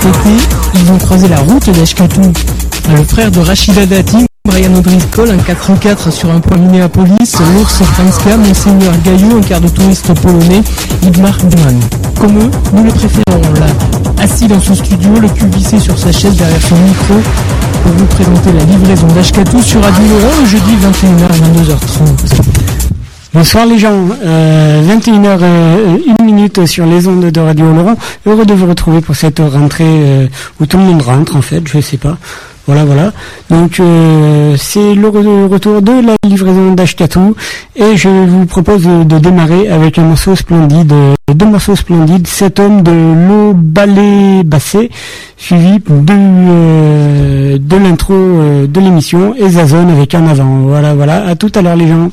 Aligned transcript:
Cet 0.00 0.16
ils 0.74 0.90
ont 0.90 0.96
croisé 0.96 1.28
la 1.28 1.36
route 1.40 1.68
d'Ashkatou. 1.68 2.32
Le 2.96 3.04
frère 3.04 3.30
de 3.30 3.40
Rachida 3.40 3.84
Dati, 3.84 4.24
Brian 4.48 4.74
O'Driscoll, 4.74 5.30
un 5.30 5.36
4x4 5.36 6.10
sur 6.10 6.30
un 6.30 6.40
point 6.40 6.56
Minneapolis, 6.56 7.36
l'ours 7.54 7.82
Franska, 7.82 8.38
Monseigneur 8.38 8.94
Gaillot, 9.04 9.36
un 9.36 9.42
quart 9.42 9.60
de 9.60 9.68
touriste 9.68 10.14
polonais, 10.20 10.62
Idmar 11.02 11.36
Duman. 11.44 11.78
Comme 12.18 12.38
eux, 12.38 12.50
nous 12.72 12.84
le 12.84 12.90
préférons 12.90 13.52
là, 13.60 13.66
assis 14.22 14.46
dans 14.46 14.60
son 14.60 14.74
studio, 14.74 15.10
le 15.20 15.28
cul 15.28 15.46
vissé 15.54 15.78
sur 15.78 15.98
sa 15.98 16.10
chaise 16.10 16.36
derrière 16.36 16.62
son 16.62 16.76
micro, 16.76 17.14
pour 17.82 17.92
vous 17.92 18.06
présenter 18.06 18.52
la 18.52 18.64
livraison 18.64 19.06
d'Ashkatou 19.08 19.60
sur 19.60 19.82
Radio 19.82 20.04
Laurent 20.08 20.40
le 20.40 20.46
jeudi 20.46 20.72
21h 20.72 21.24
à 21.24 21.36
22h30. 21.60 22.61
Bonsoir 23.34 23.64
les 23.64 23.78
gens, 23.78 24.08
21h 24.08 25.38
euh, 25.40 25.96
1 26.20 26.22
minute 26.22 26.66
sur 26.66 26.84
les 26.84 27.08
ondes 27.08 27.30
de 27.30 27.40
Radio 27.40 27.72
Laurent. 27.72 27.96
Heureux 28.26 28.44
de 28.44 28.52
vous 28.52 28.66
retrouver 28.66 29.00
pour 29.00 29.16
cette 29.16 29.38
rentrée 29.38 29.84
euh, 29.86 30.26
où 30.60 30.66
tout 30.66 30.76
le 30.76 30.82
monde 30.82 31.00
rentre 31.00 31.34
en 31.36 31.40
fait, 31.40 31.62
je 31.66 31.80
sais 31.80 31.96
pas. 31.96 32.18
Voilà, 32.66 32.84
voilà. 32.84 33.10
Donc 33.48 33.80
euh, 33.80 34.54
c'est 34.58 34.94
le 34.94 35.08
retour 35.08 35.80
de 35.80 35.92
la 36.06 36.14
livraison 36.28 36.74
d'Ashkatou 36.74 37.34
et 37.74 37.96
je 37.96 38.10
vous 38.10 38.44
propose 38.44 38.82
de 38.82 39.18
démarrer 39.18 39.66
avec 39.70 39.98
un 39.98 40.02
morceau 40.02 40.36
splendide, 40.36 40.92
deux 41.34 41.46
morceaux 41.46 41.74
splendides, 41.74 42.26
cet 42.26 42.60
homme 42.60 42.82
de 42.82 42.92
l'eau 42.92 43.54
ballet 43.54 44.42
bassé, 44.44 44.90
suivi 45.38 45.78
de, 45.88 47.56
de 47.56 47.76
l'intro 47.76 48.14
de 48.14 48.80
l'émission 48.80 49.34
et 49.38 49.48
Zazone 49.48 49.88
avec 49.88 50.14
un 50.14 50.26
avant. 50.26 50.58
Voilà, 50.66 50.94
voilà. 50.94 51.26
À 51.26 51.34
tout 51.34 51.50
à 51.54 51.62
l'heure 51.62 51.76
les 51.76 51.88
gens. 51.88 52.10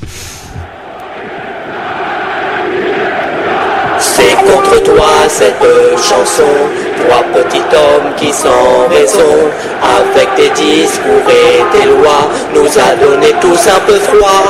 C'est 3.99 4.28
contre 4.45 4.83
toi 4.83 5.07
cette 5.27 5.55
chanson, 5.95 6.51
trois 6.99 7.23
petits 7.33 7.63
hommes 7.73 8.13
qui 8.17 8.31
sans 8.31 8.87
raison, 8.89 9.35
avec 9.81 10.35
tes 10.35 10.49
discours 10.49 11.27
et 11.29 11.77
tes 11.77 11.85
lois, 11.85 12.29
nous 12.53 12.67
a 12.77 12.95
donné 12.95 13.33
tous 13.41 13.67
un 13.67 13.79
peu 13.85 13.99
froid. 13.99 14.43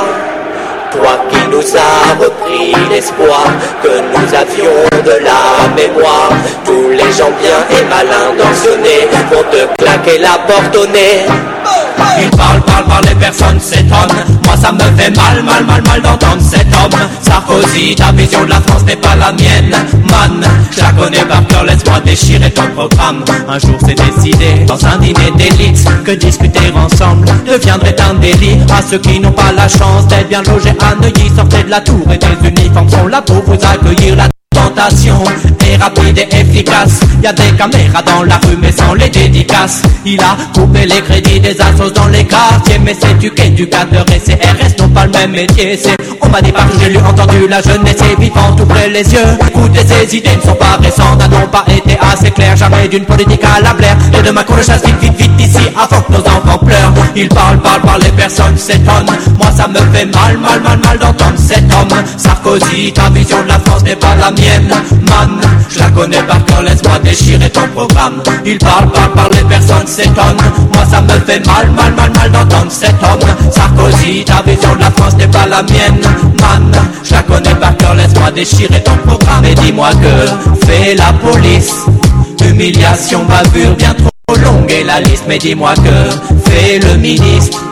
Toi 0.92 1.24
qui 1.30 1.48
nous 1.48 1.76
as 1.76 2.20
repris 2.20 2.74
l'espoir 2.90 3.44
que 3.80 3.88
nous 3.88 4.34
avions 4.34 5.02
de 5.04 5.24
la 5.24 5.68
mémoire, 5.76 6.32
tous 6.64 6.90
les 6.90 7.12
gens 7.12 7.30
bien 7.40 7.78
et 7.78 7.84
malins 7.84 8.34
d'Ancionné 8.36 9.08
vont 9.30 9.44
te 9.52 9.82
claquer 9.82 10.18
la 10.18 10.36
porte 10.48 10.76
au 10.76 10.86
nez. 10.86 11.26
Il 12.20 12.30
parle, 12.30 12.60
parle, 12.62 12.84
parle, 12.86 13.04
les 13.08 13.14
personnes 13.14 13.60
s'étonnent. 13.60 14.39
Ça 14.60 14.72
me 14.72 14.80
fait 14.96 15.10
mal, 15.16 15.42
mal, 15.42 15.64
mal, 15.64 15.82
mal 15.82 16.02
d'entendre 16.02 16.42
cet 16.42 16.66
homme. 16.66 17.00
Sarkozy, 17.22 17.94
ta 17.94 18.12
vision 18.12 18.44
de 18.44 18.50
la 18.50 18.60
France 18.60 18.84
n'est 18.84 18.96
pas 18.96 19.16
la 19.16 19.32
mienne. 19.32 19.74
Man, 20.10 20.44
je 20.70 20.80
la 20.80 20.92
connais 20.92 21.24
par 21.24 21.46
cœur, 21.46 21.64
laisse-moi 21.64 22.00
déchirer 22.00 22.50
ton 22.50 22.66
programme. 22.74 23.24
Un 23.48 23.58
jour 23.58 23.78
c'est 23.80 23.94
décidé, 23.94 24.64
dans 24.66 24.84
un 24.86 24.98
dîner 24.98 25.30
d'élite, 25.36 25.84
que 26.04 26.12
discuter 26.12 26.72
ensemble 26.74 27.26
deviendrait 27.46 27.96
un 28.00 28.14
délit. 28.14 28.58
À 28.70 28.82
ceux 28.82 28.98
qui 28.98 29.18
n'ont 29.18 29.32
pas 29.32 29.52
la 29.52 29.66
chance 29.66 30.06
d'être 30.08 30.28
bien 30.28 30.42
logés 30.42 30.74
à 30.80 30.94
Neuilly, 30.94 31.30
sortez 31.34 31.62
de 31.62 31.70
la 31.70 31.80
tour 31.80 32.06
et 32.12 32.18
des 32.18 32.48
uniformes 32.48 32.90
sont 32.90 33.06
là 33.06 33.22
pour 33.22 33.42
vous 33.42 33.54
accueillir. 33.54 34.16
La 34.16 34.28
tentation 34.70 35.22
est 35.60 35.76
rapide 35.76 36.18
et 36.18 36.36
efficace. 36.36 37.00
Y 37.22 37.26
a 37.26 37.32
des 37.32 37.52
caméras 37.56 38.02
dans 38.02 38.22
la 38.22 38.36
rue 38.36 38.56
mais 38.60 38.72
sans 38.72 38.94
les 38.94 39.08
dédicaces. 39.08 39.82
Il 40.04 40.20
a 40.20 40.36
coupé 40.54 40.86
les 40.86 41.00
crédits 41.02 41.40
des 41.40 41.56
assos 41.60 41.90
dans 41.94 42.06
les 42.08 42.24
quartiers. 42.24 42.78
Mais 42.82 42.96
c'est 42.98 43.18
du 43.18 43.30
qu'éducateur 43.30 44.04
et 44.14 44.18
CRS 44.18 44.80
n'ont 44.80 44.88
pas 44.88 45.06
le 45.06 45.12
même 45.12 45.32
métier. 45.32 45.78
C'est, 45.80 45.96
on 46.20 46.28
m'a 46.28 46.40
dit 46.40 46.52
partout, 46.52 46.78
j'ai 46.80 46.90
lu, 46.90 46.98
entendu 46.98 47.48
la 47.48 47.60
jeunesse 47.60 47.96
est 48.00 48.20
vivante, 48.20 48.60
ouvrez 48.60 48.88
les 48.88 49.12
yeux. 49.12 49.38
Écoutez, 49.46 49.80
ces 49.86 50.16
idées 50.16 50.36
ne 50.36 50.42
sont 50.42 50.54
pas 50.54 50.78
récentes, 50.80 51.22
n'ont 51.30 51.48
pas 51.48 51.64
été 51.68 51.98
assez 52.00 52.30
claires. 52.30 52.56
Jamais 52.56 52.88
d'une 52.88 53.04
politique 53.04 53.44
à 53.44 53.60
la 53.60 53.74
blaire. 53.74 53.96
Et 54.18 54.22
de 54.22 54.30
ma 54.30 54.44
cour, 54.44 54.56
chasse 54.58 54.84
vite, 54.84 54.98
vite, 55.00 55.16
vite 55.16 55.40
ici 55.40 55.68
avant 55.76 56.02
que 56.02 56.12
nos 56.12 56.20
enfants 56.20 56.39
Il 57.16 57.28
parle, 57.28 57.58
parle, 57.58 57.80
parle, 57.82 58.02
les 58.02 58.12
personnes 58.12 58.56
s'étonnent. 58.56 59.10
Moi 59.38 59.48
ça 59.54 59.68
me 59.68 59.78
fait 59.92 60.06
mal, 60.06 60.38
mal, 60.38 60.60
mal, 60.62 60.78
mal 60.78 60.98
d'entendre 60.98 61.36
cet 61.36 61.64
homme. 61.64 61.98
Sarkozy, 62.16 62.92
ta 62.92 63.10
vision 63.10 63.42
de 63.42 63.48
la 63.48 63.58
France 63.58 63.82
n'est 63.82 63.96
pas 63.96 64.14
la 64.14 64.30
mienne. 64.30 64.72
Man, 65.08 65.40
je 65.68 65.78
la 65.80 65.90
connais 65.90 66.22
par 66.22 66.44
cœur, 66.44 66.62
laisse-moi 66.62 66.98
déchirer 67.00 67.50
ton 67.50 67.66
programme. 67.74 68.22
Il 68.46 68.58
parle, 68.58 68.90
parle, 68.90 69.12
parle, 69.12 69.32
les 69.34 69.44
personnes 69.44 69.86
s'étonnent. 69.86 70.36
Moi 70.72 70.84
ça 70.90 71.00
me 71.02 71.20
fait 71.26 71.44
mal, 71.46 71.70
mal, 71.72 71.92
mal, 71.94 72.10
mal 72.12 72.30
d'entendre 72.30 72.70
cet 72.70 72.94
homme. 73.02 73.50
Sarkozy, 73.50 74.24
ta 74.24 74.42
vision 74.42 74.74
de 74.76 74.80
la 74.80 74.90
France 74.92 75.16
n'est 75.16 75.28
pas 75.28 75.46
la 75.46 75.62
mienne. 75.62 76.00
Man, 76.40 76.72
je 77.04 77.12
la 77.12 77.22
connais 77.22 77.54
par 77.56 77.76
cœur, 77.76 77.94
laisse-moi 77.94 78.30
déchirer 78.30 78.82
ton 78.82 78.96
programme. 79.06 79.44
Et 79.44 79.54
dis-moi 79.56 79.90
que 79.90 80.66
fait 80.66 80.94
la 80.94 81.12
police? 81.12 81.84
Humiliation, 82.42 83.24
bavure, 83.24 83.74
bien 83.76 83.94
trop 83.94 84.10
longue 84.50 84.70
et 84.70 84.84
la 84.84 85.00
liste. 85.00 85.24
Mais 85.28 85.38
dis-moi 85.38 85.74
que 85.74 86.50
fait 86.50 86.78
le 86.78 86.96
ministre? 86.96 87.64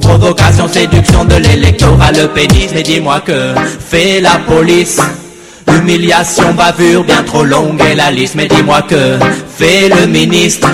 Provocation, 0.00 0.68
séduction 0.68 1.24
de 1.24 1.36
l'électorat, 1.36 2.12
le 2.12 2.28
pénis. 2.28 2.70
Mais 2.74 2.82
dis-moi 2.82 3.20
que 3.20 3.54
fait 3.88 4.20
la 4.20 4.38
police? 4.46 5.00
Humiliation, 5.68 6.52
bavure, 6.54 7.04
bien 7.04 7.22
trop 7.22 7.44
longue 7.44 7.80
et 7.90 7.94
la 7.94 8.10
liste. 8.10 8.34
Mais 8.34 8.48
dis-moi 8.48 8.82
que 8.82 9.18
fait 9.56 9.88
le 9.88 10.06
ministre? 10.06 10.68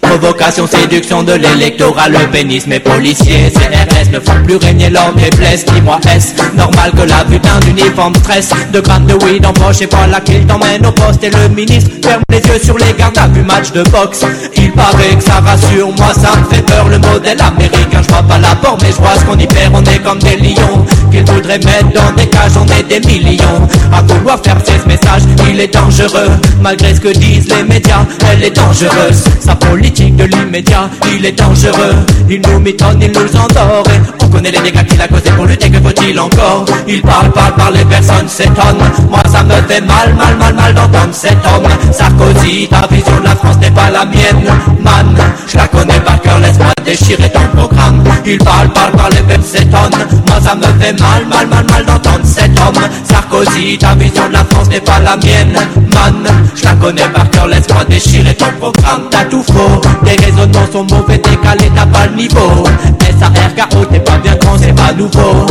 Provocation, 0.00 0.66
séduction 0.66 1.22
de 1.22 1.32
l'électorat, 1.32 2.08
le 2.08 2.26
pénis, 2.30 2.66
mes 2.66 2.80
policiers, 2.80 3.50
CRS 3.52 4.10
ne 4.12 4.20
font 4.20 4.42
plus 4.44 4.56
régner 4.56 4.88
l'homme 4.90 5.18
et 5.18 5.34
blesse. 5.36 5.64
Dis-moi, 5.66 5.98
est-ce 6.14 6.34
normal 6.56 6.92
que 6.92 7.02
la 7.02 7.24
putain 7.24 7.58
d'uniforme 7.60 8.14
stresse 8.16 8.50
De 8.72 8.80
grammes 8.80 9.06
de 9.06 9.14
weed 9.24 9.44
en 9.44 9.52
poche 9.52 9.82
et 9.82 9.88
voilà 9.90 10.20
qu'il 10.20 10.46
t'emmène 10.46 10.86
au 10.86 10.92
poste 10.92 11.22
et 11.24 11.30
le 11.30 11.48
ministre 11.54 11.90
ferme 12.02 12.22
les 12.30 12.38
yeux 12.38 12.58
sur 12.62 12.78
les 12.78 12.92
gardes 12.98 13.18
à 13.18 13.28
vue 13.28 13.42
match 13.42 13.70
de 13.72 13.82
boxe. 13.90 14.24
Il 14.56 14.72
paraît 14.72 15.16
que 15.16 15.24
ça 15.24 15.40
rassure, 15.40 15.88
moi 15.98 16.12
ça 16.14 16.38
me 16.38 16.44
fait 16.54 16.62
peur 16.62 16.88
le 16.88 16.98
modèle 16.98 17.40
américain. 17.40 18.00
Je 18.02 18.08
vois 18.08 18.22
pas 18.22 18.38
la 18.38 18.54
porte 18.56 18.82
mais 18.82 18.90
je 18.90 18.96
vois 18.96 19.14
ce 19.18 19.24
qu'on 19.24 19.38
y 19.38 19.46
perd, 19.46 19.74
on 19.74 19.84
est 19.84 20.02
comme 20.02 20.20
des 20.20 20.36
lions. 20.36 20.86
Qu'ils 21.10 21.24
voudraient 21.24 21.58
mettre 21.58 21.92
dans 21.94 22.12
des 22.16 22.26
cages, 22.26 22.52
on 22.56 22.66
est 22.66 22.82
des 22.82 23.06
millions. 23.06 23.68
À 23.92 24.02
vouloir 24.02 24.40
faire 24.42 24.56
ce 24.64 24.88
message, 24.88 25.22
il 25.50 25.60
est 25.60 25.72
dangereux. 25.72 26.30
Malgré 26.62 26.94
ce 26.94 27.00
que 27.00 27.08
disent 27.08 27.48
les 27.48 27.62
médias, 27.62 28.04
elle 28.30 28.44
est 28.44 28.56
dangereuse. 28.56 29.24
Sa 29.40 29.54
politique 29.54 29.97
de 30.06 30.24
l'immédiat, 30.24 30.88
il 31.12 31.24
est 31.26 31.32
dangereux. 31.32 31.94
Il 32.30 32.40
nous 32.42 32.60
mitonne, 32.60 33.02
il 33.02 33.10
nous 33.10 33.36
endort. 33.36 33.82
Et 33.88 34.24
on 34.24 34.28
connaît 34.28 34.50
les 34.50 34.60
dégâts 34.60 34.84
qu'il 34.86 35.00
a 35.00 35.08
causés 35.08 35.30
pour 35.30 35.46
lutter, 35.46 35.70
que 35.70 35.80
faut-il 35.80 36.18
encore? 36.20 36.64
Il 36.86 37.02
parle, 37.02 37.30
parle, 37.32 37.54
parle, 37.54 37.74
les 37.74 37.84
personnes 37.84 38.28
s'étonnent. 38.28 38.78
Moi 39.10 39.20
ça 39.30 39.42
me 39.42 39.54
fait 39.68 39.80
mal, 39.80 40.14
mal, 40.14 40.36
mal, 40.38 40.54
mal 40.54 40.74
d'entendre 40.74 41.12
cet 41.12 41.38
homme. 41.46 41.68
Sarkozy, 41.90 42.68
ta 42.68 42.86
vision 42.86 43.18
de 43.18 43.24
la 43.24 43.34
France 43.34 43.58
n'est 43.60 43.70
pas 43.70 43.90
la 43.90 44.04
mienne. 44.04 44.48
Man, 44.80 45.16
je 45.48 45.56
la 45.56 45.66
connais 45.66 46.00
par 46.00 46.20
cœur, 46.20 46.38
laisse-moi 46.40 46.72
déchirer 46.84 47.30
ton 47.30 47.58
programme. 47.58 48.04
Il 48.24 48.38
parle, 48.38 48.68
parle, 48.70 48.92
parle, 48.92 49.12
les 49.14 49.22
personnes 49.22 49.60
s'étonnent. 49.60 50.06
Moi 50.28 50.40
ça 50.42 50.54
me 50.54 50.80
fait 50.80 51.00
mal, 51.00 51.26
mal, 51.28 51.46
mal, 51.48 51.64
mal 51.70 51.84
d'entendre 51.84 52.24
cet 52.24 52.50
homme. 52.60 52.82
Sarkozy, 53.04 53.78
ta 53.78 53.94
vision 53.94 54.28
de 54.28 54.34
la 54.34 54.44
France 54.44 54.68
n'est 54.68 54.80
pas 54.80 54.87
laisse-moi 57.48 57.84
déchirer 57.84 58.34
ton 58.34 58.50
programme. 58.58 59.08
T'as 59.10 59.24
tout 59.24 59.42
faux. 59.42 59.80
Tes 60.04 60.24
raisonnements 60.24 60.66
sont 60.72 60.84
mauvais, 60.84 61.18
décalés, 61.18 61.70
t'as 61.74 61.86
pas 61.86 62.06
le 62.06 62.16
niveau. 62.16 62.64
SARKO, 63.18 63.84
t'es 63.86 64.00
pas 64.00 64.18
bien 64.18 64.36
grand, 64.36 64.58
c'est 64.58 64.74
pas 64.74 64.92
nouveau. 64.92 65.46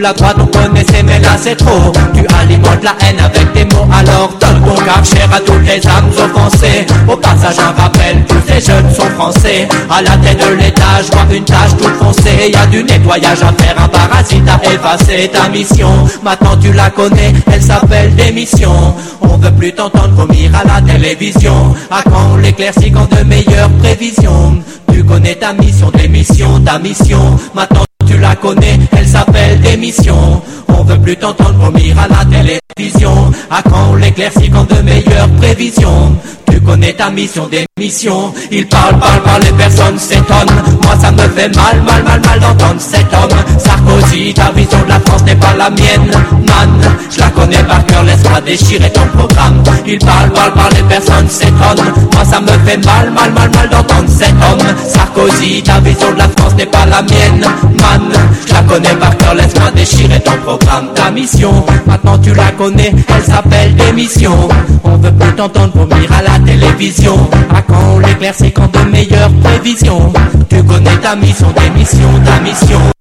La 0.00 0.12
droite, 0.12 0.36
on 0.40 0.46
connaissait, 0.46 1.02
mais 1.04 1.20
là 1.20 1.36
c'est 1.40 1.54
trop. 1.54 1.92
Tu 2.12 2.26
alimentes 2.34 2.82
la 2.82 2.94
haine 3.06 3.20
avec 3.20 3.52
tes 3.52 3.64
mots, 3.66 3.86
alors 3.92 4.32
donne 4.40 4.60
ton 4.64 4.74
cap 4.84 5.04
cher 5.04 5.28
à 5.32 5.38
toutes 5.38 5.64
les 5.64 5.86
âmes 5.86 6.10
offensées. 6.18 6.86
Au 7.08 7.16
passage, 7.16 7.58
un 7.60 7.80
rappel, 7.80 8.24
tous 8.26 8.42
ces 8.48 8.60
jeunes 8.60 8.92
sont 8.92 9.08
français. 9.10 9.68
À 9.88 10.02
la 10.02 10.16
tête 10.16 10.38
de 10.38 10.54
l'étage, 10.54 11.06
vois 11.12 11.36
une 11.36 11.44
tâche 11.44 11.76
toute 11.78 11.94
foncée. 11.94 12.50
Y 12.52 12.56
a 12.56 12.66
du 12.66 12.82
nettoyage 12.82 13.42
à 13.42 13.52
faire, 13.62 13.76
un 13.78 13.88
parasite 13.88 14.42
à 14.48 14.60
effacer. 14.66 15.30
Ta 15.32 15.48
mission, 15.48 16.08
maintenant 16.24 16.56
tu 16.60 16.72
la 16.72 16.90
connais, 16.90 17.32
elle 17.52 17.62
s'appelle 17.62 18.14
démission. 18.16 18.94
On 19.20 19.36
veut 19.36 19.52
plus 19.52 19.72
t'entendre 19.72 20.14
vomir 20.14 20.50
à 20.54 20.64
la 20.66 20.92
télévision. 20.92 21.76
À 21.90 22.02
quand 22.02 22.36
l'éclaircie, 22.38 22.90
quand 22.90 23.08
de 23.16 23.22
meilleures 23.24 23.70
prévisions? 23.80 24.58
Tu 24.92 25.04
connais 25.04 25.36
ta 25.36 25.52
mission, 25.52 25.90
démission, 25.94 26.60
ta 26.60 26.78
mission. 26.78 27.38
Maintenant 27.54 27.84
la 28.22 28.36
connais, 28.36 28.78
elle 28.92 29.06
s'appelle 29.06 29.60
démission. 29.60 30.40
On 30.68 30.84
veut 30.84 30.98
plus 30.98 31.16
t'entendre 31.16 31.58
vomir 31.58 31.96
à 31.98 32.08
la 32.08 32.24
télévision. 32.24 33.30
À 33.50 33.62
quand 33.62 33.94
l'éclaircit 33.96 34.50
quand 34.50 34.68
de 34.72 34.80
meilleures 34.82 35.28
prévisions? 35.38 36.16
Tu 36.50 36.60
connais 36.60 36.92
ta 36.92 37.10
mission, 37.10 37.48
démission. 37.48 38.32
Il 38.50 38.66
parle, 38.68 38.98
parle, 38.98 39.22
parle, 39.22 39.42
les 39.42 39.52
personnes 39.52 39.98
s'étonnent. 39.98 40.62
Moi 40.82 40.94
ça 41.00 41.10
me 41.10 41.28
fait 41.28 41.54
mal, 41.56 41.82
mal, 41.82 42.02
mal, 42.04 42.20
mal 42.20 42.40
d'entendre 42.40 42.80
cet 42.80 43.12
homme. 43.12 43.38
Sarkozy, 43.58 44.34
ta 44.34 44.50
vision 44.52 44.78
de 44.84 44.88
la 44.88 45.00
France 45.00 45.24
n'est 45.24 45.34
pas 45.34 45.54
la 45.56 45.70
mienne. 45.70 46.10
Man, 46.30 46.94
je 47.10 47.20
la 47.20 47.28
connais 47.30 47.62
par 47.64 47.84
cœur, 47.86 48.04
laisse-moi 48.04 48.40
déchirer 48.42 48.90
ton 48.90 49.06
programme. 49.16 49.62
Il 49.86 49.98
parle, 49.98 50.30
parle, 50.30 50.52
parle, 50.52 50.72
les 50.74 50.82
personnes 50.82 51.28
s'étonnent. 51.28 51.92
Moi 52.12 52.24
ça 52.24 52.40
me 52.40 52.52
fait 52.66 52.84
mal, 52.84 53.10
mal, 53.10 53.32
mal, 53.32 53.50
mal 53.50 53.68
d'entendre 53.68 54.08
cet 54.08 54.30
homme. 54.32 54.66
Sarkozy, 54.86 55.62
ta 55.62 55.80
vision 55.80 56.12
de 56.12 56.18
la 56.18 56.28
France 56.36 56.54
n'est 56.56 56.66
pas 56.66 56.86
la 56.86 57.02
mienne. 57.02 57.46
Man, 57.80 58.11
je 58.46 58.52
la 58.52 58.62
connais 58.62 58.94
par 58.96 59.16
cœur, 59.16 59.34
laisse-moi 59.34 59.70
déchirer 59.74 60.20
ton 60.20 60.36
programme, 60.44 60.92
ta 60.94 61.10
mission. 61.10 61.64
Maintenant 61.86 62.18
tu 62.18 62.34
la 62.34 62.50
connais, 62.52 62.92
elle 63.08 63.22
s'appelle 63.22 63.74
démission. 63.74 64.48
On 64.84 64.96
veut 64.96 65.12
plus 65.12 65.32
t'entendre 65.34 65.72
vomir 65.74 66.10
à 66.12 66.22
la 66.22 66.38
télévision. 66.44 67.16
À 67.54 67.62
quand 67.62 67.98
l'éclaircit, 67.98 68.52
quand 68.52 68.72
de 68.72 68.90
meilleures 68.90 69.32
prévisions? 69.42 70.12
Tu 70.48 70.62
connais 70.62 70.96
ta 70.98 71.16
mission, 71.16 71.52
démission, 71.56 72.08
ta 72.24 72.40
mission. 72.40 72.91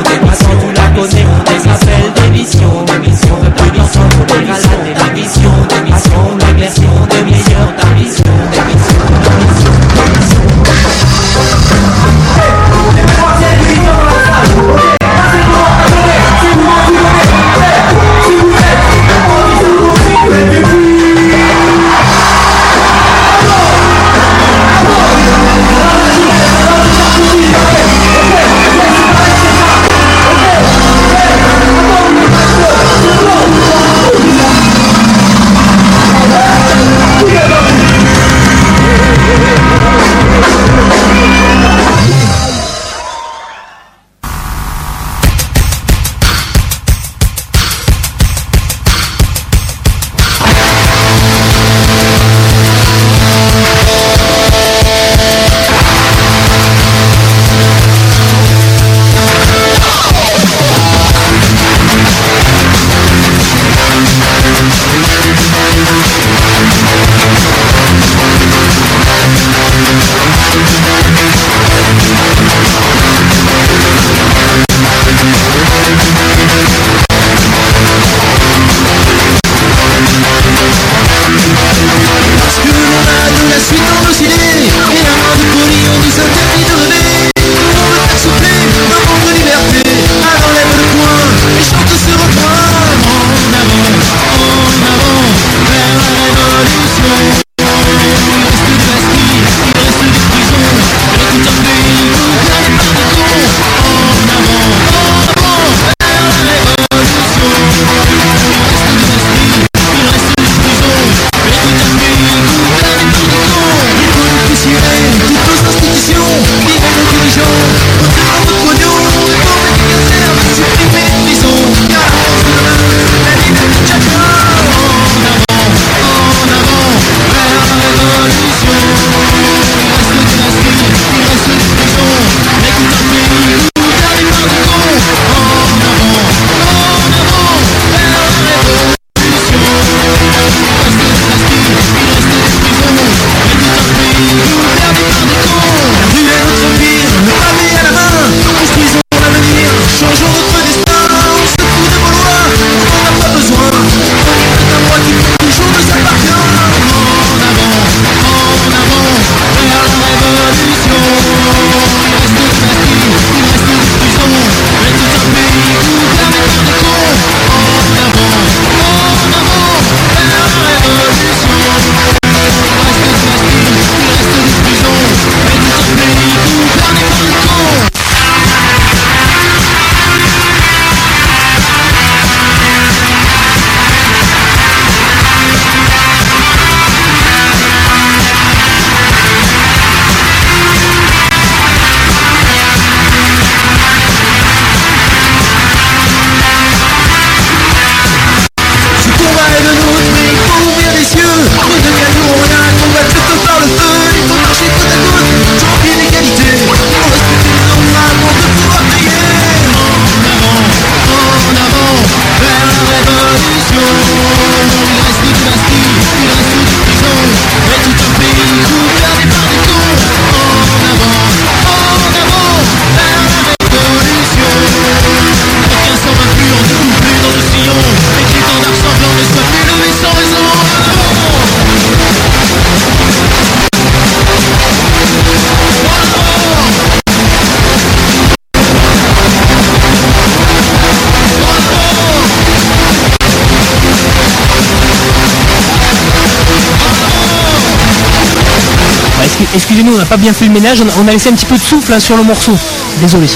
excusez-nous, 249.55 249.93
on 249.93 249.97
n'a 249.97 250.05
pas 250.05 250.17
bien 250.17 250.33
fait 250.33 250.45
le 250.45 250.51
ménage, 250.51 250.79
on 250.99 251.07
a 251.07 251.11
laissé 251.11 251.29
un 251.29 251.33
petit 251.33 251.45
peu 251.45 251.55
de 251.55 251.61
souffle 251.61 251.93
hein, 251.93 251.99
sur 251.99 252.17
le 252.17 252.23
morceau. 252.23 252.53
Désolé. 253.01 253.27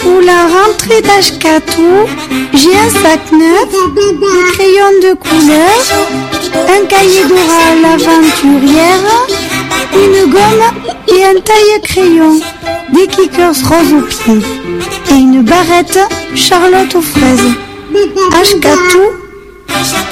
Pour 0.00 0.20
la 0.20 0.42
rentrée 0.42 1.02
d'Ashkatou, 1.02 2.06
j'ai 2.54 2.76
un 2.76 2.90
sac 3.02 3.32
neuf, 3.32 3.70
des 3.94 4.52
crayons 4.52 4.98
de 5.02 5.14
couleur, 5.14 5.78
un 6.68 6.86
cahier 6.86 7.24
d'oral 7.24 7.84
aventurière, 7.94 9.26
une 9.94 10.30
gomme 10.30 10.66
et 11.08 11.24
un 11.24 11.40
taille-crayon, 11.40 12.40
des 12.92 13.06
kickers 13.06 13.54
roses 13.68 13.92
aux 13.92 14.02
pieds 14.02 14.42
et 15.10 15.14
une 15.14 15.42
barrette 15.42 15.98
Charlotte 16.34 16.94
aux 16.94 17.02
fraises. 17.02 17.52
Ashkatou 18.40 19.21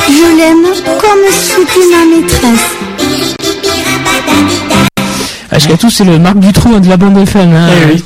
je 0.08 0.36
l'aime 0.36 0.64
comme 1.00 1.30
si 1.30 1.52
c'était 1.52 1.86
ma 1.90 2.04
maîtresse. 2.16 2.89
Ashkatou, 5.60 5.90
c'est 5.90 6.04
le 6.04 6.18
Marc 6.18 6.38
Dutroux 6.38 6.70
hein, 6.74 6.80
de 6.80 6.88
la 6.88 6.96
bande 6.96 7.18
FM. 7.18 7.52
Hein. 7.54 7.68
Eh 7.70 7.94
oui. 7.94 8.04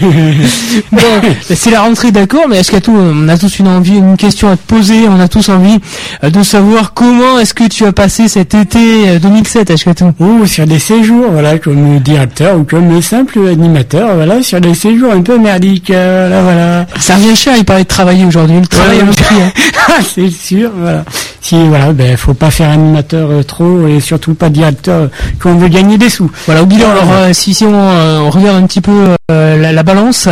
Bon, 0.92 0.98
c'est 1.42 1.70
la 1.70 1.80
rentrée, 1.82 2.10
d'accord, 2.12 2.44
mais 2.50 2.58
Ashkatou, 2.58 2.92
on 2.94 3.28
a 3.28 3.38
tous 3.38 3.58
une 3.60 3.68
envie, 3.68 3.96
une 3.96 4.16
question 4.18 4.48
à 4.50 4.56
te 4.56 4.62
poser, 4.66 5.08
on 5.08 5.18
a 5.20 5.28
tous 5.28 5.48
envie 5.48 5.78
euh, 6.22 6.28
de 6.30 6.42
savoir 6.42 6.92
comment 6.92 7.38
est-ce 7.38 7.54
que 7.54 7.66
tu 7.68 7.86
as 7.86 7.92
passé 7.92 8.28
cet 8.28 8.54
été 8.54 9.08
euh, 9.08 9.18
2007, 9.18 9.70
Ashkatou. 9.70 10.12
Ou 10.18 10.46
sur 10.46 10.66
des 10.66 10.78
séjours, 10.78 11.30
voilà, 11.32 11.58
comme 11.58 11.98
directeur 12.00 12.58
ou 12.58 12.64
comme 12.64 13.00
simple 13.00 13.38
animateur, 13.48 14.14
voilà, 14.16 14.42
sur 14.42 14.60
des 14.60 14.74
séjours 14.74 15.12
un 15.12 15.22
peu 15.22 15.38
merdiques, 15.38 15.90
euh, 15.90 16.26
voilà, 16.28 16.42
voilà. 16.42 16.86
Ça 17.00 17.14
revient 17.16 17.36
cher, 17.36 17.54
il 17.56 17.64
paraît 17.64 17.84
de 17.84 17.88
travailler 17.88 18.24
aujourd'hui, 18.26 18.60
le 18.60 18.66
travail 18.66 19.00
un 19.00 19.06
prix. 19.06 19.36
hein. 19.42 19.50
Ah, 19.86 20.00
c'est 20.02 20.30
sûr, 20.30 20.70
voilà. 20.76 21.04
Si, 21.42 21.56
voilà, 21.68 21.92
ben, 21.92 22.16
faut 22.16 22.32
pas 22.32 22.50
faire 22.50 22.70
animateur 22.70 23.28
euh, 23.30 23.42
trop 23.42 23.86
et 23.86 24.00
surtout 24.00 24.32
pas 24.34 24.48
directeur 24.48 25.02
euh, 25.02 25.08
quand 25.38 25.50
on 25.50 25.56
veut 25.56 25.68
gagner 25.68 25.98
des 25.98 26.08
sous. 26.08 26.30
Voilà, 26.46 26.62
au 26.62 26.66
bilan, 26.66 26.90
alors, 26.90 27.12
euh, 27.12 27.32
si, 27.32 27.54
si 27.54 27.64
on, 27.64 27.72
euh, 27.74 28.18
on 28.20 28.30
regarde 28.30 28.62
un 28.62 28.66
petit 28.66 28.80
peu 28.80 29.14
euh, 29.30 29.56
la, 29.56 29.72
la 29.72 29.82
balance, 29.82 30.28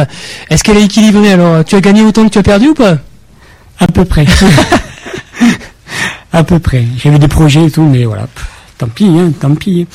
est-ce 0.51 0.63
qu'elle 0.63 0.77
est 0.77 0.85
équilibrée 0.85 1.33
Alors, 1.33 1.65
tu 1.65 1.75
as 1.75 1.81
gagné 1.81 2.03
autant 2.03 2.25
que 2.25 2.31
tu 2.31 2.39
as 2.39 2.43
perdu 2.43 2.69
ou 2.69 2.75
pas? 2.75 2.99
À 3.79 3.87
peu 3.87 4.05
près. 4.05 4.27
à 6.33 6.45
peu 6.45 6.59
près. 6.59 6.85
J'avais 6.99 7.19
des 7.19 7.29
projets 7.29 7.65
et 7.65 7.71
tout, 7.71 7.83
mais 7.83 8.05
voilà. 8.05 8.23
pff, 8.23 8.47
Tant 8.79 8.89
pis, 8.89 9.07
hein, 9.07 9.33
tant 9.41 9.55
pis. 9.55 9.87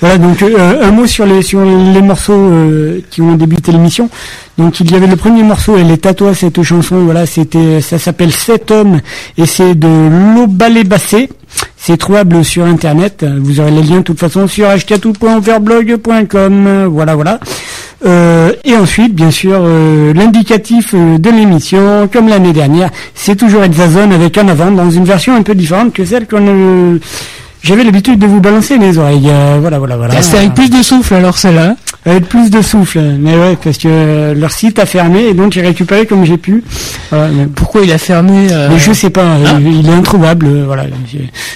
Voilà, 0.00 0.18
donc 0.18 0.42
un 0.42 0.90
mot 0.90 1.06
sur 1.06 1.24
les 1.24 1.40
sur 1.40 1.64
les 1.64 2.02
morceaux 2.02 2.52
qui 3.10 3.22
ont 3.22 3.36
débuté 3.36 3.72
l'émission. 3.72 4.10
Donc 4.58 4.80
il 4.80 4.90
y 4.90 4.94
avait 4.94 5.06
le 5.06 5.16
premier 5.16 5.42
morceau, 5.42 5.78
elle 5.78 5.90
est 5.90 6.14
toi 6.14 6.34
cette 6.34 6.62
chanson. 6.62 7.04
Voilà, 7.04 7.24
c'était 7.24 7.80
ça 7.80 7.98
s'appelle 7.98 8.32
Sept 8.32 8.70
hommes 8.70 9.00
et 9.38 9.46
c'est 9.46 9.74
de 9.74 9.88
l'Obalé 10.34 10.84
Bassé. 10.84 11.30
C'est 11.76 11.96
trouvable 11.96 12.44
sur 12.44 12.64
internet. 12.64 13.24
Vous 13.40 13.60
aurez 13.60 13.70
les 13.70 13.82
liens 13.82 13.98
de 13.98 14.02
toute 14.02 14.18
façon 14.18 14.46
sur 14.46 14.68
hkatou.overblog.com. 14.68 16.88
Voilà, 16.90 17.14
voilà. 17.14 17.40
Euh, 18.06 18.52
et 18.64 18.76
ensuite, 18.76 19.14
bien 19.14 19.30
sûr, 19.30 19.58
euh, 19.60 20.12
l'indicatif 20.12 20.94
euh, 20.94 21.18
de 21.18 21.30
l'émission, 21.30 22.08
comme 22.12 22.28
l'année 22.28 22.52
dernière, 22.52 22.90
c'est 23.14 23.36
toujours 23.36 23.62
Zone 23.64 24.12
avec 24.12 24.36
un 24.36 24.48
avant 24.48 24.70
dans 24.70 24.90
une 24.90 25.04
version 25.04 25.34
un 25.34 25.42
peu 25.42 25.54
différente 25.54 25.92
que 25.92 26.04
celle 26.04 26.26
qu'on 26.26 26.98
j'avais 27.62 27.82
l'habitude 27.82 28.18
de 28.18 28.26
vous 28.26 28.40
balancer 28.40 28.76
les 28.76 28.98
oreilles. 28.98 29.30
Voilà, 29.58 29.78
voilà, 29.78 29.96
voilà. 29.96 30.20
C'est 30.20 30.36
avec 30.36 30.52
plus 30.52 30.68
de 30.68 30.82
souffle 30.82 31.14
alors 31.14 31.38
celle-là. 31.38 31.76
Avec 32.06 32.28
plus 32.28 32.50
de 32.50 32.60
souffle, 32.60 33.00
mais 33.18 33.34
ouais, 33.34 33.56
parce 33.62 33.78
que 33.78 33.88
euh, 33.88 34.34
leur 34.34 34.52
site 34.52 34.78
a 34.78 34.84
fermé 34.84 35.22
et 35.28 35.32
donc 35.32 35.52
j'ai 35.54 35.62
récupéré 35.62 36.04
comme 36.04 36.26
j'ai 36.26 36.36
pu. 36.36 36.62
Voilà, 37.10 37.28
mais, 37.28 37.46
Pourquoi 37.46 37.80
il 37.82 37.90
a 37.92 37.96
fermé 37.96 38.48
euh, 38.52 38.68
mais 38.70 38.78
je 38.78 38.92
sais 38.92 39.08
pas, 39.08 39.22
euh, 39.22 39.44
Ah. 39.46 39.58
il 39.58 39.88
est 39.88 39.92
introuvable. 39.92 40.46
euh, 40.46 40.64
Voilà, 40.66 40.84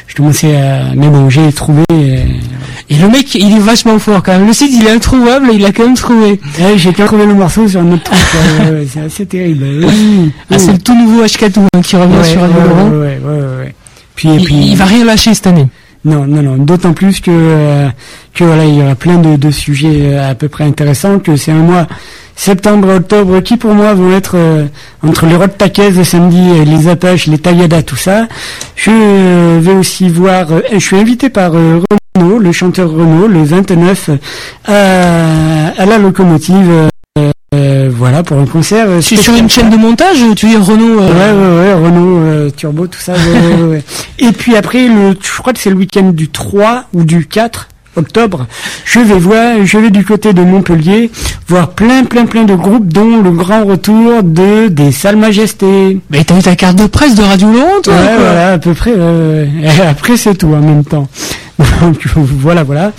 je 0.07 0.15
commençais 0.15 0.57
à, 0.57 0.95
mais 0.97 1.09
bon, 1.09 1.29
j'ai 1.29 1.53
trouvé. 1.53 1.83
Et 1.91 2.97
le 2.97 3.09
mec, 3.09 3.35
il 3.35 3.55
est 3.55 3.59
vachement 3.59 3.99
fort 3.99 4.23
quand 4.23 4.33
même. 4.33 4.47
Le 4.47 4.55
site, 4.55 4.71
il 4.73 4.87
est 4.87 4.91
introuvable, 4.91 5.49
il 5.53 5.63
a 5.67 5.71
quand 5.73 5.85
même 5.85 5.95
trouvé. 5.95 6.41
ouais, 6.61 6.79
j'ai 6.79 6.95
qu'à 6.95 7.05
trouver 7.05 7.27
le 7.27 7.35
morceau 7.35 7.69
sur 7.69 7.81
un 7.83 7.93
autre 7.93 8.05
truc. 8.05 8.19
ouais, 8.61 8.71
ouais, 8.71 8.87
c'est 8.91 9.01
assez 9.01 9.27
terrible. 9.27 9.65
Oui, 9.85 9.87
Ah, 9.87 10.45
oui. 10.53 10.57
c'est 10.59 10.73
le 10.73 10.79
tout 10.79 10.95
nouveau 10.99 11.23
Ashkatou 11.25 11.61
hein, 11.75 11.83
qui 11.83 11.95
revient 11.97 12.17
Ouais, 12.17 12.25
sur 12.25 12.41
Radio 12.41 12.57
ouais, 12.57 12.97
ouais, 12.97 12.97
ouais, 12.97 13.19
ouais, 13.23 13.57
ouais. 13.65 13.75
Puis, 14.15 14.31
et 14.31 14.35
Il, 14.37 14.45
puis, 14.45 14.55
il 14.71 14.77
va 14.77 14.87
rien 14.87 15.05
lâcher 15.05 15.35
cette 15.35 15.47
année. 15.49 15.67
Non, 16.05 16.27
non, 16.27 16.43
non. 16.43 16.57
D'autant 16.57 16.93
plus 16.95 17.21
que 17.21 17.31
euh, 17.31 17.89
que 18.39 18.45
voilà, 18.45 18.65
il 18.65 18.75
y 18.77 18.83
aura 18.83 18.95
plein 18.95 19.19
de, 19.19 19.37
de 19.37 19.51
sujets 19.51 20.13
euh, 20.15 20.31
à 20.31 20.35
peu 20.35 20.49
près 20.49 20.65
intéressants. 20.65 21.19
Que 21.19 21.37
c'est 21.37 21.53
un 21.53 21.57
mois 21.57 21.87
septembre, 22.37 22.95
octobre, 22.95 23.41
qui 23.41 23.57
pour 23.57 23.75
moi 23.75 23.95
vont 23.95 24.13
être 24.17 24.37
euh, 24.37 24.67
entre 25.03 25.27
les 25.27 25.35
rods 25.37 25.49
taquaises 25.49 25.97
le 25.99 26.05
samedi, 26.05 26.65
les 26.65 26.87
apaches, 26.89 27.27
les 27.27 27.39
tailladas, 27.39 27.83
tout 27.83 27.97
ça. 27.97 28.27
Je 28.77 28.91
euh, 28.93 29.59
vais 29.61 29.73
aussi 29.75 30.09
voir. 30.09 30.53
euh, 30.53 30.61
je 30.73 30.79
suis 30.79 30.97
invité 30.97 31.31
par 31.31 31.53
euh, 31.55 31.81
Renaud, 32.17 32.39
le 32.39 32.53
chanteur 32.53 32.91
Renaud, 32.91 33.27
le 33.27 33.43
29 33.43 34.11
à, 34.67 35.69
à 35.77 35.87
la 35.87 35.99
locomotive. 35.99 36.89
euh, 37.55 37.91
voilà 37.93 38.23
pour 38.23 38.39
un 38.39 38.47
concert. 38.47 38.87
Tu 39.01 39.15
es 39.15 39.17
sur 39.17 39.35
une 39.35 39.49
chaîne 39.51 39.71
de 39.71 39.77
montage 39.77 40.19
tu 40.37 40.53
es 40.53 40.57
Renault 40.57 41.01
Ouais, 41.01 41.09
ouais, 41.33 41.59
ouais, 41.59 41.75
Renault, 41.75 42.19
euh, 42.19 42.51
Turbo, 42.57 42.87
tout 42.87 43.01
ça. 43.01 43.15
ouais, 43.15 43.57
ouais, 43.57 43.63
ouais. 43.71 43.83
Et 44.19 44.31
puis 44.33 44.57
après, 44.57 44.87
le, 44.87 45.17
je 45.21 45.39
crois 45.39 45.53
que 45.53 45.59
c'est 45.59 45.71
le 45.71 45.77
week-end 45.77 46.11
du 46.11 46.29
3 46.29 46.85
ou 46.95 47.03
du 47.05 47.27
4 47.27 47.69
octobre. 47.99 48.47
Je 48.85 49.01
vais 49.01 49.19
voir, 49.19 49.65
je 49.65 49.79
vais 49.79 49.91
du 49.91 50.05
côté 50.05 50.33
de 50.33 50.43
Montpellier 50.43 51.11
voir 51.49 51.71
plein, 51.71 52.05
plein, 52.05 52.27
plein 52.27 52.45
de 52.45 52.55
groupes, 52.55 52.89
dont 52.93 53.21
le 53.23 53.31
grand 53.31 53.65
retour 53.65 54.23
de 54.23 54.69
des 54.69 54.93
Salles 54.93 55.17
Majestés. 55.17 55.99
Mais 56.11 56.25
t'as 56.25 56.39
eu 56.39 56.43
ta 56.43 56.57
carte 56.57 56.77
de 56.77 56.87
presse 56.87 57.15
de 57.15 57.23
Radio 57.23 57.51
Laurent, 57.53 57.81
toi 57.83 57.95
Ouais, 57.95 58.17
voilà, 58.19 58.53
à 58.53 58.59
peu 58.59 58.75
près. 58.75 58.93
euh, 58.97 59.45
et 59.63 59.81
après, 59.89 60.17
c'est 60.17 60.35
tout 60.35 60.49
en 60.49 60.61
même 60.61 60.85
temps. 60.85 61.09
Donc 61.59 62.07
voilà, 62.17 62.63
voilà. 62.63 62.93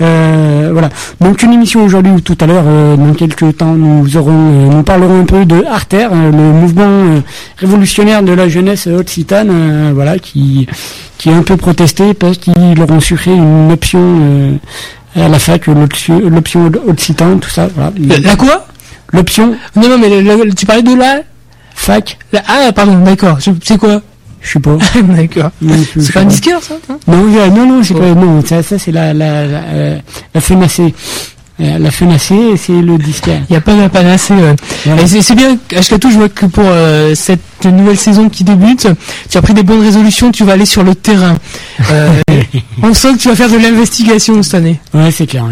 Euh, 0.00 0.68
voilà. 0.72 0.90
Donc 1.20 1.42
une 1.42 1.52
émission 1.52 1.84
aujourd'hui 1.84 2.12
ou 2.12 2.20
tout 2.20 2.36
à 2.40 2.46
l'heure, 2.46 2.62
euh, 2.66 2.96
dans 2.96 3.12
quelques 3.14 3.56
temps, 3.56 3.74
nous 3.74 4.16
aurons, 4.16 4.30
euh, 4.30 4.66
nous 4.76 4.82
parlerons 4.84 5.22
un 5.22 5.24
peu 5.24 5.44
de 5.44 5.64
Arter, 5.64 6.06
euh, 6.12 6.30
le 6.30 6.36
mouvement 6.36 6.84
euh, 6.86 7.20
révolutionnaire 7.56 8.22
de 8.22 8.32
la 8.32 8.48
jeunesse 8.48 8.86
occitane, 8.86 9.48
euh, 9.50 9.90
voilà, 9.94 10.18
qui 10.18 10.68
qui 11.18 11.30
est 11.30 11.34
un 11.34 11.42
peu 11.42 11.56
protesté 11.56 12.14
parce 12.14 12.38
qu'ils 12.38 12.74
leur 12.76 12.88
ont 12.92 13.00
sucré 13.00 13.32
une 13.34 13.72
option 13.72 13.98
euh, 14.00 14.52
à 15.16 15.26
la 15.28 15.40
fac, 15.40 15.66
l'option 15.66 16.70
occitane, 16.86 17.40
tout 17.40 17.50
ça. 17.50 17.68
Voilà. 17.74 17.90
La, 17.98 18.18
la 18.20 18.36
quoi? 18.36 18.66
L'option 19.12 19.56
Non, 19.74 19.88
non, 19.88 19.98
mais 19.98 20.08
le- 20.22 20.44
le- 20.44 20.54
tu 20.54 20.64
parlais 20.64 20.82
de 20.82 20.94
la, 20.94 21.22
fac, 21.74 22.18
la- 22.32 22.42
Ah, 22.46 22.72
pardon, 22.72 22.98
d'accord. 23.00 23.38
C'est 23.40 23.78
quoi? 23.78 24.00
Je 24.40 24.52
sais 24.52 24.60
pas. 24.60 24.76
D'accord. 25.02 25.50
Je 25.62 26.00
C'est 26.00 26.12
pas 26.12 26.20
un 26.20 26.24
disqueur, 26.24 26.62
ça 26.62 26.74
hein 26.90 26.98
Non, 27.06 27.24
non, 27.50 27.66
non, 27.66 27.82
c'est 27.82 27.94
Oh. 27.94 27.98
pas, 27.98 28.14
non, 28.14 28.42
ça, 28.44 28.62
ça 28.62 28.78
c'est 28.78 28.92
la, 28.92 29.12
la, 29.14 29.46
la, 29.46 29.58
euh, 29.58 29.98
la. 30.34 30.40
Euh, 31.60 31.76
la 31.78 31.90
c'est 32.56 32.72
le 32.72 32.98
disquaire. 32.98 33.40
Il 33.48 33.52
n'y 33.52 33.56
a 33.56 33.60
pas 33.60 33.74
de 33.74 33.88
panacée. 33.88 34.32
ouais. 34.34 34.54
Voilà. 34.84 35.06
C'est 35.08 35.34
bien, 35.34 35.58
Ashkatou, 35.76 36.08
je 36.10 36.16
vois 36.16 36.28
que 36.28 36.46
pour 36.46 36.62
euh, 36.64 37.16
cette 37.16 37.64
nouvelle 37.64 37.98
saison 37.98 38.28
qui 38.28 38.44
débute, 38.44 38.86
tu 39.28 39.38
as 39.38 39.42
pris 39.42 39.54
des 39.54 39.64
bonnes 39.64 39.82
résolutions, 39.82 40.30
tu 40.30 40.44
vas 40.44 40.52
aller 40.52 40.66
sur 40.66 40.84
le 40.84 40.94
terrain. 40.94 41.34
Euh, 41.90 42.12
on 42.82 42.94
sent 42.94 43.14
que 43.14 43.18
tu 43.18 43.28
vas 43.28 43.34
faire 43.34 43.50
de 43.50 43.56
l'investigation 43.58 44.40
cette 44.44 44.54
année. 44.54 44.78
Ouais, 44.94 45.10
c'est 45.10 45.26
clair. 45.26 45.44
ouais, 45.46 45.50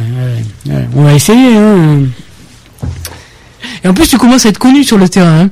ouais, 0.73 0.77
ouais. 0.79 0.89
On 0.95 1.03
va 1.03 1.13
essayer. 1.15 1.57
Hein. 1.57 2.03
Et 3.83 3.89
en 3.89 3.95
plus, 3.95 4.07
tu 4.09 4.17
commences 4.17 4.47
à 4.47 4.51
être 4.51 4.59
connu 4.59 4.85
sur 4.85 4.99
le 4.99 5.09
terrain. 5.09 5.41
hein. 5.47 5.51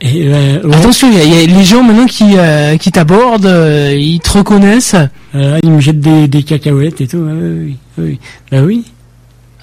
Et, 0.00 0.28
euh, 0.28 0.60
ouais, 0.62 0.76
Attention, 0.76 1.08
il 1.12 1.18
y, 1.24 1.28
y 1.28 1.42
a 1.42 1.46
les 1.58 1.64
gens 1.64 1.82
maintenant 1.82 2.06
qui, 2.06 2.24
euh, 2.36 2.76
qui 2.76 2.92
t'abordent, 2.92 3.46
euh, 3.46 3.94
ils 3.98 4.20
te 4.20 4.30
reconnaissent. 4.38 4.94
euh, 5.34 5.58
ils 5.62 5.70
me 5.72 5.80
jettent 5.80 6.00
des, 6.00 6.28
des 6.28 6.42
cacahuètes 6.44 7.00
et 7.00 7.08
tout. 7.08 7.16
ouais, 7.18 7.32
oui, 7.66 7.76
oui. 7.98 8.18
Bah 8.52 8.58
oui. 8.64 8.84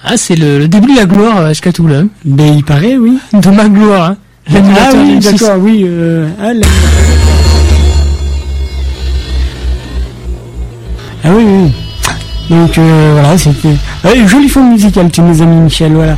Ah, 0.04 0.16
c'est 0.18 0.36
le, 0.36 0.58
le 0.58 0.68
début 0.68 0.92
de 0.92 0.98
la 0.98 1.06
gloire, 1.06 1.38
euh, 1.38 1.50
Ashkatou, 1.50 1.86
là. 1.86 2.02
Ben 2.24 2.54
il 2.54 2.64
paraît, 2.64 2.96
oui. 2.98 3.18
De 3.32 3.50
ma 3.50 3.68
gloire, 3.68 4.10
hein. 4.10 4.16
Ah 4.52 4.90
oui, 4.94 5.18
du 5.18 5.26
M6. 5.26 5.32
d'accord, 5.40 5.56
oui. 5.60 5.82
Euh, 5.86 6.28
ah, 6.40 6.52
la- 6.52 6.66
ah 11.24 11.28
oui, 11.34 11.44
oui. 11.44 11.72
Donc 12.50 12.78
euh, 12.78 13.10
voilà, 13.14 13.36
c'était 13.38 13.74
ouais, 14.04 14.28
joli 14.28 14.48
fond 14.48 14.62
musical, 14.70 15.10
tu 15.10 15.20
nous 15.22 15.42
as 15.42 15.46
mis 15.46 15.56
Michel, 15.62 15.92
voilà. 15.94 16.16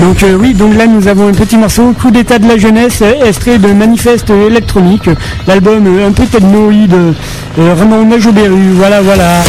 Donc 0.00 0.22
euh, 0.22 0.36
oui, 0.38 0.54
donc 0.54 0.76
là 0.76 0.86
nous 0.86 1.08
avons 1.08 1.28
un 1.28 1.32
petit 1.32 1.56
morceau, 1.56 1.92
coup 1.92 2.10
d'état 2.10 2.38
de 2.38 2.46
la 2.46 2.56
jeunesse, 2.56 3.00
euh, 3.02 3.24
extrait 3.26 3.58
de 3.58 3.68
Manifeste 3.72 4.30
électronique, 4.30 5.10
l'album 5.46 5.86
euh, 5.86 6.06
un 6.06 6.12
peu 6.12 6.24
technoïde, 6.24 6.94
euh, 6.94 7.12
vraiment 7.56 7.98
hommage 7.98 8.26
au 8.26 8.32
Beru, 8.32 8.70
voilà, 8.74 9.00
voilà. 9.02 9.42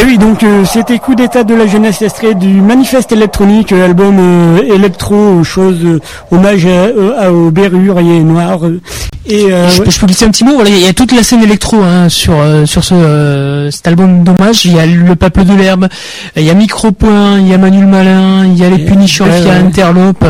Et 0.00 0.04
oui, 0.04 0.16
donc 0.18 0.44
euh, 0.44 0.64
c'était 0.64 0.98
Coup 0.98 1.14
d'état 1.16 1.42
de 1.42 1.54
la 1.54 1.66
jeunesse 1.66 2.02
extrait 2.02 2.34
du 2.34 2.60
manifeste 2.60 3.10
électronique, 3.10 3.72
euh, 3.72 3.84
album 3.84 4.16
euh, 4.20 4.74
électro, 4.74 5.42
chose 5.42 5.78
euh, 5.84 5.98
hommage 6.30 6.66
à, 6.66 6.68
euh, 6.68 7.12
à- 7.18 7.32
aux 7.32 7.50
Berruriers 7.50 8.20
Noirs. 8.22 8.64
euh, 8.66 8.80
Et 9.26 9.52
euh, 9.52 9.68
Je, 9.68 9.78
ouais. 9.80 9.84
peux- 9.86 9.90
je 9.90 9.98
peux 10.00 10.06
glisser 10.06 10.24
un 10.26 10.30
petit 10.30 10.44
mot. 10.44 10.54
Voilà, 10.54 10.70
il 10.70 10.78
y 10.78 10.86
a 10.86 10.92
toute 10.92 11.12
la 11.12 11.22
scène 11.24 11.42
électro 11.42 11.82
hein, 11.82 12.08
sur 12.08 12.34
euh, 12.38 12.64
sur 12.64 12.84
ce 12.84 12.94
euh, 12.94 13.70
cet 13.72 13.88
album 13.88 14.22
d'hommage. 14.22 14.64
Il 14.66 14.74
y 14.76 14.78
a 14.78 14.86
le 14.86 15.16
peuple 15.16 15.44
de 15.44 15.54
l'herbe, 15.54 15.88
il 16.36 16.44
y 16.44 16.50
a 16.50 16.54
Micropoint, 16.54 17.38
il 17.40 17.48
y 17.48 17.52
a 17.54 17.58
Manuel 17.58 17.86
Malin, 17.86 18.46
il 18.46 18.56
y 18.56 18.64
a 18.64 18.70
les 18.70 18.82
Et- 18.82 18.86
Punichers, 18.86 19.24
ouais, 19.24 19.40
il 19.40 19.46
y 19.46 19.50
a. 19.50 19.54
Interlope. 19.54 20.24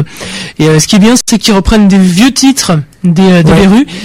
Et 0.58 0.68
euh, 0.68 0.78
ce 0.80 0.86
qui 0.88 0.96
est 0.96 1.00
bien, 1.00 1.14
c'est 1.28 1.38
qu'ils 1.38 1.54
reprennent 1.54 1.88
des 1.88 1.98
vieux 1.98 2.32
titres 2.32 2.72
des 3.04 3.22
euh, 3.22 3.42
des 3.42 3.52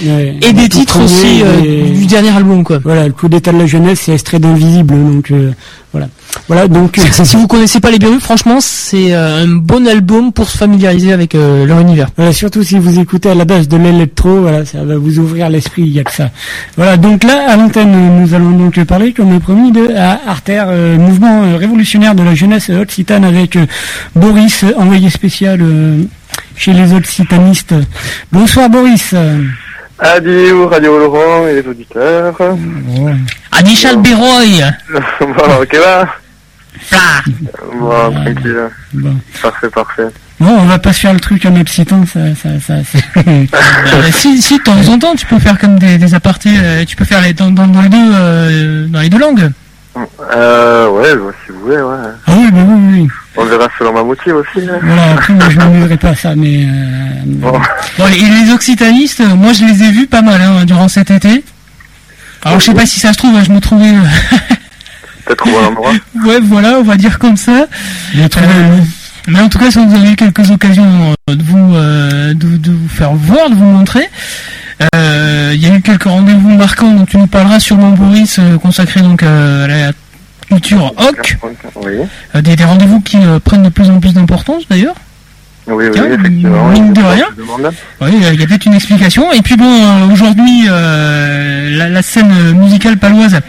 Ouais. 0.06 0.36
Et 0.42 0.52
des 0.52 0.68
titres 0.68 1.02
aussi 1.02 1.42
euh, 1.42 1.90
du 1.92 2.06
dernier 2.06 2.30
album 2.30 2.62
quoi. 2.64 2.78
Voilà, 2.84 3.06
le 3.06 3.12
coup 3.12 3.28
d'état 3.28 3.52
de 3.52 3.58
la 3.58 3.66
jeunesse, 3.66 4.02
c'est 4.02 4.12
extrait 4.12 4.38
d'Invisible, 4.38 4.94
donc 4.94 5.30
euh, 5.30 5.52
voilà. 5.92 6.08
Voilà, 6.48 6.68
donc 6.68 6.98
euh, 6.98 7.24
Si 7.24 7.36
vous 7.36 7.46
connaissez 7.46 7.80
pas 7.80 7.90
les 7.90 7.98
Berus, 7.98 8.20
franchement, 8.20 8.58
c'est 8.60 9.14
euh, 9.14 9.44
un 9.44 9.48
bon 9.48 9.86
album 9.86 10.32
pour 10.32 10.50
se 10.50 10.58
familiariser 10.58 11.12
avec 11.12 11.34
euh, 11.34 11.64
leur 11.64 11.80
univers. 11.80 12.08
Voilà, 12.16 12.32
surtout 12.32 12.62
si 12.62 12.78
vous 12.78 12.98
écoutez 12.98 13.30
à 13.30 13.34
la 13.34 13.44
base 13.44 13.68
de 13.68 13.76
l'électro, 13.76 14.40
voilà, 14.40 14.64
ça 14.64 14.84
va 14.84 14.96
vous 14.96 15.18
ouvrir 15.18 15.48
l'esprit, 15.48 15.82
il 15.82 15.92
y 15.92 16.00
a 16.00 16.04
que 16.04 16.12
ça. 16.12 16.30
Voilà, 16.76 16.96
donc 16.96 17.24
là, 17.24 17.50
à 17.50 17.56
l'antenne, 17.56 18.20
nous 18.20 18.34
allons 18.34 18.50
donc 18.50 18.82
parler, 18.84 19.12
comme 19.12 19.38
promis, 19.40 19.72
de 19.72 19.94
à 19.94 20.20
Arter, 20.26 20.64
euh, 20.66 20.98
mouvement 20.98 21.56
révolutionnaire 21.56 22.14
de 22.14 22.22
la 22.22 22.34
jeunesse 22.34 22.70
occitane 22.70 23.24
avec 23.24 23.56
euh, 23.56 23.66
Boris, 24.16 24.64
envoyé 24.76 25.10
spécial 25.10 25.60
euh, 25.62 26.02
chez 26.56 26.72
les 26.72 26.92
occitanistes. 26.92 27.74
Bonsoir 28.32 28.68
Boris. 28.68 29.14
Adieu 29.98 30.64
Radio 30.66 30.98
Laurent 30.98 31.46
et 31.46 31.54
les 31.62 31.68
auditeurs. 31.68 32.34
Bon, 32.38 33.16
Adichal 33.52 33.96
Beroy 34.02 34.62
bon, 35.20 35.62
ok 35.62 35.72
là 35.74 36.06
Bon, 37.78 38.10
tranquille. 38.12 38.68
bon. 38.92 39.16
Parfait, 39.40 39.68
parfait. 39.70 40.08
Bon, 40.40 40.50
on 40.50 40.64
va 40.64 40.78
pas 40.80 40.92
se 40.92 41.00
faire 41.00 41.12
le 41.14 41.20
truc 41.20 41.46
en 41.46 41.54
occitan, 41.58 42.04
ça, 42.06 42.20
ça, 42.34 42.48
ça, 42.60 42.74
Euh, 43.26 44.10
si, 44.12 44.42
si, 44.42 44.58
de 44.58 44.62
temps 44.64 44.88
en 44.92 44.98
temps, 44.98 45.14
tu 45.14 45.24
peux 45.26 45.38
faire 45.38 45.56
comme 45.58 45.78
des, 45.78 45.96
des 45.98 46.14
apartés, 46.14 46.50
euh, 46.58 46.84
tu 46.84 46.96
peux 46.96 47.04
faire 47.04 47.22
les, 47.22 47.32
dans, 47.32 47.50
dans, 47.52 47.68
dans 47.68 47.80
les 47.80 47.88
deux, 47.88 47.96
euh, 48.14 48.86
dans 48.88 49.00
les 49.00 49.08
deux 49.08 49.18
langues. 49.18 49.50
Euh, 50.34 50.88
ouais, 50.90 51.14
bah, 51.14 51.30
si 51.46 51.52
vous 51.52 51.60
voulez, 51.60 51.76
ouais. 51.76 51.96
Ah 52.26 52.32
oui, 52.36 52.50
bah 52.50 52.58
oui, 52.66 52.92
oui. 53.02 53.08
On 53.36 53.44
verra 53.46 53.68
selon 53.78 53.92
ma 53.92 54.02
motive 54.04 54.36
aussi. 54.36 54.66
hein. 54.68 54.78
Voilà, 54.82 55.12
après, 55.12 55.32
moi, 55.32 55.50
je 55.50 55.56
m'amuserai 55.58 55.96
pas 55.96 56.10
à 56.10 56.14
ça, 56.14 56.34
mais... 56.36 56.64
Euh, 56.66 56.68
Bon, 57.26 57.52
Bon, 57.98 58.06
les, 58.06 58.18
les 58.20 58.52
occitanistes, 58.52 59.20
euh, 59.20 59.34
moi 59.34 59.52
je 59.52 59.64
les 59.64 59.82
ai 59.82 59.90
vus 59.90 60.06
pas 60.06 60.20
mal 60.22 60.40
hein, 60.40 60.64
durant 60.64 60.88
cet 60.88 61.10
été. 61.10 61.42
Alors 62.44 62.60
je 62.60 62.66
sais 62.66 62.74
pas 62.74 62.84
si 62.86 63.00
ça 63.00 63.12
se 63.12 63.18
trouve, 63.18 63.42
je 63.42 63.50
me 63.50 63.60
trouvais... 63.60 63.88
euh, 63.88 64.36
peut-être 65.24 65.46
au 65.46 65.50
bon 65.50 65.64
endroit. 65.66 65.92
ouais, 66.26 66.38
voilà, 66.42 66.78
on 66.78 66.82
va 66.82 66.96
dire 66.96 67.18
comme 67.18 67.36
ça. 67.36 67.66
trouvé 68.30 68.46
Euh, 68.46 68.78
un- 68.78 68.84
mais 69.26 69.40
en 69.40 69.48
tout 69.48 69.58
cas, 69.58 69.70
si 69.70 69.78
vous 69.84 69.94
avez 69.94 70.10
eu 70.12 70.16
quelques 70.16 70.50
occasions 70.50 71.14
de 71.28 71.42
vous, 71.42 71.74
euh, 71.74 72.34
de, 72.34 72.56
de 72.58 72.70
vous 72.72 72.88
faire 72.88 73.14
voir, 73.14 73.48
de 73.48 73.54
vous 73.54 73.64
montrer, 73.64 74.06
euh, 74.94 75.52
il 75.54 75.60
y 75.60 75.66
a 75.70 75.74
eu 75.74 75.80
quelques 75.80 76.04
rendez-vous 76.04 76.50
marquants 76.50 76.90
dont 76.92 77.06
tu 77.06 77.16
nous 77.16 77.26
parleras 77.26 77.58
sûrement, 77.58 77.90
Boris, 77.92 78.38
consacrés 78.62 79.00
donc 79.00 79.22
à 79.22 79.66
la 79.66 79.92
culture 80.46 80.92
hoc. 80.96 81.36
Oui, 81.76 81.92
Euh, 82.34 82.42
des, 82.42 82.56
des 82.56 82.64
rendez-vous 82.64 83.00
qui 83.00 83.16
euh, 83.18 83.38
prennent 83.40 83.62
de 83.62 83.68
plus 83.68 83.90
en 83.90 84.00
plus 84.00 84.12
d'importance 84.14 84.64
d'ailleurs. 84.68 84.94
oui, 85.66 85.86
oui, 85.92 85.98
effectivement. 85.98 86.68
mine 86.68 86.92
de 86.92 87.00
rien. 87.00 87.26
Oui, 88.00 88.10
il 88.12 88.40
y 88.40 88.42
a- 88.42 88.46
peut-être 88.46 88.66
une 88.66 88.74
explication. 88.74 89.32
Et 89.32 89.40
puis 89.42 89.56
bon, 89.56 89.64
euh, 89.66 90.12
aujourd'hui, 90.12 90.66
euh, 90.68 91.76
la, 91.78 91.88
la 91.88 92.02
scène 92.02 92.32
musicale 92.52 92.98
paloise 92.98 93.40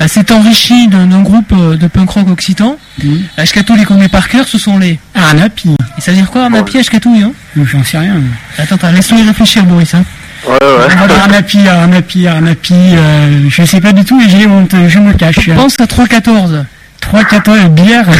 euh, 0.00 0.08
s'est 0.08 0.32
enrichie 0.32 0.88
d'un 0.88 1.20
groupe 1.22 1.54
de 1.54 1.86
punk 1.88 2.10
rock 2.10 2.28
occitan. 2.30 2.76
Mhm. 3.02 3.22
Ashkatou 3.36 3.74
les 3.76 3.84
connaît 3.84 4.08
par 4.08 4.28
cœur, 4.28 4.48
ce 4.48 4.58
sont 4.58 4.78
les... 4.78 4.98
Arnapi. 5.14 5.70
Et 5.98 6.00
ça 6.00 6.12
veut 6.12 6.16
dire 6.16 6.30
quoi, 6.30 6.44
Arnapi, 6.44 6.78
Ashkatou 6.78 7.14
hein 7.22 7.32
J'en 7.64 7.84
sais 7.84 7.98
rien. 7.98 8.20
Attends, 8.56 8.76
attends, 8.76 8.90
laisse-moi 8.92 9.20
y 9.20 9.26
réfléchir, 9.26 9.64
Boris. 9.64 9.94
Hein. 9.94 10.04
Ouais, 10.46 10.52
ouais. 10.52 10.58
On 10.60 11.00
va 11.00 11.06
dire 11.06 11.22
Arnapi, 11.22 11.68
Arnapi, 11.68 12.26
Arnapi, 12.26 12.74
euh, 12.74 13.48
je 13.50 13.64
sais 13.64 13.80
pas 13.80 13.92
du 13.92 14.04
tout 14.04 14.20
et 14.20 14.28
j'ai 14.28 14.46
honte, 14.46 14.74
je 14.88 14.98
me 14.98 15.12
cache. 15.12 15.40
Je 15.40 15.52
pense 15.52 15.78
à 15.80 15.84
3-14. 15.84 16.64
3, 17.00 17.24
14, 17.24 17.68
bière. 17.70 18.06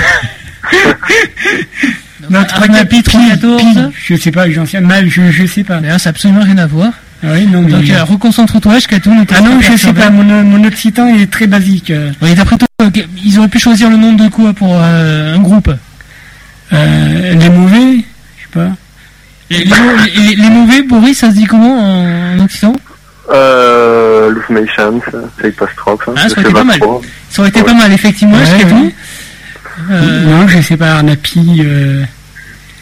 Non, 2.30 2.40
Arnapi, 2.40 3.00
3-14. 3.00 3.90
Je 4.06 4.14
sais 4.16 4.30
pas, 4.30 4.50
j'en 4.50 4.66
sais 4.66 4.80
mal, 4.80 5.08
je, 5.08 5.30
je 5.30 5.46
sais 5.46 5.64
pas. 5.64 5.78
D'ailleurs, 5.78 6.00
ça 6.00 6.10
n'a 6.10 6.14
absolument 6.14 6.42
rien 6.42 6.58
à 6.58 6.66
voir. 6.66 6.92
Ah 7.22 7.28
oui, 7.32 7.46
non, 7.46 7.62
mais... 7.62 7.70
Donc, 7.72 7.90
euh, 7.90 8.04
reconcentre-toi, 8.04 8.74
ne 8.74 9.24
te 9.24 9.34
ah 9.34 9.40
non, 9.40 9.60
je 9.60 9.76
sais 9.76 9.92
pas, 9.92 10.10
mon, 10.10 10.22
mon 10.44 10.64
occitan 10.64 11.08
est 11.08 11.30
très 11.30 11.46
basique. 11.46 11.90
Euh, 11.90 12.12
Oui, 12.20 12.34
d'après 12.34 12.58
toi, 12.58 12.68
euh, 12.82 12.90
ils 13.24 13.38
auraient 13.38 13.48
pu 13.48 13.58
choisir 13.58 13.90
le 13.90 13.96
nom 13.96 14.12
de 14.12 14.28
quoi 14.28 14.52
pour 14.52 14.76
euh, 14.78 15.34
un 15.34 15.40
groupe? 15.40 15.70
Euh, 16.72 17.34
les 17.34 17.50
mauvais, 17.50 17.96
je 18.36 18.42
sais 18.42 18.48
pas. 18.52 18.70
Les, 19.50 19.58
les 19.58 19.64
mau- 19.70 19.96
les- 20.16 20.36
les 20.36 20.50
mauvais, 20.50 20.82
Boris, 20.82 21.18
ça 21.18 21.30
se 21.30 21.34
dit 21.34 21.44
comment 21.46 21.78
en, 21.78 22.36
en 22.38 22.44
occitan 22.44 22.74
Euh, 23.32 24.30
Loose 24.30 24.48
Mations, 24.50 25.00
c'est 25.40 25.56
pas 25.56 25.66
trop, 25.76 25.98
ça. 26.04 26.12
Ah, 26.16 26.20
ça 26.22 26.28
Je 26.28 26.32
aurait 26.32 26.42
été 26.42 26.52
pas 26.52 26.64
mal. 26.64 26.80
Ça 27.30 27.40
aurait 27.40 27.48
été 27.50 27.60
Ouais. 27.60 27.66
pas 27.66 27.74
mal, 27.74 27.92
effectivement, 27.92 28.36
Ouais, 28.36 28.42
Ashkatou. 28.42 28.74
ouais. 28.84 28.94
Euh, 29.90 30.22
Non, 30.24 30.48
je 30.48 30.60
sais 30.60 30.76
pas, 30.76 30.92
Arnapi. 30.96 31.62
Euh... 31.64 32.04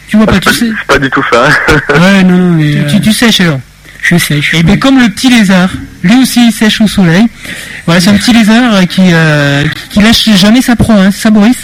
tu 0.07 0.17
vois 0.17 0.25
pas, 0.25 0.33
tu 0.39 0.45
pas, 0.45 0.51
sais, 0.53 0.69
c'est 0.79 0.87
pas 0.87 0.99
du 0.99 1.09
tout 1.09 1.23
ça. 1.31 1.43
Ouais, 1.99 2.23
non, 2.23 2.37
non, 2.37 2.53
mais... 2.57 2.71
tu, 2.71 2.77
euh, 2.79 2.89
tu, 2.91 3.01
tu 3.01 3.13
sèches 3.13 3.41
alors. 3.41 3.59
Je 4.01 4.17
sais, 4.17 4.41
je 4.41 4.55
Et 4.57 4.63
bien 4.63 4.77
comme 4.77 4.99
le 4.99 5.09
petit 5.09 5.29
lézard, 5.29 5.69
lui 6.01 6.15
aussi 6.21 6.47
il 6.47 6.51
sèche 6.53 6.79
au 6.79 6.87
soleil. 6.87 7.25
Voilà, 7.85 7.99
c'est 7.99 8.09
un 8.09 8.13
petit 8.17 8.31
lézard 8.31 8.75
euh, 8.75 8.85
qui, 8.85 9.01
euh, 9.11 9.63
qui, 9.67 9.89
qui 9.89 9.99
lâche 10.01 10.29
jamais 10.35 10.61
sa 10.61 10.75
proie, 10.77 10.95
hein, 10.95 11.11
c'est 11.11 11.23
ça 11.23 11.29
Boris? 11.29 11.57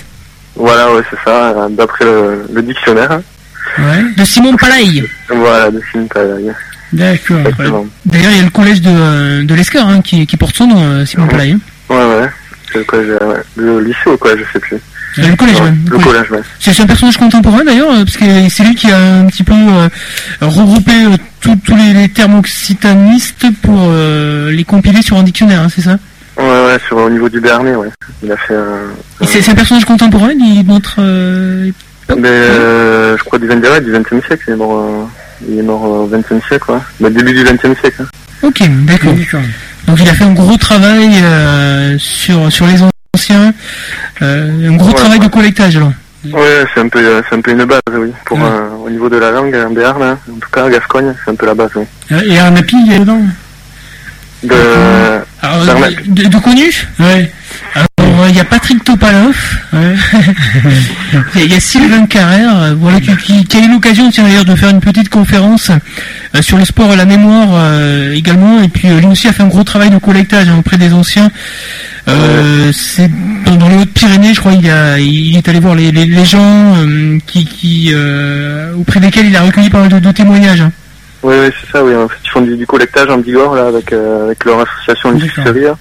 Voilà, 0.56 0.92
ouais, 0.94 1.02
c'est 1.10 1.18
ça, 1.24 1.32
euh, 1.52 1.70
d'après 1.70 2.04
le, 2.06 2.46
le 2.54 2.62
dictionnaire. 2.62 3.22
Ouais, 3.78 4.04
De 4.18 4.24
Simon 4.26 4.56
Palaille. 4.56 5.04
Voilà, 5.30 5.72
de 5.72 5.80
film 5.92 6.08
pareil. 6.08 6.52
d'accord. 6.92 7.38
D'ailleurs 8.06 8.32
il 8.32 8.38
y 8.38 8.40
a 8.40 8.44
le 8.44 8.50
collège 8.50 8.82
de, 8.82 9.44
de 9.44 9.54
l'Escar 9.56 9.88
hein, 9.88 10.02
qui, 10.02 10.26
qui 10.28 10.38
porte 10.38 10.56
son 10.56 10.68
nom, 10.68 10.78
euh, 10.80 11.06
Simon 11.06 11.26
Ouais. 11.26 11.32
Palaille. 11.32 11.58
Ouais, 11.90 11.96
ouais. 11.98 12.30
C'est 12.72 12.80
le 12.80 12.84
collège, 12.86 13.18
euh. 13.22 13.38
Le 13.56 13.80
lycée 13.82 13.98
ou 14.08 14.18
quoi, 14.18 14.32
je 14.38 14.44
sais 14.52 14.60
plus. 14.60 14.78
Le 15.18 15.36
collège, 15.36 15.58
Ouais, 15.58 15.68
ouais, 15.68 15.74
le 15.92 15.98
collège. 16.00 16.32
ouais. 16.32 16.42
C'est 16.60 16.80
un 16.82 16.86
personnage 16.88 17.18
contemporain 17.18 17.64
d'ailleurs, 17.64 17.92
euh, 17.92 18.04
parce 18.04 18.18
que 18.18 18.26
c'est 18.50 18.64
lui 18.64 18.74
qui 18.76 18.90
a 18.92 18.98
un 18.98 19.26
petit 19.28 19.44
peu 19.44 19.54
euh, 19.54 19.88
regroupé 20.42 20.92
euh, 20.92 21.18
tous 21.40 21.76
les, 21.76 21.94
les 21.94 22.10
termes 22.10 22.36
occitanistes 22.40 23.46
pour 23.62 23.78
euh, 23.90 24.52
les 24.52 24.64
compiler 24.64 25.02
sur 25.04 25.18
un 25.18 25.24
dictionnaire, 25.24 25.62
hein, 25.62 25.68
c'est 25.74 25.82
ça? 25.82 25.98
Ouais, 26.36 26.44
ouais, 26.66 26.80
sur, 26.88 26.98
au 26.98 27.10
niveau 27.12 27.30
du 27.30 27.40
Béarnais, 27.40 27.76
ouais. 27.76 27.90
Il 28.24 28.32
a 28.32 28.38
fait 28.38 28.56
un... 28.56 28.80
Et 29.22 29.28
c'est 29.28 29.48
un 29.52 29.54
personnage 29.56 29.86
contemporain, 29.86 30.32
il 30.32 30.60
est 30.62 30.64
euh, 32.12 32.16
Mais, 32.18 32.28
euh, 32.30 33.18
je 33.18 33.24
crois 33.24 33.40
du 33.40 33.48
20 33.48 33.56
ouais, 33.62 33.82
du 33.82 33.92
20e 33.92 34.26
siècle, 34.26 34.44
il 34.48 34.54
est 34.54 34.58
mort, 34.58 34.80
euh, 34.80 35.06
il 35.50 35.60
est 35.60 35.64
mort 35.64 35.82
au 35.84 36.08
20e 36.08 36.46
siècle, 36.48 36.72
ouais. 36.72 36.78
Bah, 37.00 37.10
début 37.10 37.34
du 37.34 37.44
20e 37.44 37.80
siècle. 37.80 38.02
hein. 38.04 38.06
Ok, 38.42 38.62
d'accord. 38.86 39.14
Donc 39.88 39.98
il 40.02 40.10
a 40.10 40.14
fait 40.14 40.24
un 40.26 40.34
gros 40.34 40.58
travail 40.58 41.10
euh, 41.24 41.98
sur 41.98 42.52
sur 42.52 42.68
les 42.68 42.80
anciens, 43.16 43.54
euh, 44.22 44.70
un 44.70 44.76
gros 44.76 44.88
Ouais, 44.90 44.94
travail 44.96 45.20
ouais. 45.20 45.26
de 45.26 45.32
collectage 45.32 45.78
alors. 45.78 45.92
Ouais, 46.26 46.66
c'est 46.74 46.80
un 46.80 46.88
peu, 46.88 47.00
euh, 47.00 47.22
c'est 47.30 47.36
un 47.36 47.42
peu 47.42 47.52
une 47.52 47.66
base, 47.66 47.82
oui. 47.92 48.12
Pour, 48.26 48.38
Ouais. 48.38 48.44
euh, 48.46 48.70
au 48.86 48.90
niveau 48.90 49.10
de 49.10 49.18
la 49.18 49.32
langue, 49.32 49.54
en 49.56 49.72
Béarn, 49.72 50.02
hein. 50.02 50.18
en 50.30 50.40
tout 50.40 50.50
cas, 50.50 50.70
Gascogne, 50.70 51.14
c'est 51.24 51.32
un 51.32 51.36
peu 51.36 51.46
la 51.46 51.54
base, 51.54 51.72
oui. 51.76 51.84
Euh, 52.14 52.22
Et 52.26 52.40
Arnapi, 52.40 52.76
il 52.86 52.92
y 52.92 52.96
a 52.96 53.00
dedans 53.00 53.20
De, 54.44 54.56
Alors, 55.42 55.66
Permet- 55.66 55.96
de, 56.08 56.24
de 56.28 56.38
connus 56.40 56.88
Ouais, 57.00 57.30
Alors 57.76 57.88
euh, 58.22 58.28
il 58.30 58.36
y 58.36 58.40
a 58.40 58.46
Patrick 58.46 58.84
Topalov, 58.84 59.36
ouais. 59.74 59.96
il 61.36 61.40
y 61.40 61.44
a, 61.44 61.46
il 61.46 61.52
y 61.52 61.56
a 61.56 61.60
Sylvain 61.60 62.06
Carrère, 62.06 62.58
euh, 62.62 62.76
voilà 62.78 63.00
qui, 63.00 63.16
qui, 63.18 63.46
qui 63.46 63.58
a 63.58 63.62
eu 63.66 63.72
l'occasion 63.72 64.10
d'ailleurs 64.16 64.46
de 64.46 64.56
faire 64.56 64.70
une 64.70 64.80
petite 64.82 65.10
conférence 65.10 65.72
euh, 66.36 66.42
sur 66.42 66.58
le 66.58 66.66
sport 66.66 66.92
et 66.94 66.96
la 66.96 67.06
mémoire 67.06 67.50
euh, 67.54 68.14
également, 68.14 68.62
et 68.62 68.68
puis 68.68 68.88
euh, 68.90 69.00
lui 69.00 69.08
aussi 69.08 69.28
a 69.28 69.34
fait 69.34 69.44
un 69.44 69.48
gros 69.48 69.64
travail 69.64 69.90
de 69.90 69.98
collectage 69.98 70.48
hein, 70.50 70.58
auprès 70.60 70.78
des 70.78 70.94
anciens. 70.94 71.32
Euh, 72.08 72.72
c'est 72.74 73.10
dans, 73.46 73.56
dans 73.56 73.70
les 73.70 73.78
Hautes-Pyrénées, 73.78 74.34
je 74.34 74.40
crois, 74.40 74.52
il, 74.54 74.70
a, 74.70 75.00
il 75.00 75.38
est 75.38 75.48
allé 75.48 75.60
voir 75.60 75.76
les, 75.76 75.92
les, 75.92 76.06
les 76.06 76.26
gens 76.26 76.76
euh, 76.78 77.18
qui, 77.26 77.46
qui 77.46 77.92
euh, 77.94 78.74
auprès 78.76 79.00
desquels 79.00 79.28
il 79.28 79.36
a 79.36 79.42
recueilli 79.42 79.70
pas 79.70 79.80
mal 79.80 79.90
de, 79.90 80.00
de 80.00 80.12
témoignages. 80.12 80.62
hein. 80.62 80.72
Oui, 81.24 81.36
oui, 81.40 81.48
c'est 81.62 81.72
ça, 81.72 81.82
oui. 81.84 81.96
En 81.96 82.10
fait, 82.10 82.18
ils 82.26 82.30
font 82.30 82.42
du, 82.42 82.58
du 82.58 82.68
collectage 82.68 83.08
en 83.10 83.18
Bigorre, 83.18 83.56
là, 83.56 83.68
avec, 83.68 83.94
euh, 83.94 84.26
avec 84.26 84.44
leur 84.44 84.60
association 84.60 85.14
D'accord. 85.14 85.78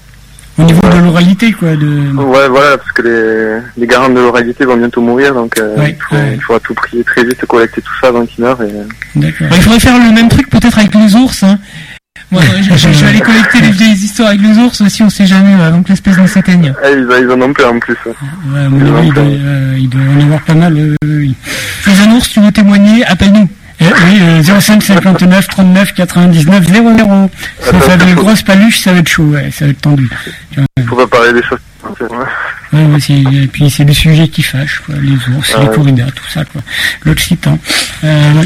Au 0.58 0.62
niveau 0.64 0.80
de 0.82 0.98
l'oralité, 0.98 1.52
quoi, 1.52 1.74
de... 1.76 2.12
Ouais, 2.14 2.48
voilà, 2.48 2.76
parce 2.76 2.92
que 2.92 3.02
les, 3.02 3.60
les 3.78 3.86
garants 3.86 4.10
de 4.10 4.14
l'oralité 4.20 4.64
vont 4.66 4.76
bientôt 4.76 5.00
mourir, 5.00 5.32
donc 5.34 5.58
euh, 5.58 5.76
Ouais, 5.76 5.96
il, 5.98 6.02
faut, 6.02 6.14
ouais. 6.14 6.32
il 6.34 6.40
faut 6.42 6.54
à 6.54 6.60
tout 6.60 6.74
prix 6.74 7.02
très 7.04 7.24
vite 7.24 7.44
collecter 7.46 7.80
tout 7.80 7.92
ça 8.00 8.08
avant 8.08 8.26
qu'ils 8.26 8.44
meurent. 8.44 8.60
Et... 8.62 8.66
euh, 8.66 8.84
D'accord. 9.16 9.48
Bon, 9.48 9.56
il 9.56 9.62
faudrait 9.62 9.80
faire 9.80 9.98
le 9.98 10.12
même 10.12 10.28
truc 10.28 10.50
peut-être 10.50 10.78
avec 10.78 10.94
les 10.94 11.14
ours. 11.16 11.42
Hein. 11.42 11.58
Moi, 12.30 12.42
je, 12.60 12.88
vais 12.88 13.06
aller 13.08 13.20
collecter 13.20 13.60
les 13.62 13.70
vieilles 13.70 13.92
histoires 13.92 14.28
avec 14.28 14.40
les 14.42 14.56
ours 14.58 14.80
aussi, 14.82 15.02
on 15.02 15.10
sait 15.10 15.26
jamais 15.26 15.54
euh, 15.54 15.68
avant 15.68 15.82
que 15.82 15.88
l'espèce 15.88 16.18
ne 16.18 16.26
s'éteigne. 16.26 16.74
Ah, 16.82 16.90
ils, 16.90 17.06
ils 17.22 17.30
en 17.30 17.40
ont 17.40 17.52
plein 17.52 17.68
en 17.70 17.78
plus. 17.78 17.96
ouais. 18.06 18.12
Ouais, 18.54 18.60
à 18.60 18.68
mon 18.68 18.96
avis, 18.96 19.08
il 19.08 19.14
doit, 19.14 19.22
euh, 19.24 19.76
il 19.78 19.88
doit 19.88 20.00
y 20.02 20.08
en 20.08 20.20
avoir 20.26 20.40
pas 20.42 20.54
mal, 20.54 20.76
euh, 20.76 20.94
oui. 21.04 21.34
Les 21.86 21.92
un 22.08 22.12
ours, 22.14 22.28
tu 22.28 22.40
veux 22.40 22.52
témoigner, 22.52 23.04
appelle-nous. 23.06 23.48
Eh, 23.82 23.92
oui, 24.04 24.18
euh, 24.22 24.42
05 24.60 24.82
59 24.82 25.48
39 25.48 25.92
99 25.94 26.68
00. 26.68 27.30
Ça, 27.60 27.70
ça 27.72 27.78
va 27.78 27.94
être 27.94 28.08
une 28.08 28.14
grosse 28.14 28.42
paluche, 28.42 28.80
ça 28.80 28.92
va 28.92 28.98
être 29.00 29.08
chaud, 29.08 29.24
ouais, 29.24 29.50
ça 29.50 29.64
va 29.64 29.70
être 29.72 29.80
tendu. 29.80 30.08
Il 30.76 30.84
faut 30.84 30.96
pas 30.96 31.06
parler 31.06 31.32
des 31.32 31.42
choses. 31.42 31.58
Ouais. 32.00 32.16
Ouais, 32.72 32.98
et 33.10 33.46
puis 33.48 33.68
c'est 33.70 33.84
des 33.84 33.92
sujets 33.92 34.28
qui 34.28 34.42
fâchent, 34.42 34.82
quoi, 34.86 34.94
les 35.00 35.12
ours, 35.34 35.52
Ah 35.56 35.60
les 35.62 35.68
ouais. 35.68 35.74
corridas, 35.74 36.06
tout 36.14 36.28
ça, 36.32 36.44
quoi. 36.44 36.62
L'occitan. 37.04 37.58
Euh, 38.04 38.44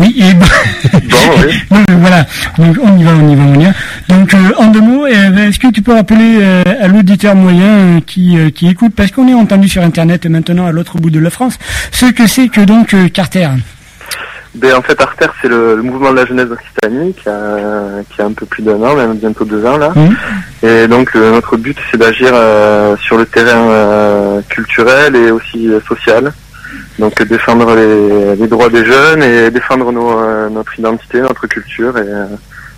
oui, 0.00 0.14
et 0.18 0.34
bon, 0.34 0.46
Bon, 0.92 1.18
oui. 1.46 1.78
voilà. 1.98 2.26
Donc 2.58 2.76
on 2.82 2.98
y 2.98 3.04
va, 3.04 3.12
on 3.12 3.28
y 3.30 3.36
va, 3.36 3.42
on 3.44 3.60
y 3.60 3.64
va. 3.64 3.72
Donc 4.08 4.34
euh, 4.34 4.52
en 4.58 4.66
deux 4.68 4.80
mots, 4.80 5.06
euh, 5.06 5.48
est-ce 5.48 5.58
que 5.60 5.68
tu 5.70 5.82
peux 5.82 5.94
rappeler 5.94 6.38
euh, 6.40 6.62
à 6.80 6.88
l'auditeur 6.88 7.36
moyen 7.36 8.00
qui, 8.04 8.36
qui 8.54 8.68
écoute, 8.68 8.92
parce 8.96 9.10
qu'on 9.12 9.28
est 9.28 9.34
entendu 9.34 9.68
sur 9.68 9.82
Internet 9.82 10.26
maintenant 10.26 10.66
à 10.66 10.72
l'autre 10.72 10.98
bout 10.98 11.10
de 11.10 11.20
la 11.20 11.30
France, 11.30 11.58
ce 11.92 12.06
que 12.06 12.26
c'est 12.26 12.48
que 12.48 12.60
donc 12.60 12.94
Carter? 13.12 13.48
Ben, 14.54 14.74
en 14.76 14.82
fait, 14.82 15.00
Arter, 15.00 15.26
c'est 15.42 15.48
le, 15.48 15.74
le 15.74 15.82
mouvement 15.82 16.12
de 16.12 16.16
la 16.16 16.26
jeunesse 16.26 16.46
d'Occitanie 16.46 17.12
qui 17.14 17.28
a, 17.28 18.02
qui 18.08 18.22
a 18.22 18.26
un 18.26 18.32
peu 18.32 18.46
plus 18.46 18.62
d'un 18.62 18.80
an, 18.82 18.94
même 18.94 19.14
bientôt 19.14 19.44
deux 19.44 19.66
ans 19.66 19.76
là. 19.76 19.92
Mhm. 19.96 20.16
Et 20.62 20.86
donc, 20.86 21.10
euh, 21.16 21.32
notre 21.32 21.56
but, 21.56 21.76
c'est 21.90 21.96
d'agir 21.98 22.30
euh, 22.32 22.96
sur 22.98 23.18
le 23.18 23.26
terrain 23.26 23.68
euh, 23.68 24.40
culturel 24.48 25.16
et 25.16 25.30
aussi 25.30 25.68
euh, 25.68 25.80
social. 25.88 26.32
Donc, 26.98 27.20
défendre 27.24 27.74
les, 27.74 28.36
les 28.36 28.46
droits 28.46 28.68
des 28.68 28.84
jeunes 28.84 29.22
et 29.22 29.50
défendre 29.50 29.90
nos, 29.90 30.20
euh, 30.20 30.48
notre 30.48 30.78
identité, 30.78 31.20
notre 31.20 31.46
culture 31.48 31.98
et 31.98 32.02
euh, 32.06 32.26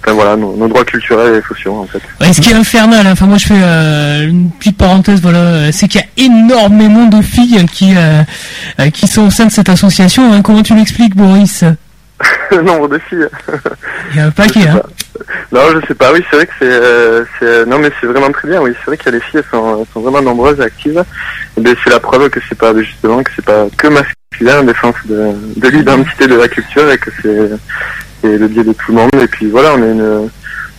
enfin 0.03 0.13
voilà, 0.15 0.37
nos, 0.37 0.57
nos 0.57 0.69
droits 0.69 0.85
culturels 0.85 1.37
et 1.37 1.49
sociaux 1.49 1.75
en 1.75 1.87
fait. 1.87 2.01
Ouais, 2.21 2.33
ce 2.33 2.41
qui 2.41 2.51
est 2.51 2.55
infernal, 2.55 3.07
hein, 3.07 3.11
enfin 3.13 3.27
moi 3.27 3.39
je 3.39 3.47
fais 3.47 3.61
euh, 3.63 4.29
une 4.29 4.51
petite 4.51 4.77
parenthèse, 4.79 5.21
voilà, 5.21 5.73
c'est 5.73 5.89
qu'il 5.89 6.01
y 6.01 6.05
a 6.05 6.25
énormément 6.27 7.07
de 7.07 7.21
filles 7.23 7.65
qui 7.73 7.95
euh, 7.97 8.23
euh, 8.81 8.91
qui 8.91 9.07
sont 9.09 9.27
au 9.27 9.31
sein 9.31 9.47
de 9.47 9.53
cette 9.53 9.69
association. 9.69 10.33
hein. 10.33 10.43
Comment 10.43 10.63
tu 10.63 10.75
l'expliques, 10.75 11.17
Boris 11.17 11.65
le 12.51 12.63
nombre 12.63 12.89
de 12.89 12.99
filles. 12.99 13.29
Il 14.13 14.17
y 14.17 14.21
a 14.21 14.27
un 14.27 14.31
paquet, 14.31 14.67
hein. 14.67 14.81
pas. 14.81 14.89
Non, 15.53 15.61
je 15.81 15.87
sais 15.87 15.95
pas. 15.95 16.13
Oui, 16.15 16.21
c'est 16.31 16.37
vrai 16.37 16.47
que 16.47 16.53
c'est, 16.59 16.67
euh, 17.47 17.67
non, 17.67 17.79
mais 17.79 17.91
c'est 18.01 18.07
vraiment 18.07 18.31
très 18.31 18.49
bien. 18.49 18.63
Oui, 18.63 18.73
c'est 18.79 18.87
vrai 18.87 18.97
qu'il 18.97 19.07
y 19.07 19.09
a 19.11 19.19
les 19.19 19.21
filles, 19.21 19.41
elles 19.41 19.51
sont, 19.51 19.81
elles 19.81 19.87
sont 19.93 20.01
vraiment 20.01 20.23
nombreuses 20.23 20.59
et 20.61 20.63
actives. 20.63 21.05
Et 21.59 21.61
ben, 21.61 21.77
c'est 21.85 21.91
la 21.91 22.01
preuve 22.01 22.31
que 22.31 22.41
c'est 22.49 22.57
pas 22.57 22.75
justement 22.75 23.23
que 23.23 23.31
c'est 23.37 23.45
pas 23.45 23.67
que 23.77 23.89
masculin 23.89 24.61
en 24.61 24.65
défense 24.65 24.95
de, 25.05 25.33
de 25.57 25.69
l'identité 25.69 26.27
de 26.27 26.37
la 26.37 26.49
culture 26.49 26.91
et 26.91 26.97
que 26.97 27.11
c'est, 27.21 27.51
c'est 28.21 28.39
le 28.39 28.49
biais 28.49 28.65
de 28.65 28.73
tout 28.73 28.93
le 28.93 28.95
monde. 28.95 29.11
Et 29.21 29.27
puis 29.27 29.47
voilà, 29.47 29.75
on 29.75 29.83
est 29.83 29.93
une, 29.93 30.31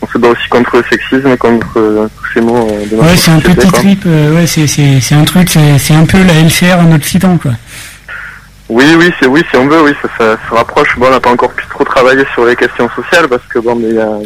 on 0.02 0.08
se 0.08 0.18
bat 0.18 0.30
aussi 0.30 0.48
contre 0.50 0.78
le 0.78 0.84
sexisme, 0.90 1.36
contre 1.38 1.78
euh, 1.78 2.08
tous 2.18 2.34
ces 2.34 2.42
mots 2.42 2.68
euh, 2.70 2.86
de 2.86 2.96
Ouais, 2.96 3.16
c'est 3.16 3.32
un 3.32 3.40
petit 3.40 3.68
trip, 3.68 4.04
euh, 4.06 4.36
ouais, 4.36 4.46
c'est, 4.48 5.16
un 5.16 5.24
truc, 5.24 5.50
c'est, 5.50 5.94
un 5.94 6.06
peu 6.06 6.20
la 6.24 6.34
LCR 6.42 6.80
en 6.80 6.92
occitan, 6.94 7.38
quoi. 7.38 7.52
Oui, 8.70 8.86
oui, 8.98 9.10
c'est 9.20 9.28
oui, 9.28 9.42
si 9.50 9.58
on 9.58 9.68
veut, 9.68 9.82
oui, 9.82 9.92
ça, 10.02 10.10
ça 10.18 10.38
se 10.48 10.54
rapproche. 10.54 10.98
Bon, 10.98 11.08
on 11.08 11.12
n'a 11.12 11.20
pas 11.20 11.32
encore 11.32 11.54
pu 11.54 11.66
trop 11.70 11.86
travailler 11.86 12.26
sur 12.34 12.46
les 12.46 12.56
questions 12.56 12.90
sociales 12.90 13.28
parce 13.30 13.46
que 13.48 13.60
bon, 13.60 13.76
mais 13.76 13.98
a, 13.98 14.06
là, 14.06 14.20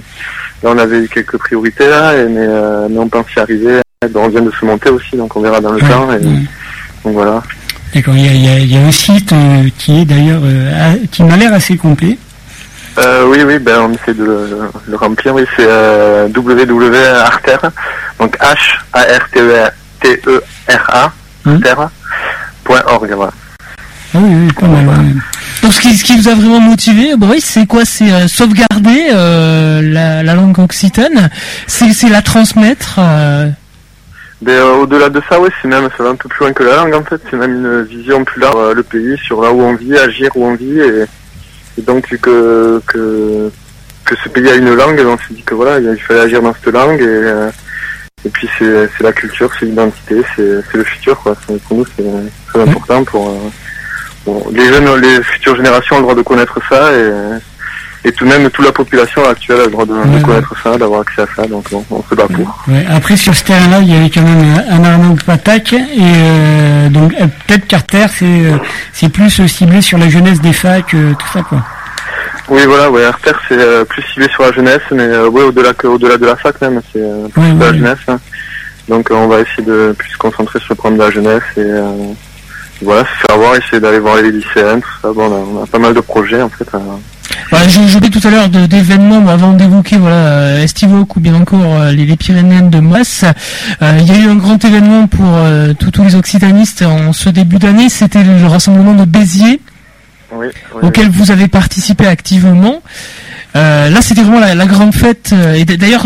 on 0.64 0.78
avait 0.78 1.04
eu 1.04 1.08
quelques 1.08 1.38
priorités 1.38 1.88
là, 1.88 2.18
et, 2.18 2.28
mais, 2.28 2.48
euh, 2.48 2.88
mais 2.90 2.98
on 2.98 3.08
pense 3.08 3.28
y 3.36 3.40
arriver. 3.40 3.80
Bon, 4.10 4.26
on 4.26 4.30
vient 4.30 4.42
de 4.42 4.52
se 4.52 4.66
monter 4.66 4.90
aussi, 4.90 5.16
donc 5.16 5.36
on 5.36 5.42
verra 5.42 5.62
dans 5.62 5.72
le 5.74 5.82
Ouais, 5.82 5.90
temps. 5.90 6.12
Et, 6.12 6.26
ouais. 6.26 6.46
Donc 7.06 7.14
voilà. 7.14 7.44
D'accord, 7.94 8.16
il 8.16 8.26
y 8.26 8.30
a, 8.30 8.34
y, 8.34 8.50
a, 8.50 8.60
il 8.60 8.72
y 8.72 8.78
a 8.78 8.82
un 8.82 8.92
site 8.92 9.32
euh, 9.32 9.70
qui 9.78 10.02
est 10.02 10.06
d'ailleurs, 10.06 10.42
euh, 10.44 10.96
qui 11.12 11.24
m'a 11.24 11.38
l'air 11.38 11.54
assez 11.54 11.78
complet. 11.78 12.18
Euh, 12.98 13.26
oui, 13.28 13.40
oui, 13.46 13.58
ben 13.60 13.80
on 13.82 13.94
essaie 13.94 14.14
de 14.14 14.24
le, 14.24 14.50
le 14.88 14.96
remplir. 14.98 15.34
Oui, 15.34 15.46
c'est 15.56 15.66
euh, 15.66 16.28
www.arter, 16.36 17.58
donc 18.20 18.38
H 18.38 18.58
A 18.94 19.02
R 19.02 19.30
T 20.02 20.20
E 20.28 20.42
Mhm. 21.46 21.64
arter.org. 21.66 23.12
Voilà. 23.14 23.32
Ah 24.14 24.18
oui, 24.22 24.50
oui, 24.62 24.68
ouais. 24.68 25.14
Donc 25.64 25.74
ce 25.74 25.80
qui, 25.82 25.96
ce 25.96 26.04
qui 26.04 26.18
vous 26.18 26.28
a 26.28 26.36
vraiment 26.36 26.60
motivé, 26.60 27.16
Boris, 27.16 27.46
c'est 27.46 27.66
quoi? 27.66 27.86
C'est 27.86 28.12
euh, 28.12 28.28
sauvegarder 28.28 29.08
euh, 29.14 29.82
la, 29.84 30.22
la 30.24 30.34
langue 30.36 30.60
occitane, 30.60 31.30
c'est 31.68 31.94
c'est 31.94 32.10
la 32.10 32.22
transmettre. 32.22 32.96
euh, 33.00 33.48
Mais 34.42 34.54
euh, 34.54 34.74
au-delà 34.82 35.10
de 35.10 35.22
ça, 35.30 35.40
oui, 35.40 35.50
c'est 35.62 35.68
même, 35.68 35.88
ça 35.98 36.04
va 36.04 36.10
un 36.10 36.16
peu 36.16 36.28
plus 36.30 36.40
loin 36.46 36.52
que 36.54 36.64
la 36.64 36.76
langue 36.78 36.94
en 36.96 37.04
fait. 37.04 37.22
C'est 37.30 37.38
même 37.38 37.54
une 37.56 37.84
vision 37.84 38.24
plus 38.26 38.42
large, 38.42 38.56
euh, 38.58 38.74
le 38.74 38.84
pays, 38.84 39.18
sur 39.26 39.42
là 39.42 39.52
où 39.52 39.62
on 39.62 39.76
vit, 39.76 39.96
agir 39.98 40.30
où 40.36 40.46
on 40.46 40.56
vit. 40.56 40.80
Et, 40.80 41.06
et 41.78 41.82
donc, 41.82 42.08
vu 42.10 42.18
que, 42.20 42.82
que, 42.88 43.50
que 44.06 44.16
ce 44.24 44.30
pays 44.30 44.50
a 44.50 44.56
une 44.56 44.74
langue, 44.74 45.00
on 45.06 45.18
s'est 45.18 45.34
dit 45.34 45.44
que 45.44 45.56
voilà, 45.56 45.80
il 45.80 45.98
fallait 46.02 46.22
agir 46.22 46.42
dans 46.42 46.54
cette 46.54 46.74
langue. 46.74 47.00
Et, 47.02 47.06
euh, 47.06 47.50
et 48.26 48.30
puis, 48.30 48.48
c'est 48.60 48.90
c'est 48.98 49.04
la 49.04 49.14
culture, 49.14 49.50
c'est 49.60 49.66
l'identité, 49.66 50.22
c'est 50.36 50.62
c'est 50.72 50.78
le 50.78 50.84
futur, 50.84 51.18
quoi. 51.20 51.36
Pour 51.68 51.78
nous, 51.78 51.86
c'est 51.96 52.04
très 52.48 52.62
important 52.62 53.04
pour, 53.04 53.30
euh, 53.30 53.50
pour- 54.26 54.52
les 54.52 54.66
jeunes, 54.66 54.96
les 55.02 55.24
futures 55.24 55.56
générations 55.56 55.96
ont 55.96 56.00
le 56.00 56.04
droit 56.04 56.16
de 56.16 56.22
connaître 56.22 56.60
ça. 56.70 56.92
Et, 56.94 57.12
et 58.04 58.12
tout 58.12 58.26
de 58.26 58.30
même, 58.30 58.50
toute 58.50 58.66
la 58.66 58.72
population 58.72 59.24
actuelle 59.28 59.62
a 59.62 59.66
le 59.66 59.72
droit 59.72 59.86
de, 59.86 59.94
de 59.94 59.98
Ouais, 60.00 60.16
ouais. 60.16 60.22
connaître 60.22 60.56
ça, 60.64 60.78
d'avoir 60.78 61.02
accès 61.02 61.22
à 61.22 61.28
ça. 61.36 61.46
Donc, 61.48 61.66
on, 61.72 61.84
on 61.92 62.04
se 62.04 62.16
bat 62.16 62.26
pour. 62.28 62.64
Ouais, 62.68 62.86
Après, 62.90 63.16
sur 63.16 63.36
ce 63.36 63.44
terrain-là, 63.44 63.80
il 63.82 63.94
y 63.94 63.96
avait 63.96 64.10
quand 64.10 64.22
même 64.24 64.64
un 64.70 64.84
Arnaud 64.84 65.16
Patak, 65.26 65.74
et 65.74 65.80
euh, 66.00 66.90
donc 66.90 67.14
euh, 67.20 67.28
peut-être 67.48 67.68
Carter, 67.68 68.06
c'est 68.18 68.26
euh, 68.26 68.58
c'est 68.94 69.10
plus 69.10 69.40
euh, 69.40 69.48
ciblé 69.48 69.82
sur 69.82 69.98
la 69.98 70.10
jeunesse 70.10 70.42
des 70.42 70.54
facs, 70.54 70.94
euh, 70.96 71.14
tout 71.14 71.28
ça, 71.32 71.42
quoi. 71.44 71.64
Oui, 72.50 72.62
voilà, 72.66 72.90
ouais, 72.92 73.06
Arter, 73.06 73.32
c'est 73.48 73.58
euh, 73.60 73.86
plus 73.86 74.02
ciblé 74.14 74.28
sur 74.30 74.44
la 74.44 74.52
jeunesse, 74.52 74.82
mais 74.92 75.04
euh, 75.04 75.30
ouais, 75.30 75.44
au-delà 75.44 75.74
que, 75.74 75.88
au-delà 75.88 76.18
de 76.18 76.26
la 76.26 76.36
fac 76.36 76.60
même, 76.60 76.82
c'est 76.92 77.00
euh, 77.02 77.28
plus 77.30 77.54
de 77.54 77.60
la 77.64 77.74
jeunesse. 77.74 78.00
hein. 78.08 78.20
Donc, 78.90 79.10
euh, 79.12 79.16
on 79.16 79.28
va 79.28 79.40
essayer 79.40 79.64
de 79.64 79.94
plus 79.98 80.10
se 80.10 80.18
concentrer 80.18 80.60
sur 80.60 80.72
le 80.72 80.76
problème 80.76 81.00
de 81.00 81.04
la 81.06 81.12
jeunesse 81.12 81.44
et 81.56 81.62
euh, 81.62 81.92
voilà, 82.82 83.02
se 83.04 83.28
faire 83.28 83.38
voir, 83.38 83.56
essayer 83.56 83.80
d'aller 83.80 84.00
voir 84.00 84.18
les 84.18 84.32
lycéens, 84.32 84.80
tout 84.80 84.90
ça. 85.02 85.14
Bon, 85.14 85.28
on 85.30 85.34
a, 85.58 85.60
on 85.62 85.64
a 85.64 85.68
pas 85.68 85.78
mal 85.80 85.94
de 85.94 86.02
projets 86.02 86.42
en 86.42 86.50
fait. 86.50 86.68
Voilà, 87.50 87.68
je, 87.68 87.82
je 87.88 87.94
parlais 87.94 88.10
tout 88.10 88.26
à 88.26 88.32
l'heure 88.32 88.50
d'événements, 88.50 89.28
avant 89.28 89.54
d'évoquer 89.54 89.98
voilà 89.98 90.16
euh, 90.16 90.64
Estivoque 90.64 91.16
ou 91.18 91.20
bien 91.20 91.36
encore 91.36 91.82
euh, 91.82 91.92
les, 91.92 92.06
les 92.06 92.16
Pyrénéennes 92.16 92.70
de 92.70 92.80
Masse. 92.80 93.26
euh, 93.82 93.98
il 94.00 94.08
y 94.08 94.12
a 94.12 94.20
eu 94.20 94.30
un 94.30 94.36
grand 94.36 94.64
événement 94.64 95.08
pour 95.08 95.26
euh, 95.28 95.74
tous- 95.74 96.04
les 96.04 96.16
occitanistes 96.16 96.82
en 96.84 97.12
ce 97.14 97.30
début 97.30 97.58
d'année, 97.58 97.90
c'était 97.90 98.24
le 98.24 98.46
rassemblement 98.48 98.94
de 98.94 99.06
Béziers, 99.06 99.60
Oui, 100.32 100.48
oui, 100.76 100.80
auquel 100.88 101.10
vous 101.10 101.32
avez 101.32 101.48
participé 101.48 102.08
activement. 102.08 102.82
Euh, 103.58 103.90
là, 103.90 104.02
c'était 104.02 104.22
vraiment 104.22 104.40
la, 104.40 104.56
la 104.56 104.66
grande 104.66 104.96
fête. 104.96 105.34
Et 105.56 105.66
d'ailleurs, 105.66 106.06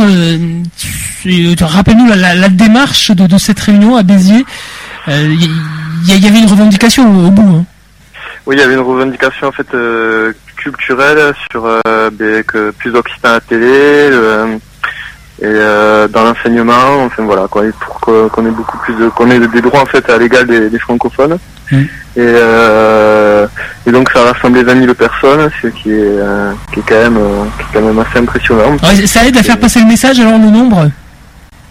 rappelle-nous 1.61 2.07
la, 2.07 2.15
la- 2.15 2.35
la 2.35 2.49
démarche 2.49 3.11
de, 3.11 3.27
de 3.27 3.37
cette 3.37 3.59
réunion 3.59 3.95
à 3.95 4.03
Béziers. 4.03 4.45
Il 5.07 5.33
y, 5.41 6.11
y- 6.11 6.19
y 6.19 6.27
avait 6.27 6.39
une 6.39 6.47
revendication 6.49 7.03
au, 7.07 7.27
au 7.27 7.31
bout. 7.31 7.55
hein. 7.57 7.65
Oui, 8.47 8.55
il 8.57 8.59
y 8.59 8.63
avait 8.63 8.73
une 8.73 8.79
revendication 8.79 9.47
en 9.47 9.51
fait 9.51 9.67
euh, 9.73 10.33
culturelle 10.71 11.33
sur 11.51 11.65
euh, 11.65 12.09
ben, 12.11 12.43
que 12.43 12.71
plus 12.71 12.91
d'occitan 12.91 13.29
à 13.29 13.33
la 13.33 13.39
télé 13.41 13.67
euh, 13.71 14.57
et 15.41 15.45
euh, 15.45 16.07
dans 16.07 16.23
l'enseignement, 16.23 17.03
enfin 17.03 17.23
voilà 17.23 17.47
quoi, 17.49 17.63
pour 17.79 17.99
qu'on 17.99 18.45
ait 18.45 18.51
beaucoup 18.51 18.77
plus 18.77 18.93
de 18.95 19.09
qu'on 19.09 19.29
ait 19.29 19.39
des 19.39 19.61
droits 19.61 19.81
en 19.81 19.85
fait 19.85 20.09
à 20.09 20.17
l'égal 20.17 20.47
des, 20.47 20.69
des 20.69 20.79
francophones. 20.79 21.37
Mm. 21.71 21.77
Et, 21.77 21.87
euh, 22.17 23.45
et 23.85 23.91
donc 23.91 24.09
ça 24.11 24.21
a 24.21 24.31
rassemblé 24.31 24.63
20 24.63 24.79
000 24.81 24.93
personnes, 24.93 25.49
ce 25.61 25.67
qui 25.67 25.91
est, 25.91 26.17
qui 26.71 26.79
est 26.79 26.83
quand 26.87 26.95
même 26.95 27.19
qui 27.57 27.63
est 27.63 27.79
quand 27.79 27.85
même 27.85 27.99
assez 27.99 28.19
impressionnant. 28.19 28.77
Ouais, 28.83 29.05
ça 29.07 29.25
aide 29.25 29.37
à 29.37 29.43
faire 29.43 29.59
passer 29.59 29.79
le 29.81 29.87
message 29.87 30.19
alors 30.19 30.37
le 30.37 30.49
nombre? 30.49 30.89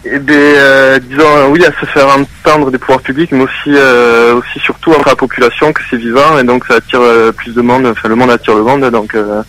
Et 0.06 0.18
ben, 0.18 0.34
euh, 0.34 0.98
disons, 0.98 1.22
euh, 1.36 1.46
oui, 1.48 1.64
à 1.64 1.70
se 1.80 1.86
faire 1.86 2.06
entendre 2.08 2.70
des 2.70 2.76
pouvoirs 2.78 3.00
publics, 3.00 3.32
mais 3.32 3.42
aussi, 3.44 3.68
euh, 3.68 4.34
aussi 4.34 4.58
surtout 4.60 4.90
entre 4.90 5.08
la 5.08 5.16
population 5.16 5.72
que 5.72 5.80
c'est 5.88 5.96
vivant, 5.96 6.38
et 6.38 6.44
donc 6.44 6.64
ça 6.66 6.74
attire 6.74 7.00
euh, 7.00 7.32
plus 7.32 7.54
de 7.54 7.62
monde, 7.62 7.86
enfin 7.86 8.08
le 8.08 8.14
monde 8.14 8.30
attire 8.30 8.54
le 8.54 8.62
monde, 8.62 8.84
donc 8.90 9.14
euh, 9.14 9.42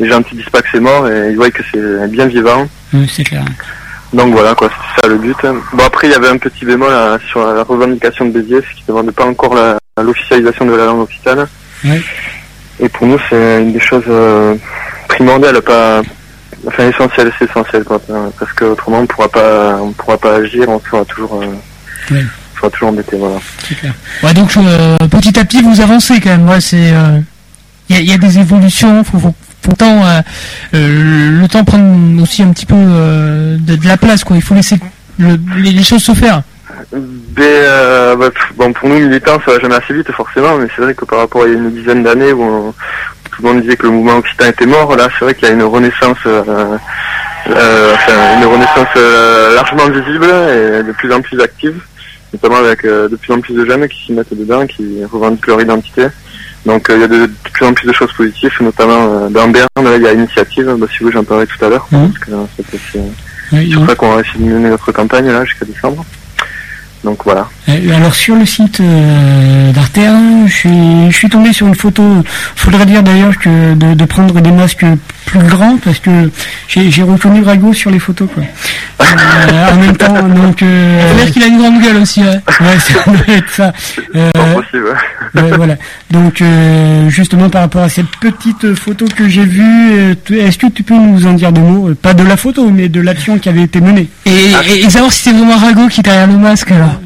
les 0.00 0.08
gens 0.08 0.18
ne 0.18 0.24
disent 0.36 0.50
pas 0.50 0.60
que 0.60 0.68
c'est 0.72 0.80
mort, 0.80 1.08
et 1.08 1.30
ils 1.30 1.36
voient 1.36 1.50
que 1.50 1.62
c'est 1.72 2.08
bien 2.10 2.26
vivant. 2.26 2.66
Oui, 2.92 3.08
c'est 3.12 3.22
clair. 3.22 3.44
Donc 4.12 4.32
voilà, 4.34 4.54
quoi, 4.56 4.68
c'est 4.68 5.02
ça 5.02 5.08
le 5.08 5.16
but. 5.16 5.36
Bon, 5.72 5.84
après, 5.86 6.08
il 6.08 6.10
y 6.10 6.14
avait 6.14 6.28
un 6.28 6.36
petit 6.36 6.64
bémol 6.64 6.90
là, 6.90 7.18
sur 7.30 7.46
la 7.54 7.62
revendication 7.62 8.24
de 8.26 8.32
Béziers, 8.32 8.60
qu'ils 8.74 8.82
ne 8.88 8.88
demandent 8.88 9.14
pas 9.14 9.24
encore 9.24 9.54
la- 9.54 9.78
l'officialisation 10.02 10.66
de 10.66 10.74
la 10.74 10.86
langue 10.86 11.00
occitane. 11.02 11.46
Ouais. 11.84 12.00
Et 12.80 12.88
pour 12.88 13.06
nous, 13.06 13.18
c'est 13.30 13.62
une 13.62 13.72
des 13.72 13.80
choses 13.80 14.02
euh, 14.08 14.54
primordiales, 15.08 15.62
pas... 15.62 16.02
Enfin, 16.66 16.88
essentielles, 16.88 17.32
c'est 17.38 17.50
essentiel, 17.50 17.84
quoi. 17.84 18.00
Parce 18.38 18.52
que 18.52 18.64
autrement, 18.66 19.00
on 19.00 19.06
pourra 19.06 19.28
pas, 19.28 19.76
on 19.80 19.92
pourra 19.92 20.16
pas 20.18 20.36
agir, 20.36 20.68
on 20.68 20.80
sera 20.80 21.04
toujours, 21.04 21.40
euh, 21.42 21.46
on 22.12 22.56
sera 22.58 22.70
toujours 22.70 22.88
embêté, 22.90 23.16
voilà. 23.16 23.36
Clair. 23.80 23.92
Ouais, 24.22 24.34
donc 24.34 24.56
euh, 24.56 24.96
petit 25.10 25.38
à 25.38 25.44
petit 25.44 25.62
vous 25.62 25.80
avancez 25.80 26.20
quand 26.20 26.30
même. 26.30 26.48
Ouais, 26.48 26.60
c'est 26.60 26.92
il 27.88 27.96
y, 27.96 27.98
a, 27.98 28.00
y 28.02 28.12
a 28.12 28.18
des 28.18 28.38
évolutions. 28.38 29.02
Faut, 29.04 29.18
faut, 29.18 29.34
faut 29.62 29.70
le 29.70 29.76
temps 29.76 30.04
euh, 30.06 30.20
euh, 30.74 31.40
le 31.40 31.48
temps 31.48 31.64
prendre 31.64 32.22
aussi 32.22 32.42
un 32.42 32.52
petit 32.52 32.66
peu 32.66 32.74
euh, 32.76 33.56
de, 33.58 33.76
de 33.76 33.86
la 33.88 33.96
place 33.96 34.22
quoi. 34.24 34.36
Il 34.36 34.42
faut 34.42 34.54
laisser 34.54 34.78
le- 35.18 35.38
les, 35.56 35.72
les 35.72 35.82
choses 35.82 36.02
se 36.02 36.14
faire. 36.14 36.42
Ben, 36.92 37.42
euh, 37.42 38.16
bah, 38.16 38.28
bon, 38.56 38.72
pour 38.72 38.88
nous 38.88 38.98
militants, 39.00 39.38
ça 39.44 39.52
va 39.52 39.60
jamais 39.60 39.74
assez 39.74 39.94
vite 39.94 40.10
forcément, 40.12 40.56
mais 40.58 40.66
c'est 40.74 40.82
vrai 40.82 40.94
que 40.94 41.04
par 41.04 41.18
rapport 41.20 41.42
à 41.42 41.46
une 41.46 41.70
dizaine 41.72 42.02
d'années 42.02 42.32
où, 42.32 42.42
on- 42.42 42.74
tout 43.34 43.42
le 43.42 43.48
monde 43.48 43.62
disait 43.62 43.76
que 43.76 43.84
le 43.84 43.90
mouvement 43.92 44.16
occitan 44.18 44.46
était 44.46 44.66
mort, 44.66 44.94
là, 44.96 45.08
c'est 45.18 45.24
vrai 45.24 45.34
qu'il 45.34 45.48
y 45.48 45.50
a 45.50 45.54
une 45.54 45.62
renaissance, 45.62 46.18
euh, 46.26 46.42
euh, 47.48 47.94
enfin, 47.94 48.38
une 48.38 48.44
renaissance 48.46 48.88
euh, 48.96 49.54
largement 49.54 49.88
visible 49.88 50.24
et 50.26 50.82
de 50.82 50.92
plus 50.92 51.12
en 51.12 51.20
plus 51.20 51.40
active, 51.40 51.80
notamment 52.32 52.56
avec 52.58 52.84
euh, 52.84 53.08
de 53.08 53.16
plus 53.16 53.32
en 53.32 53.40
plus 53.40 53.54
de 53.54 53.64
jeunes 53.64 53.88
qui 53.88 54.04
s'y 54.06 54.12
mettent 54.12 54.32
dedans, 54.36 54.66
qui 54.66 55.04
revendiquent 55.10 55.46
leur 55.48 55.60
identité. 55.60 56.06
Donc 56.66 56.88
euh, 56.90 56.94
il 56.96 57.00
y 57.00 57.04
a 57.04 57.08
de, 57.08 57.26
de 57.26 57.30
plus 57.52 57.66
en 57.66 57.72
plus 57.74 57.88
de 57.88 57.92
choses 57.92 58.12
positives, 58.12 58.52
notamment 58.60 59.08
euh, 59.24 59.28
dans 59.28 59.48
Berne, 59.48 59.66
là, 59.82 59.96
il 59.96 60.02
y 60.02 60.06
a 60.06 60.12
Initiative, 60.12 60.72
bah, 60.78 60.86
si 60.96 61.02
vous 61.02 61.10
j'en 61.10 61.24
parlerai 61.24 61.46
tout 61.46 61.64
à 61.64 61.68
l'heure, 61.68 61.86
Mhm. 61.90 62.12
parce 62.28 62.68
que 62.70 62.76
c'est- 62.92 62.98
Oui, 63.52 63.74
oui. 63.76 63.84
ça 63.86 63.94
qu'on 63.96 64.14
va 64.14 64.20
essayer 64.22 64.38
de 64.46 64.50
mener 64.54 64.70
notre 64.70 64.92
campagne 64.92 65.30
là 65.30 65.44
jusqu'à 65.44 65.66
décembre. 65.66 66.04
Donc 67.04 67.24
voilà. 67.24 67.48
Euh, 67.68 67.96
alors 67.96 68.14
sur 68.14 68.36
le 68.36 68.46
site 68.46 68.80
euh, 68.80 69.72
je 70.46 71.10
suis, 71.10 71.28
tombé 71.28 71.52
sur 71.52 71.66
une 71.66 71.74
photo. 71.74 72.02
Faudrait 72.56 72.86
dire 72.86 73.02
d'ailleurs 73.02 73.36
que 73.38 73.74
de 73.74 74.04
prendre 74.04 74.40
des 74.40 74.50
masques 74.50 74.84
plus 75.26 75.40
grands 75.40 75.76
parce 75.78 75.98
que 75.98 76.30
j'ai 76.68 76.90
j'ai 76.90 77.02
reconnu 77.02 77.42
Rago 77.42 77.72
sur 77.72 77.90
les 77.90 77.98
photos 77.98 78.28
quoi. 78.34 78.42
Euh, 79.00 79.72
en 79.72 79.76
même 79.76 79.96
temps, 79.96 80.22
donc. 80.22 80.62
Euh, 80.62 81.00
Ça 81.00 81.14
veut 81.14 81.24
dire 81.24 81.32
qu'il 81.32 81.42
a 81.42 81.46
une 81.46 81.58
grande 81.58 81.82
gueule 81.82 81.96
aussi, 81.98 82.20
ouais. 82.20 82.28
ouais, 82.60 82.78
ça 82.78 82.94
doit 83.10 83.34
être 83.36 83.50
ça. 83.50 83.72
Euh, 84.16 84.30
ouais. 85.34 85.50
voilà. 85.56 85.76
Donc 86.10 86.40
euh, 86.40 87.08
justement 87.10 87.50
par 87.50 87.62
rapport 87.62 87.82
à 87.82 87.88
cette 87.88 88.06
petite 88.20 88.74
photo 88.74 89.04
que 89.14 89.28
j'ai 89.28 89.44
vue, 89.44 89.62
euh, 89.92 90.14
tu- 90.24 90.38
est-ce 90.38 90.56
que 90.58 90.66
tu 90.68 90.82
peux 90.82 90.94
nous 90.94 91.26
en 91.26 91.32
dire 91.34 91.52
deux 91.52 91.60
mots 91.60 91.90
Euh, 91.90 91.94
Pas 91.94 92.14
de 92.14 92.22
la 92.22 92.36
photo, 92.36 92.70
mais 92.70 92.88
de 92.88 93.00
l'action 93.00 93.38
qui 93.38 93.48
avait 93.48 93.62
été 93.62 93.80
menée? 93.80 94.08
Et, 94.26 94.30
et, 94.70 94.84
et 94.84 94.90
savoir 94.90 95.12
si 95.12 95.22
c'est 95.24 95.32
vraiment 95.32 95.56
Rago 95.56 95.88
qui 95.88 96.00
est 96.00 96.04
derrière 96.04 96.26
le 96.28 96.38
masque, 96.38 96.70
alors. 96.70 97.00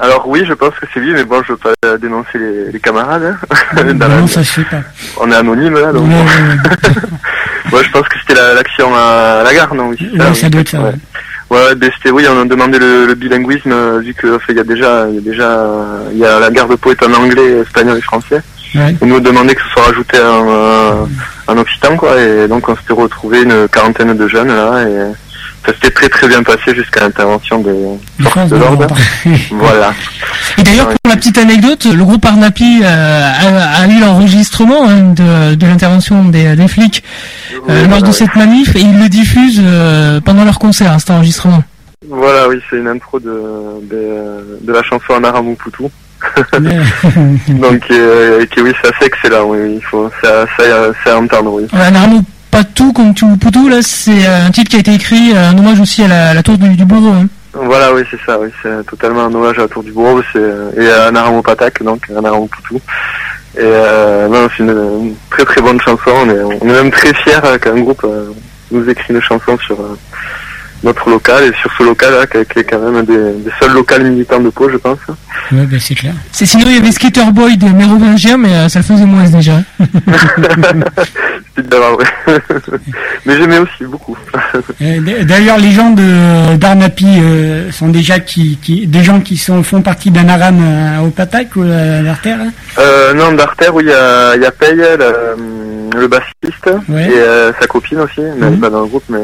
Alors 0.00 0.26
oui, 0.28 0.44
je 0.46 0.54
pense 0.54 0.74
que 0.74 0.86
c'est 0.92 1.00
lui, 1.00 1.12
mais 1.12 1.24
bon, 1.24 1.42
je 1.46 1.52
veux 1.52 1.58
pas 1.58 1.98
dénoncer 1.98 2.38
les, 2.38 2.72
les 2.72 2.80
camarades. 2.80 3.36
hein. 3.52 3.82
Non, 3.94 4.26
ça 4.26 4.42
se 4.42 4.60
fait 4.60 4.64
pas. 4.70 4.82
On 5.20 5.30
est 5.30 5.34
anonyme 5.34 5.74
là, 5.74 5.92
donc. 5.92 6.08
Ouais, 6.08 6.14
ouais, 6.14 6.48
ouais. 6.48 7.72
Ouais, 7.72 7.84
je 7.84 7.90
pense 7.92 8.08
que 8.08 8.18
c'était 8.20 8.34
la- 8.40 8.54
l'action 8.54 8.92
à 8.96 9.42
la 9.44 9.54
gare, 9.54 9.72
non 9.74 9.88
oui, 9.90 9.96
oui. 10.12 10.34
ça 10.34 10.48
doit 10.48 10.62
être 10.62 10.70
ça. 10.70 10.80
Ouais. 10.80 10.92
ouais. 11.50 11.74
Ben, 11.76 11.90
c'était 11.96 12.10
oui, 12.10 12.24
on 12.28 12.40
a 12.40 12.44
demandé 12.44 12.78
le, 12.80 13.06
le 13.06 13.14
bilinguisme 13.14 13.70
euh, 13.70 13.98
vu 14.00 14.12
que 14.14 14.34
enfin, 14.36 14.46
il 14.48 14.56
y 14.56 14.60
a 14.60 14.64
déjà, 14.64 15.06
il 15.08 15.16
y 15.16 15.18
a 15.18 15.20
déjà, 15.20 15.66
il 16.12 16.18
y 16.18 16.24
a 16.24 16.40
la 16.40 16.50
garde 16.50 16.74
peau 16.76 16.90
est 16.90 17.02
en 17.04 17.12
anglais, 17.12 17.58
espagnol 17.60 17.98
et 17.98 18.00
français. 18.00 18.42
Ouais. 18.74 18.94
On 19.02 19.06
nous 19.06 19.20
demandait 19.20 19.54
que 19.54 19.62
ce 19.62 19.68
soit 19.70 19.82
rajouté 19.84 20.18
en, 20.18 20.46
euh, 20.48 20.92
en 21.46 21.58
occitan 21.58 21.96
quoi, 21.96 22.20
et 22.20 22.48
donc 22.48 22.68
on 22.68 22.74
s'était 22.76 22.92
retrouvé 22.92 23.42
une 23.42 23.68
quarantaine 23.68 24.16
de 24.16 24.28
jeunes 24.28 24.48
là 24.48 24.82
et 24.82 25.12
ça 25.64 25.72
s'était 25.74 25.90
très 25.90 26.08
très 26.08 26.28
bien 26.28 26.42
passé 26.42 26.74
jusqu'à 26.74 27.00
l'intervention 27.00 27.60
des 27.60 27.74
forces 28.28 28.48
de 28.50 28.56
l'ordre. 28.56 28.86
Voilà. 29.52 29.92
Et 30.58 30.62
d'ailleurs, 30.62 30.88
pour 30.88 31.10
la 31.10 31.16
petite 31.16 31.38
anecdote, 31.38 31.84
le 31.84 32.02
groupe 32.04 32.24
Arnapi 32.24 32.80
euh, 32.82 33.30
a, 33.30 33.82
a 33.82 33.86
eu 33.88 34.00
l'enregistrement 34.00 34.88
hein, 34.88 35.12
de, 35.14 35.54
de 35.54 35.66
l'intervention 35.66 36.24
des, 36.24 36.56
des 36.56 36.68
flics 36.68 37.02
euh, 37.68 37.80
lors 37.80 37.88
voilà, 37.88 38.06
de 38.06 38.12
cette 38.12 38.34
manif 38.36 38.74
et 38.76 38.80
ils 38.80 38.98
le 38.98 39.08
diffusent 39.08 39.60
euh, 39.62 40.20
pendant 40.20 40.44
leur 40.44 40.58
concert, 40.58 40.92
hein, 40.92 40.98
cet 40.98 41.10
enregistrement. 41.10 41.62
Voilà, 42.08 42.48
oui, 42.48 42.60
c'est 42.68 42.76
une 42.76 42.88
intro 42.88 43.20
de, 43.20 43.30
de, 43.90 44.58
de 44.62 44.72
la 44.72 44.82
chanson 44.82 45.14
Anaramou 45.14 45.54
Poutou. 45.54 45.90
Donc, 47.48 47.82
euh, 47.90 48.44
oui, 48.58 48.72
c'est 48.82 48.94
assez 48.94 49.06
excellent, 49.06 49.44
oui, 49.48 49.74
il 49.76 49.82
faut, 49.82 50.10
ça, 50.22 50.46
ça, 50.58 50.64
ça 51.04 51.18
entendre, 51.18 51.52
oui. 51.54 51.66
Naramo 51.72 52.22
Patou, 52.50 52.92
comme 52.92 53.14
tu 53.14 53.24
Poutou, 53.40 53.68
là, 53.68 53.78
c'est 53.82 54.26
euh, 54.26 54.46
un 54.46 54.50
titre 54.50 54.70
qui 54.70 54.76
a 54.76 54.80
été 54.80 54.92
écrit 54.94 55.32
euh, 55.34 55.50
en 55.50 55.58
hommage 55.58 55.80
aussi 55.80 56.02
à 56.02 56.08
la, 56.08 56.30
à 56.30 56.34
la 56.34 56.42
tour 56.42 56.58
du, 56.58 56.68
du 56.76 56.84
bourreau. 56.84 57.12
Hein. 57.12 57.26
Voilà, 57.52 57.92
oui, 57.92 58.02
c'est 58.10 58.18
ça, 58.26 58.38
oui, 58.38 58.48
c'est 58.62 58.86
totalement 58.86 59.22
un 59.24 59.34
hommage 59.34 59.58
à 59.58 59.62
la 59.62 59.68
Tour 59.68 59.82
du 59.82 59.90
Bourreau, 59.90 60.22
c'est, 60.32 60.40
et 60.80 60.88
à 60.88 61.06
Anaramou 61.06 61.42
Patak, 61.42 61.82
donc, 61.82 62.02
Anaramou 62.16 62.46
Poutou. 62.46 62.76
Et, 63.56 63.60
euh, 63.62 64.28
non, 64.28 64.48
c'est 64.56 64.62
une, 64.62 64.70
une 64.70 65.14
très 65.30 65.44
très 65.44 65.60
bonne 65.60 65.80
chanson, 65.80 66.10
on 66.24 66.30
est, 66.30 66.42
on 66.42 66.52
est 66.68 66.72
même 66.82 66.90
très 66.92 67.12
fiers 67.12 67.32
euh, 67.44 67.58
qu'un 67.58 67.80
groupe 67.80 68.02
euh, 68.04 68.30
nous 68.70 68.88
écrit 68.88 69.12
une 69.12 69.20
chanson 69.20 69.58
sur 69.66 69.80
euh, 69.80 69.98
notre 70.84 71.10
local, 71.10 71.42
et 71.42 71.52
sur 71.60 71.70
ce 71.76 71.82
local, 71.82 72.14
là, 72.14 72.26
qui 72.28 72.36
est- 72.38 72.52
qui 72.52 72.60
est 72.60 72.64
quand 72.64 72.78
même 72.78 73.04
des, 73.04 73.32
des 73.42 73.50
seuls 73.60 73.72
locales 73.72 74.04
militants 74.04 74.38
de 74.38 74.50
Pau, 74.50 74.70
je 74.70 74.76
pense. 74.76 74.98
Ouais, 75.50 75.66
ben, 75.66 75.80
c'est 75.80 75.96
clair. 75.96 76.14
C'est 76.30 76.46
sinon 76.46 76.66
il 76.68 76.76
y 76.76 76.78
avait 76.78 76.92
Skater 76.92 77.32
Boy 77.32 77.56
des 77.56 77.68
Mérovingiens, 77.70 78.36
mais 78.38 78.54
euh, 78.54 78.68
ça 78.68 78.78
le 78.78 78.84
faisait 78.84 79.06
moins 79.06 79.28
déjà. 79.28 79.54
Mais 83.26 83.36
j'aimais 83.36 83.58
aussi 83.58 83.84
beaucoup. 83.84 84.16
Euh, 84.82 85.24
D'ailleurs, 85.24 85.58
les 85.58 85.72
gens 85.72 85.90
de 85.90 86.56
d'Arnapi 86.56 87.06
euh, 87.22 87.70
sont 87.70 87.88
déjà 87.88 88.18
qui, 88.18 88.58
qui, 88.62 88.86
des 88.86 89.02
gens 89.04 89.20
qui 89.20 89.36
sont 89.36 89.62
font 89.62 89.82
partie 89.82 90.10
d'un 90.10 90.28
aram 90.28 90.58
euh, 90.62 91.00
au 91.06 91.10
Patak 91.10 91.54
ou 91.56 91.62
à 91.62 92.00
l'Artère. 92.02 92.38
hein? 92.40 92.50
Euh, 92.78 93.12
non, 93.14 93.32
d'Artère, 93.32 93.74
oui, 93.74 93.84
il 93.84 93.90
y 93.90 93.92
a, 93.92 94.36
y 94.36 94.44
a 94.46 94.50
Paye, 94.50 94.74
le, 94.76 94.96
euh, 95.02 95.34
le 95.94 96.06
bassiste, 96.08 96.70
Ouais. 96.88 97.10
et 97.10 97.18
euh, 97.18 97.52
sa 97.60 97.66
copine 97.66 98.00
aussi, 98.00 98.20
mais 98.20 98.46
elle 98.46 98.52
Mhm. 98.54 98.60
pas 98.60 98.70
dans 98.70 98.80
le 98.82 98.86
groupe, 98.86 99.04
mais, 99.10 99.18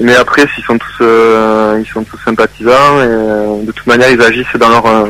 mais 0.00 0.16
après, 0.16 0.44
ils 0.58 0.64
sont 0.64 0.76
tous, 0.78 0.98
euh, 1.02 1.80
ils 1.84 1.88
sont 1.92 2.02
tous 2.02 2.18
sympathisants, 2.24 2.70
et 3.00 3.06
euh, 3.06 3.62
de 3.64 3.70
toute 3.72 3.86
manière, 3.86 4.10
ils 4.10 4.20
agissent 4.22 4.56
dans 4.58 4.70
leur, 4.70 4.86
euh, 4.86 5.06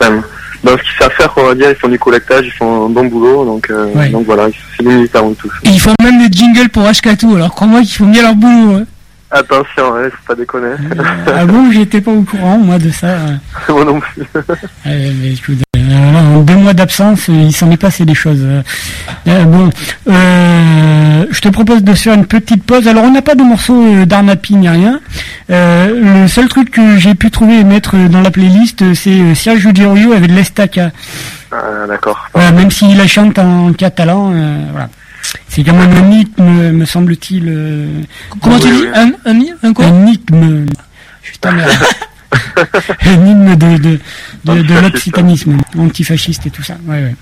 enfin, 0.00 0.22
dans 0.64 0.72
ce 0.72 0.82
qu'ils 0.82 0.98
savent 0.98 1.12
faire, 1.12 1.32
on 1.36 1.44
va 1.44 1.54
dire, 1.54 1.70
ils 1.70 1.76
font 1.76 1.88
du 1.88 1.98
collectage, 1.98 2.46
ils 2.46 2.52
font 2.52 2.86
un 2.86 2.88
bon 2.88 3.04
boulot, 3.06 3.44
donc, 3.44 3.68
euh, 3.70 3.92
Ouais. 3.94 4.08
donc 4.08 4.24
voilà, 4.26 4.48
ils- 4.48 4.54
c'est 4.76 4.82
des 4.84 4.94
militants, 4.94 5.26
oui, 5.28 5.34
tous. 5.38 5.50
Et 5.64 5.68
ils 5.68 5.80
font 5.80 5.92
même 6.02 6.26
des 6.26 6.34
jingles 6.36 6.68
pour 6.70 6.84
HK2, 6.88 7.36
alors 7.36 7.54
crois-moi 7.54 7.80
qu'ils 7.82 7.90
font 7.96 8.06
bien 8.06 8.22
leur 8.22 8.34
boulot. 8.34 8.76
hein. 8.78 8.84
Attention, 9.36 9.96
hein, 9.96 10.08
faut 10.12 10.26
pas 10.28 10.34
déconner. 10.36 10.68
Euh, 10.68 11.02
ah 11.36 11.44
bon, 11.44 11.68
j'étais 11.72 12.00
pas 12.00 12.12
au 12.12 12.22
courant 12.22 12.56
moi 12.58 12.78
de 12.78 12.90
ça. 12.90 13.06
euh. 13.08 13.36
Moi 13.68 13.84
non 13.84 13.98
plus. 14.00 14.22
Euh, 14.86 15.10
mais 15.20 15.32
écoute, 15.32 15.58
euh, 15.76 16.12
là, 16.12 16.18
en 16.20 16.40
deux 16.42 16.54
mois 16.56 16.74
d'absence, 16.74 17.28
euh, 17.30 17.32
il 17.32 17.52
s'en 17.56 17.70
est 17.70 17.76
passé 17.78 18.04
des 18.04 18.14
choses. 18.14 18.42
euh. 18.42 18.62
Euh, 19.26 19.44
bon, 19.44 19.70
euh, 20.08 21.24
je 21.30 21.40
te 21.40 21.48
propose 21.48 21.82
de 21.82 21.94
faire 21.94 22.14
une 22.14 22.26
petite 22.26 22.62
pause. 22.64 22.86
Alors, 22.86 23.04
on 23.04 23.10
n'a 23.10 23.22
pas 23.22 23.34
de 23.34 23.42
morceau 23.42 23.82
euh, 23.82 24.04
d'Arnapi 24.04 24.56
ni 24.56 24.68
rien. 24.68 25.00
Euh, 25.50 26.22
le 26.22 26.28
seul 26.28 26.48
truc 26.48 26.70
que 26.70 26.98
j'ai 26.98 27.14
pu 27.14 27.30
trouver 27.30 27.60
et 27.60 27.64
mettre 27.64 27.96
dans 28.08 28.20
la 28.20 28.30
playlist, 28.30 28.82
euh, 28.82 28.94
c'est 28.94 29.10
euh, 29.18 29.34
Sergio 29.34 29.70
Girorio 29.74 30.12
avec 30.12 30.30
l'Estaca. 30.30 30.90
Ah, 31.50 31.86
d'accord. 31.88 32.28
Même 32.36 32.70
s'il 32.70 32.96
la 32.98 33.06
chante 33.06 33.38
en 33.38 33.72
catalan, 33.72 34.32
euh, 34.34 34.58
voilà. 34.70 34.88
C'est 35.48 35.62
quand 35.64 35.74
même 35.74 35.92
un 35.92 36.10
rythme, 36.10 36.44
me 36.72 36.84
semble-t-il. 36.84 37.44
euh, 37.48 37.86
Comment 38.40 38.58
tu 38.58 38.68
Oui, 38.68 38.76
dis 38.76 38.82
oui. 38.82 38.88
un, 38.94 39.30
un, 39.30 39.68
un 39.68 39.72
quoi? 39.72 39.86
Un. 39.86 40.66
Putain, 41.22 41.52
merde. 41.52 41.70
un 43.06 43.12
hymne 43.26 43.54
de, 43.56 43.76
de, 43.78 43.98
de, 44.44 44.62
de 44.62 44.74
Antifasciste, 44.74 44.82
l'occitanisme, 44.82 45.56
antifasciste 45.78 46.46
et 46.46 46.50
tout 46.50 46.62
ça. 46.62 46.74
Ouais, 46.86 47.02
ouais. 47.02 47.14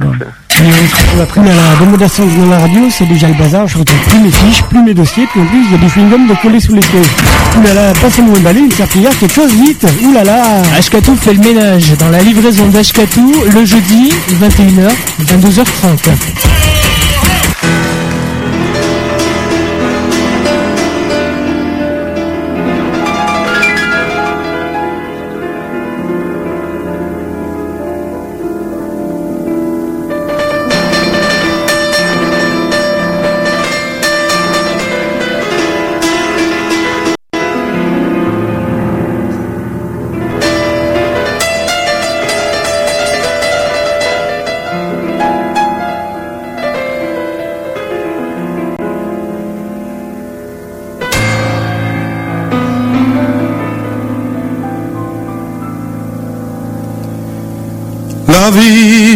Bon. 0.00 0.12
Et 0.12 0.62
on 0.62 0.88
se 0.88 0.96
retrouve 1.02 1.20
après 1.22 1.40
à 1.40 1.44
la 1.44 1.76
démodation 1.80 2.26
de 2.26 2.50
la 2.50 2.58
radio, 2.58 2.88
c'est 2.90 3.06
déjà 3.06 3.28
le 3.28 3.34
bazar. 3.34 3.66
Je 3.66 3.78
retrouve 3.78 3.98
plus 4.08 4.18
mes 4.20 4.30
fiches, 4.30 4.62
plus 4.64 4.82
mes 4.82 4.92
dossiers, 4.94 5.26
puis 5.30 5.40
en 5.40 5.46
plus 5.46 5.64
il 5.64 5.72
y 5.72 5.74
a 5.74 5.78
des 5.78 5.86
chewing-gums 5.88 6.28
de 6.28 6.34
coller 6.42 6.60
sous 6.60 6.74
les 6.74 6.82
sièges. 6.82 7.74
Là, 7.74 7.92
passez-moi 8.00 8.36
un 8.36 8.40
balai, 8.40 8.60
une 8.60 8.70
serpillière, 8.70 9.18
quelque 9.18 9.34
chose, 9.34 9.52
vite 9.54 9.82
là 10.12 10.62
HK2 10.78 11.16
fait 11.16 11.32
le 11.34 11.40
ménage 11.40 11.92
dans 11.98 12.10
la 12.10 12.20
livraison 12.22 12.68
d'HK2 12.68 13.54
le 13.54 13.64
jeudi 13.64 14.10
21h, 14.40 14.90
22h30. 15.24 16.10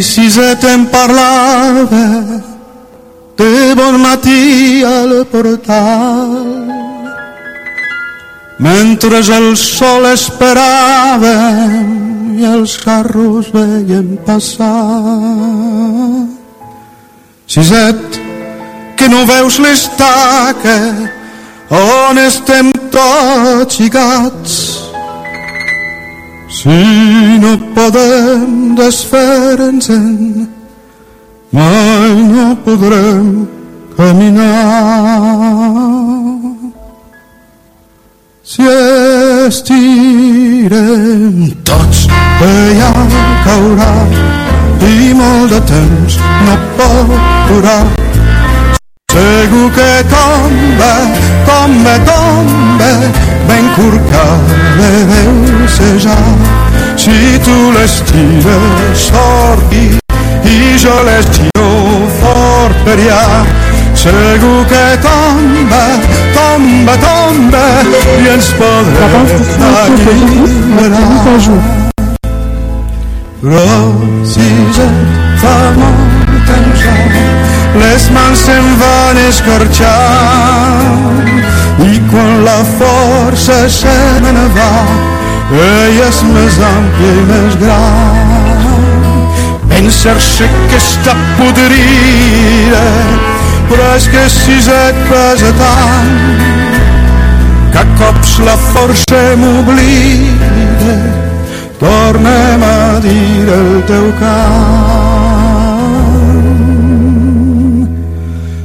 Si 0.03 0.29
je 0.31 0.55
te'n 0.61 0.87
parlava, 0.87 2.05
de 3.37 3.75
bon 3.75 4.01
matí 4.01 4.83
al 4.85 5.27
portal. 5.27 6.35
Mentre 8.59 9.21
el 9.39 9.57
sol 9.57 10.05
esperava 10.13 11.37
i 12.37 12.45
els 12.45 12.77
carros 12.85 13.49
veien 13.53 14.19
passar. 14.27 14.75
Siset, 17.47 18.21
que 18.97 19.09
no 19.09 19.25
veus 19.25 19.59
l'estaca 19.65 20.77
on 21.71 22.19
estem 22.21 22.69
tots 22.93 23.81
lligats 23.81 24.90
si 26.61 26.69
no 27.41 27.57
podem 27.75 28.75
desfer-nos-en, 28.75 30.49
mai 31.53 32.15
no 32.33 32.57
podrem 32.57 33.49
caminar. 33.97 34.53
Si 38.45 38.63
estirem 39.49 39.97
tots, 41.65 41.99
allà 42.45 42.93
caurà 43.47 43.93
i 44.85 45.15
molt 45.17 45.49
de 45.57 45.61
temps 45.73 46.13
no 46.45 46.55
pot 46.77 47.11
durar. 47.49 47.87
Segur 49.17 49.69
que 49.79 49.93
tomba, 50.13 50.93
tomba, 51.49 51.95
tomba, 52.13 52.91
ben 53.49 53.65
curcada 53.79 54.60
deu 55.81 55.97
già 55.97 56.17
se 56.95 57.41
tu 57.45 57.71
le 57.73 57.87
stile 57.87 58.59
sordi 58.93 59.99
io 60.43 61.03
le 61.03 61.23
stio 61.23 61.69
forteria 62.21 63.23
segur 63.93 64.65
che 64.67 64.99
tomba 65.01 65.85
tomba 66.33 66.97
tomba 66.97 67.65
bien 68.23 68.41
spodre 68.41 69.09
Rosise 73.43 74.89
fa 75.37 75.57
molt 75.77 76.21
ja 76.83 76.95
les 77.79 78.11
mans 78.11 78.41
se'n 78.47 78.67
van 78.81 79.17
escorxar. 79.29 80.81
I 81.87 82.01
quan 82.11 82.45
la 82.45 82.59
força 82.77 83.69
se 83.69 83.97
me 84.21 84.33
va 84.57 84.73
ella 85.59 86.07
és 86.09 86.21
més 86.31 86.59
àmplia 86.71 87.11
i 87.11 87.25
més 87.31 87.57
gran 87.63 88.29
pensar-se 89.71 90.47
que 90.71 90.79
està 90.79 91.15
podrida 91.39 92.85
però 93.71 93.89
és 93.97 94.07
que 94.13 94.25
si 94.35 94.59
et 94.75 95.01
pesa 95.11 95.51
tant 95.63 96.15
que 97.75 97.85
cops 98.03 98.39
la 98.47 98.57
força 98.71 99.21
m'oblida 99.41 100.95
tornem 101.81 102.63
a 102.63 103.01
dir 103.01 103.49
el 103.49 103.83
teu 103.89 104.13
cant. 104.21 105.41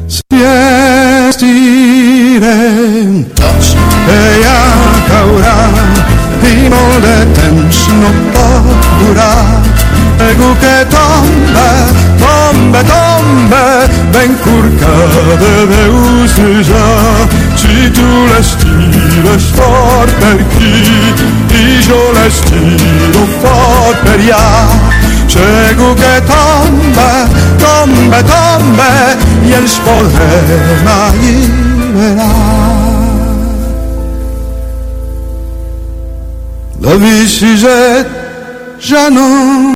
Si 0.07 0.43
estirem 0.43 1.94
molt 6.69 7.01
de 7.07 7.17
temps 7.39 7.87
no 8.01 8.11
pot 8.33 8.91
durar. 9.01 9.65
Segur 10.17 10.55
que 10.61 10.85
tomba, 10.89 11.67
tomba, 12.17 12.81
tomba, 12.83 13.63
ben 14.11 14.33
curcada 14.43 15.65
deus 15.69 16.33
ja. 16.69 16.87
Si 17.55 17.91
tu 17.91 18.07
l'estires 18.31 19.45
fort 19.57 20.11
per 20.21 20.33
aquí 20.39 20.73
i 21.59 21.77
jo 21.87 22.01
l'estiro 22.17 23.27
fort 23.41 24.01
per 24.07 24.17
allà, 24.17 24.47
segur 25.27 25.93
que 26.01 26.15
tomba, 26.31 27.09
tomba, 27.61 28.23
tomba 28.33 28.91
i 29.45 29.53
ens 29.61 29.79
podrem 29.85 30.93
alliberar. 30.99 32.54
La 36.85 36.95
bicicleta 37.01 38.05
ja 38.79 39.09
no 39.09 39.73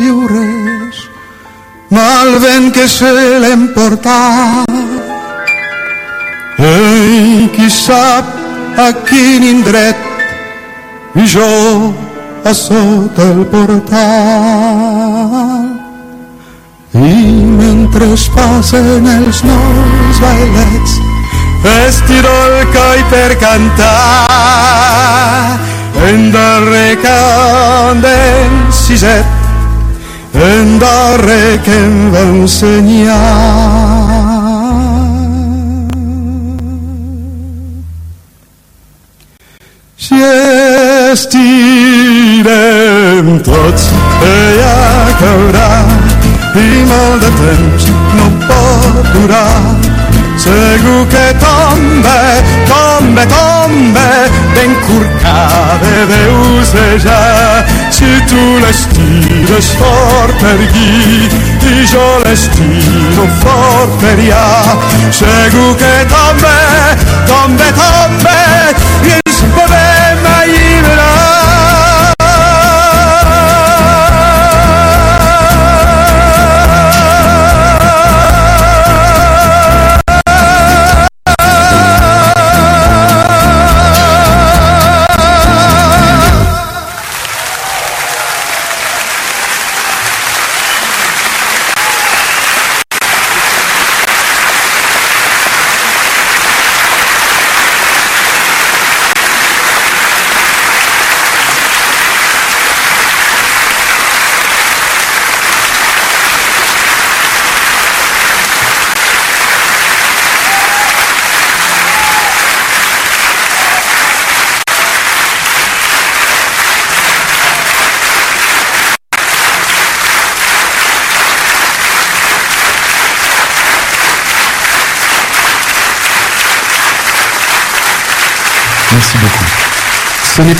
diu 0.00 0.22
res, 0.30 0.96
mal 1.92 2.38
vent 2.40 2.72
que 2.72 2.88
se 2.88 3.10
portat. 3.74 4.64
Ei, 6.56 7.50
qui 7.52 7.68
sap 7.68 8.24
a 8.80 8.88
quin 9.04 9.44
indret 9.44 9.96
i 11.20 11.26
jo 11.28 11.92
a 12.42 12.54
sota 12.54 13.22
el 13.36 13.44
portal. 13.52 14.00
I 16.96 17.14
mentre 17.60 18.14
es 18.16 18.28
passen 18.32 19.06
els 19.18 19.44
nous 19.44 20.20
bailets, 20.24 20.92
estiro 21.84 22.36
el 22.48 22.66
coll 22.72 23.02
per 23.12 23.32
cantar. 23.44 24.96
En 26.04 26.30
darrer 26.30 26.96
cant 27.02 28.00
d'en 28.04 28.72
siset, 28.72 29.26
en 30.34 30.78
darrer 30.78 31.60
que 31.64 31.76
em 31.86 32.12
va 32.12 32.20
ensenyar. 32.20 33.16
Si 39.96 40.14
estirem 41.10 42.46
tots, 43.42 43.84
ella 44.22 44.76
caurà 45.18 45.72
i 46.54 46.84
molt 46.86 47.20
de 47.24 47.30
temps 47.40 47.82
no 48.14 48.26
pot 48.46 49.04
durar. 49.16 49.56
Segur 50.38 51.02
que 51.10 51.26
tomba, 51.42 51.65
tomba, 53.24 54.08
ben 54.54 54.74
curcada 54.84 56.06
deus 56.10 56.72
ja. 57.02 57.64
Si 57.90 58.10
tu 58.28 58.58
l'estires 58.60 59.70
fort 59.78 60.36
per 60.42 60.58
aquí 60.66 61.30
i 61.66 61.86
jo 61.86 62.06
l'estiro 62.24 63.26
fort 63.40 63.96
per 64.02 64.18
allà, 64.18 64.76
segur 65.10 65.74
que 65.80 65.94
tomba, 66.12 66.56
tomba, 67.30 67.72
tomba, 67.80 68.45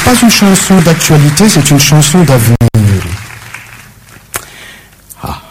pas 0.06 0.14
une 0.22 0.30
chanson 0.30 0.80
d'actualité, 0.82 1.48
c'est 1.48 1.68
une 1.68 1.80
chanson 1.80 2.22
d'avenir. 2.22 2.56
Ah. 5.20 5.42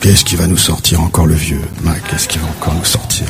Qu'est-ce 0.00 0.24
qui 0.24 0.34
va 0.34 0.48
nous 0.48 0.56
sortir 0.56 1.00
encore 1.00 1.26
le 1.26 1.36
vieux 1.36 1.60
Qu'est-ce 2.10 2.26
qui 2.26 2.38
va 2.38 2.48
encore 2.48 2.74
nous 2.74 2.84
sortir? 2.84 3.26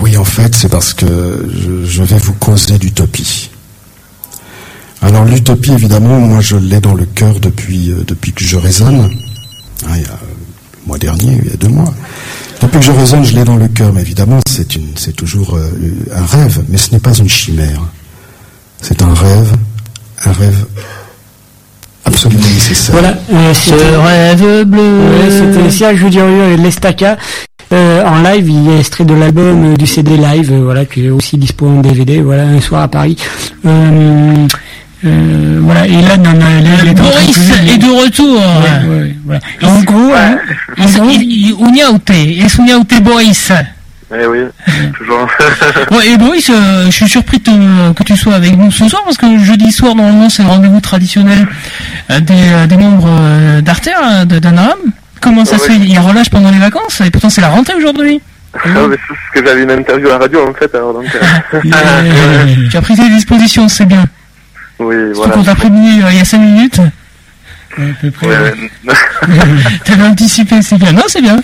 Oui, 0.00 0.16
en 0.16 0.24
fait, 0.24 0.54
c'est 0.54 0.68
parce 0.68 0.94
que 0.94 1.50
je, 1.84 2.02
vais 2.04 2.16
vous 2.16 2.34
causer 2.34 2.78
d'utopie. 2.78 3.50
Alors 5.02 5.24
l'utopie, 5.24 5.72
évidemment, 5.72 6.20
moi 6.20 6.40
je 6.40 6.56
l'ai 6.56 6.80
dans 6.80 6.94
le 6.94 7.04
cœur 7.04 7.40
depuis, 7.40 7.90
euh, 7.90 8.04
depuis 8.06 8.32
que 8.32 8.44
je 8.44 8.56
raisonne. 8.56 9.10
Ah, 9.88 9.96
il 9.96 10.02
y 10.02 10.06
a 10.06 10.10
le 10.10 10.86
mois 10.86 10.98
dernier, 10.98 11.40
il 11.42 11.50
y 11.50 11.52
a 11.52 11.56
deux 11.56 11.68
mois. 11.68 11.92
Depuis 12.60 12.78
que 12.78 12.84
je 12.84 12.92
raisonne, 12.92 13.24
je 13.24 13.34
l'ai 13.34 13.42
dans 13.42 13.56
le 13.56 13.66
cœur, 13.66 13.92
mais 13.92 14.02
évidemment, 14.02 14.38
c'est 14.46 15.16
toujours 15.16 15.56
euh, 15.56 15.68
un 16.14 16.24
rêve, 16.24 16.62
mais 16.68 16.78
ce 16.78 16.92
n'est 16.92 17.00
pas 17.00 17.14
une 17.14 17.28
chimère. 17.28 17.82
C'est 18.82 19.00
un 19.02 19.14
rêve, 19.14 19.52
un 20.26 20.32
rêve 20.32 20.66
absolument 22.04 22.42
nécessaire. 22.42 22.92
Voilà, 22.92 23.14
euh, 23.32 23.54
Ce 23.54 23.70
rêve 23.74 24.64
bleu. 24.64 24.80
ouais, 24.82 25.30
c'était 25.30 25.70
Serge 25.70 26.04
Durieux 26.10 26.52
et 26.52 26.56
l'Estaca. 26.56 27.16
Euh, 27.72 28.04
en 28.04 28.20
live, 28.22 28.50
il 28.50 28.68
est 28.70 28.80
extrait 28.80 29.04
de 29.04 29.14
l'album 29.14 29.72
euh, 29.72 29.76
du 29.76 29.86
CD 29.86 30.16
live, 30.18 30.52
euh, 30.52 30.60
voilà, 30.64 30.84
qui 30.84 31.06
est 31.06 31.10
aussi 31.10 31.38
dispo 31.38 31.66
en 31.66 31.80
DVD, 31.80 32.20
voilà, 32.20 32.42
un 32.42 32.60
soir 32.60 32.82
à 32.82 32.88
Paris. 32.88 33.16
Euh, 33.64 34.46
euh, 35.06 35.60
voilà, 35.62 35.86
et 35.86 36.02
là, 36.02 36.16
la- 36.16 36.32
là, 36.84 36.92
Boris 36.92 37.38
est 37.66 37.78
de 37.78 37.86
retour. 38.04 38.36
Ouais, 38.36 38.94
ouais, 38.94 39.16
voilà. 39.24 39.40
En 39.62 39.80
gros, 39.80 40.12
hein, 40.14 40.36
en 40.78 40.84
gros, 40.84 41.10
Uniaute, 41.66 42.10
es 42.10 42.46
Uniaute 42.58 43.02
Boris? 43.02 43.52
Eh 44.14 44.26
oui, 44.26 44.40
toujours. 44.98 45.26
Ouais, 45.90 46.08
et 46.10 46.16
Boris, 46.18 46.50
euh, 46.50 46.86
je 46.86 46.90
suis 46.90 47.08
surpris 47.08 47.40
te- 47.40 47.92
que 47.92 48.02
tu 48.02 48.16
sois 48.16 48.34
avec 48.34 48.56
nous 48.56 48.70
ce 48.70 48.88
soir 48.88 49.02
parce 49.04 49.16
que 49.16 49.38
jeudi 49.38 49.72
soir, 49.72 49.94
normalement, 49.94 50.28
c'est 50.28 50.42
le 50.42 50.48
rendez-vous 50.48 50.80
traditionnel 50.80 51.46
euh, 52.10 52.20
des, 52.20 52.34
euh, 52.52 52.66
des 52.66 52.76
membres 52.76 53.08
euh, 53.08 53.60
d'Arter, 53.62 53.92
euh, 54.04 54.24
de 54.24 54.38
d'Anaram. 54.38 54.76
Comment 55.20 55.44
ça 55.44 55.52
Ouais, 55.56 55.58
se 55.60 55.64
fait? 55.66 55.76
Il 55.78 55.98
relâche 55.98 56.30
pendant 56.30 56.50
les 56.50 56.58
vacances 56.58 57.00
et 57.00 57.10
pourtant 57.10 57.30
c'est 57.30 57.40
la 57.40 57.48
rentrée 57.48 57.74
aujourd'hui. 57.74 58.20
Ah, 58.54 58.68
mais 58.86 58.96
c'est 58.96 59.08
parce 59.08 59.30
que 59.34 59.46
j'avais 59.46 59.62
une 59.62 59.70
interview 59.70 60.08
à 60.08 60.12
la 60.12 60.18
radio 60.18 60.46
en 60.46 60.52
fait, 60.52 60.74
alors 60.74 60.92
donc. 60.92 61.06
euh, 61.14 61.60
Euh, 61.64 62.68
tu 62.70 62.76
as 62.76 62.82
pris 62.82 62.94
tes 62.96 63.08
dispositions, 63.08 63.66
c'est 63.66 63.86
bien. 63.86 64.04
oui, 64.78 64.94
voilà. 65.14 65.32
qu'on 65.32 65.42
t'a 65.42 65.54
prévenu 65.54 66.02
euh, 66.04 66.08
il 66.10 66.18
y 66.18 66.20
a 66.20 66.24
5 66.26 66.36
minutes. 66.38 66.78
À 67.78 67.80
peu 68.02 68.10
près. 68.10 68.26
Ouais. 68.26 68.34
ouais. 68.86 68.94
T'avais 69.86 70.02
anticipé, 70.06 70.60
c'est 70.60 70.76
bien. 70.76 70.92
Non, 70.92 71.04
c'est 71.08 71.22
bien. 71.22 71.38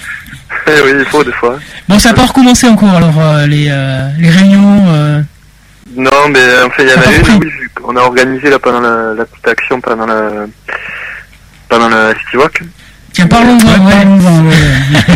Eh 0.66 0.80
oui, 0.84 0.92
il 0.98 1.04
faut 1.06 1.22
des 1.24 1.32
fois. 1.32 1.58
Bon, 1.88 1.98
ça 1.98 2.10
n'a 2.10 2.14
pas 2.14 2.26
recommencé 2.26 2.66
encore, 2.68 2.94
alors, 2.94 3.18
euh, 3.20 3.46
les, 3.46 3.68
euh, 3.70 4.08
les 4.18 4.30
réunions. 4.30 4.84
euh, 4.88 5.20
Non, 5.96 6.28
mais 6.30 6.62
en 6.64 6.70
fait, 6.70 6.84
il 6.84 6.88
y 6.90 6.94
en 6.94 7.00
a 7.00 7.12
une, 7.34 7.42
oui, 7.44 7.50
qu'on 7.74 7.96
a 7.96 8.00
organisé 8.00 8.50
là 8.50 8.58
pendant 8.58 8.80
la, 8.80 9.14
la 9.14 9.24
petite 9.24 9.48
action, 9.48 9.80
pendant 9.80 10.06
la, 10.06 10.30
pendant 11.68 11.88
la 11.88 12.10
City 12.14 12.36
Walk. 12.36 12.62
Tiens, 13.12 13.26
parlons-en, 13.26 13.84
Ouais, 13.86 14.54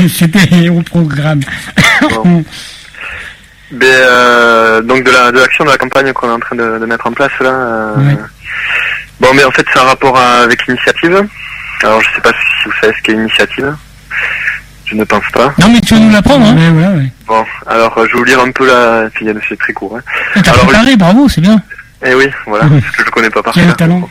ouais. 0.03 0.09
C'était 0.15 0.69
au 0.69 0.81
programme. 0.83 1.41
Bon. 2.11 2.45
Mais, 3.71 3.87
euh, 3.91 4.83
donc 4.83 5.03
de 5.05 5.11
la 5.11 5.33
de 5.33 5.39
l'action 5.39 5.65
de 5.65 5.71
la 5.71 5.79
campagne 5.79 6.13
qu'on 6.13 6.29
est 6.29 6.33
en 6.33 6.41
train 6.41 6.57
de, 6.57 6.79
de 6.79 6.85
mettre 6.87 7.07
en 7.07 7.13
place 7.13 7.33
là. 7.41 7.49
euh, 7.51 7.95
Ouais. 7.97 8.17
Bon, 9.21 9.29
mais 9.35 9.45
en 9.45 9.51
fait, 9.53 9.65
c'est 9.73 9.79
un 9.79 9.85
rapport 9.85 10.17
à- 10.19 10.43
avec 10.43 10.67
l'initiative. 10.67 11.27
Alors, 11.85 12.01
je 12.03 12.09
sais 12.15 12.21
pas 12.21 12.31
si 12.33 12.67
vous 12.69 12.73
savez 12.81 12.93
ce 12.99 13.03
qu'est 13.03 13.13
l'initiative. 13.13 13.75
Je 14.93 14.97
ne 14.99 15.05
pense 15.05 15.25
pas. 15.33 15.55
Non, 15.59 15.71
mais 15.73 15.81
tu 15.81 15.95
vas 15.95 16.01
nous 16.01 16.11
l'apprendre, 16.13 16.47
hein. 16.47 16.55
Ouais, 16.55 16.69
ouais, 16.69 16.95
ouais. 16.99 17.13
Bon, 17.27 17.43
alors 17.67 17.97
euh, 17.97 18.05
je 18.07 18.13
vais 18.13 18.19
vous 18.19 18.25
lire 18.25 18.41
un 18.41 18.51
peu 18.51 18.67
la. 18.67 19.09
C'est 19.49 19.59
très 19.59 19.73
court. 19.73 19.97
Hein. 19.97 20.03
T'as 20.45 20.51
Alors, 20.53 20.67
préparé, 20.67 20.97
bravo, 20.97 21.29
c'est 21.31 21.41
bien. 21.41 21.57
Eh 22.05 22.15
oui, 22.15 22.27
voilà, 22.47 22.67
parce 22.67 22.97
que 22.97 23.05
je 23.07 23.11
connais 23.11 23.31
pas 23.31 23.43
par 23.43 23.55
Quel 23.55 23.65
cœur. 23.69 23.77
talent. 23.77 24.11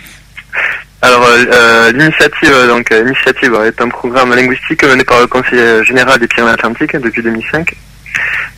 Alors, 1.04 1.24
euh, 1.24 1.46
euh, 1.54 1.92
l'initiative, 1.92 2.50
euh, 2.52 2.68
donc, 2.68 2.90
l'initiative 2.90 3.54
euh, 3.54 3.68
est 3.68 3.80
un 3.80 3.90
programme 3.90 4.34
linguistique 4.34 4.84
mené 4.84 5.04
par 5.04 5.20
le 5.20 5.28
Conseil 5.28 5.86
général 5.86 6.20
des 6.20 6.28
Pyrénées-Atlantiques 6.28 6.96
depuis 6.98 7.22
2005. 7.22 7.76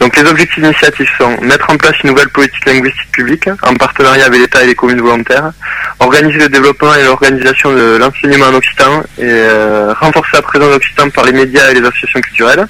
Donc, 0.04 0.18
les 0.18 0.30
objectifs 0.30 0.62
d'initiative 0.62 1.08
sont 1.18 1.40
mettre 1.42 1.70
en 1.70 1.78
place 1.78 1.94
une 2.04 2.10
nouvelle 2.10 2.28
politique 2.28 2.66
linguistique 2.66 3.10
publique 3.14 3.48
en 3.62 3.74
partenariat 3.76 4.26
avec 4.26 4.42
l'État 4.42 4.62
et 4.62 4.68
les 4.68 4.76
communes 4.76 5.00
volontaires, 5.00 5.54
organiser 6.02 6.40
le 6.40 6.50
développement 6.50 6.94
et 6.96 7.06
l'organisation 7.06 7.72
de 7.72 7.96
l'enseignement 7.96 8.48
en 8.48 8.54
occitan 8.56 9.02
et 9.18 9.22
euh, 9.22 9.94
renforcer 9.98 10.32
la 10.34 10.42
présence 10.42 10.72
d'occitan 10.72 11.10
par 11.10 11.24
les 11.24 11.32
médias 11.32 11.72
et 11.72 11.76
les 11.76 11.88
associations 11.88 12.20
culturelles 12.20 12.68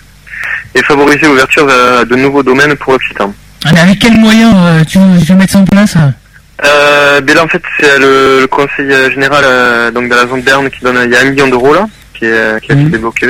et 0.76 0.84
favoriser 0.84 1.26
l'ouverture 1.26 1.66
de 1.66 2.16
nouveaux 2.16 2.44
domaines 2.44 2.76
pour 2.76 2.94
l'occitan. 2.94 3.34
Mais 3.74 3.80
avec 3.80 3.98
quels 3.98 4.20
moyens 4.20 4.54
euh, 4.56 4.84
tu, 4.84 5.00
veux, 5.00 5.20
tu 5.26 5.32
veux 5.32 5.40
mettre 5.40 5.54
ça 5.54 5.58
en 5.58 5.66
place 5.66 5.96
hein? 5.96 6.14
Euh, 6.64 7.20
ben 7.22 7.36
là, 7.36 7.46
en 7.46 7.48
fait, 7.48 7.64
c'est 7.80 7.98
le, 7.98 8.42
le 8.42 8.48
conseil 8.48 8.94
euh, 8.94 9.10
général 9.10 9.92
donc 9.92 10.08
de 10.08 10.14
la 10.14 10.28
zone 10.28 10.42
Berne 10.42 10.70
qui 10.70 10.82
donne, 10.82 11.00
il 11.04 11.12
y 11.12 11.16
a 11.16 11.22
un 11.22 11.32
million 11.32 11.48
d'euros 11.48 11.74
là, 11.74 11.88
qui, 12.14 12.26
est, 12.26 12.64
qui 12.64 12.72
a 12.72 12.76
été 12.76 12.84
débloqué 12.92 13.26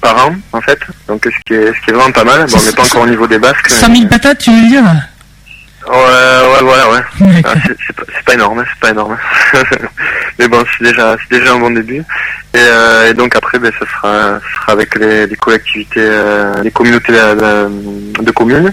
par 0.00 0.26
an, 0.26 0.34
en 0.52 0.60
fait. 0.60 0.78
Donc, 1.08 1.24
ce 1.24 1.30
qui 1.46 1.54
est, 1.54 1.66
ce 1.74 1.80
qui 1.84 1.90
est 1.90 1.92
vraiment 1.94 2.12
pas 2.12 2.24
mal. 2.24 2.46
Bon, 2.46 2.58
on 2.58 2.62
n'est 2.66 2.72
pas 2.72 2.82
encore 2.82 3.02
au 3.02 3.06
niveau 3.06 3.26
des 3.26 3.38
Basques. 3.38 3.68
100 3.68 3.94
000 3.94 4.08
patates, 4.08 4.38
tu 4.38 4.50
veux 4.50 4.68
dire 4.68 4.84
Ouais, 5.86 5.94
ouais, 5.94 6.62
voilà, 6.62 6.90
ouais. 6.90 7.00
Ah, 7.44 7.54
c'est 7.66 8.24
pas, 8.24 8.34
énorme, 8.34 8.62
c'est 8.68 8.80
pas 8.80 8.90
énorme. 8.90 9.16
Mais 10.38 10.46
bon, 10.46 10.62
c'est 10.76 10.84
déjà, 10.84 11.16
déjà 11.30 11.52
un 11.54 11.58
bon 11.58 11.70
début. 11.70 12.00
Et, 12.54 12.56
euh, 12.58 13.08
et 13.10 13.14
donc 13.14 13.34
après, 13.34 13.58
ben, 13.58 13.72
ça 13.78 13.86
sera, 13.86 14.38
ça 14.38 14.40
sera 14.60 14.72
avec 14.72 14.94
les, 14.96 15.26
les 15.26 15.36
collectivités, 15.36 16.00
euh, 16.02 16.62
les 16.62 16.70
communautés 16.70 17.12
de, 17.12 18.22
de- 18.22 18.30
communes, 18.32 18.72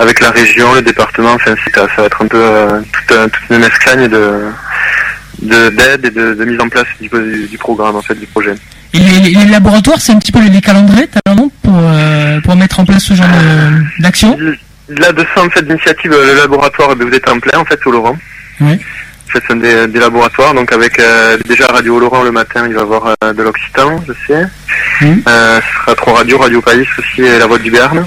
avec 0.00 0.20
la 0.20 0.30
région, 0.30 0.74
le 0.74 0.82
département. 0.82 1.32
Enfin, 1.34 1.54
c'est- 1.64 1.74
ça, 1.74 1.86
ça 1.94 2.02
va 2.02 2.06
être 2.06 2.22
un 2.22 2.26
peu 2.26 2.42
euh, 2.42 2.80
toute, 2.92 3.16
un- 3.16 3.28
toute 3.28 3.50
une 3.50 3.62
escagne 3.62 4.08
de 4.08 4.50
de- 5.42 5.68
d'aide 5.70 6.04
et 6.06 6.10
de, 6.10 6.34
de 6.34 6.44
mise 6.44 6.60
en 6.60 6.68
place 6.68 6.86
du, 7.00 7.08
du, 7.08 7.46
du 7.46 7.58
programme, 7.58 7.96
en 7.96 8.02
fait, 8.02 8.14
du 8.14 8.26
projet. 8.26 8.54
Et 8.92 8.98
les, 8.98 9.20
les- 9.20 9.30
les 9.44 9.50
laboratoires, 9.50 10.00
c'est 10.00 10.12
un 10.12 10.18
petit 10.18 10.32
peu 10.32 10.40
les, 10.40 10.60
calendriers, 10.60 11.08
nom 11.36 11.50
pour, 11.62 11.74
euh, 11.78 12.40
pour 12.40 12.56
mettre 12.56 12.80
en 12.80 12.84
place 12.84 13.04
ce 13.04 13.14
genre 13.14 13.26
d'action 14.00 14.36
Là, 14.88 15.12
de 15.12 15.24
ça, 15.34 15.42
en 15.44 15.50
fait, 15.50 15.62
d'initiative, 15.64 16.10
le 16.10 16.36
laboratoire, 16.36 16.96
ben, 16.96 17.08
vous 17.08 17.14
êtes 17.14 17.28
en 17.28 17.38
plein, 17.38 17.58
en 17.60 17.64
fait, 17.64 17.78
au 17.86 17.92
Laurent. 17.92 18.16
Ouais. 18.60 18.72
En 19.28 19.30
fait, 19.32 19.42
c'est 19.46 19.52
un 19.52 19.56
des, 19.56 19.86
des 19.86 20.00
laboratoires. 20.00 20.52
Donc, 20.54 20.72
avec 20.72 20.98
euh, 20.98 21.38
déjà 21.48 21.66
Radio 21.68 22.00
Laurent 22.00 22.24
le 22.24 22.32
matin, 22.32 22.64
il 22.66 22.74
va 22.74 22.80
y 22.80 22.82
avoir 22.82 23.14
euh, 23.22 23.32
de 23.32 23.42
l'Occitan, 23.44 24.02
je 24.08 24.12
sais. 24.26 24.44
Euh, 25.28 25.60
ce 25.60 25.80
sera 25.84 25.94
trois 25.94 26.14
radios, 26.14 26.38
Radio 26.38 26.60
Paris 26.60 26.84
aussi 26.98 27.22
et 27.22 27.38
La 27.38 27.46
Voix 27.46 27.58
du 27.60 27.70
Berne. 27.70 28.04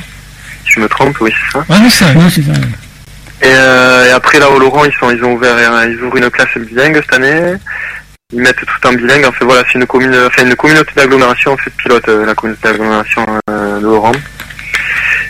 Si 0.66 0.74
je 0.76 0.80
me 0.82 0.90
trompe, 0.90 1.16
oui, 1.22 1.32
c'est 1.32 1.54
ça. 1.58 1.66
Ouais, 1.70 1.80
non, 1.80 1.90
c'est 1.90 2.06
Ouais, 2.06 2.30
c'est 2.30 2.42
ça. 2.44 2.52
ouais. 2.52 2.58
Et, 3.42 3.54
euh, 3.56 4.06
et 4.08 4.12
après, 4.12 4.40
là, 4.40 4.50
au 4.50 4.60
Laurent, 4.60 4.84
ils, 4.84 4.94
sont, 5.00 5.10
ils 5.12 5.24
ont 5.24 5.34
ouvert, 5.34 5.56
euh, 5.58 5.88
ils 5.90 6.02
ouvrent 6.04 6.18
une 6.18 6.30
classe 6.30 6.50
bilingue 6.58 6.96
cette 7.02 7.14
année. 7.14 7.54
Ils 8.34 8.42
mettent 8.42 8.56
tout 8.66 8.88
en 8.88 8.94
bilingue. 8.94 9.26
En 9.26 9.32
fait, 9.32 9.46
voilà, 9.46 9.64
c'est 9.72 9.78
une, 9.80 9.86
commune, 9.86 10.16
enfin, 10.28 10.44
une 10.46 10.56
communauté 10.56 10.92
d'agglomération, 10.96 11.54
en 11.54 11.58
fait, 11.58 11.72
pilote 11.78 12.08
euh, 12.10 12.26
la 12.26 12.34
communauté 12.36 12.68
d'agglomération 12.70 13.26
euh, 13.50 13.80
de 13.80 13.84
Laurent. 13.84 14.12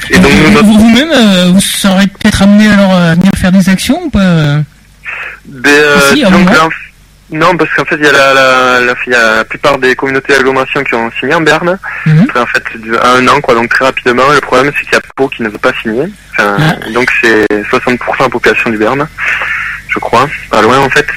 Et 0.10 0.18
donc, 0.20 0.32
nous, 0.32 0.52
notre 0.52 0.66
Vous- 0.66 0.80
Vous-même, 0.80 1.12
euh, 1.12 1.52
vous 1.54 1.62
serez 1.62 2.08
peut-être 2.08 2.42
amené 2.42 2.68
alors 2.70 2.94
euh, 2.94 3.12
à 3.12 3.16
venir 3.16 3.32
faire 3.38 3.52
des 3.52 3.70
actions 3.70 4.02
ou 4.04 4.10
pas 4.10 4.20
euh 4.20 4.62
Ben, 5.46 5.70
euh, 5.70 5.96
Ah, 5.98 6.02
si, 6.10 6.16
disons 6.16 6.26
à 6.26 6.30
un 6.30 6.32
que 6.32 6.38
moment. 6.40 6.52
là, 6.54 6.66
en- 6.66 6.70
non, 7.32 7.58
parce 7.58 7.72
qu'en 7.74 7.86
fait, 7.86 7.96
il 7.98 8.04
y, 8.04 8.08
a 8.08 8.12
la, 8.12 8.34
la, 8.34 8.80
la- 8.82 8.94
il 9.08 9.12
y 9.12 9.16
a 9.16 9.36
la 9.38 9.46
plupart 9.46 9.78
des 9.80 9.96
communautés 9.96 10.34
d'agglomération 10.34 10.84
qui 10.84 10.94
ont 10.96 11.10
signé 11.20 11.34
en 11.34 11.42
Berne. 11.42 11.78
Mhm. 12.06 12.22
Après, 12.24 12.40
en 12.42 12.46
fait, 12.46 12.64
à 13.02 13.12
un 13.18 13.28
an, 13.28 13.42
quoi, 13.42 13.56
donc 13.56 13.70
très 13.70 13.86
rapidement. 13.86 14.24
Le 14.34 14.40
problème, 14.42 14.72
c'est 14.78 14.84
qu'il 14.86 14.94
y 14.94 14.98
a 14.98 15.02
Pau 15.16 15.28
qui 15.30 15.42
ne 15.42 15.50
veut 15.50 15.58
pas 15.58 15.72
signer. 15.82 16.06
Enfin, 16.34 16.58
Ah. 16.60 16.90
Donc, 16.94 17.10
c'est 17.22 17.46
60% 17.70 18.18
de 18.20 18.24
la 18.24 18.30
population 18.30 18.70
du 18.70 18.78
Berne, 18.78 19.08
je 19.90 20.00
crois. 20.00 20.30
Pas 20.50 20.62
loin, 20.62 20.80
en 20.80 20.90
fait. 20.90 21.08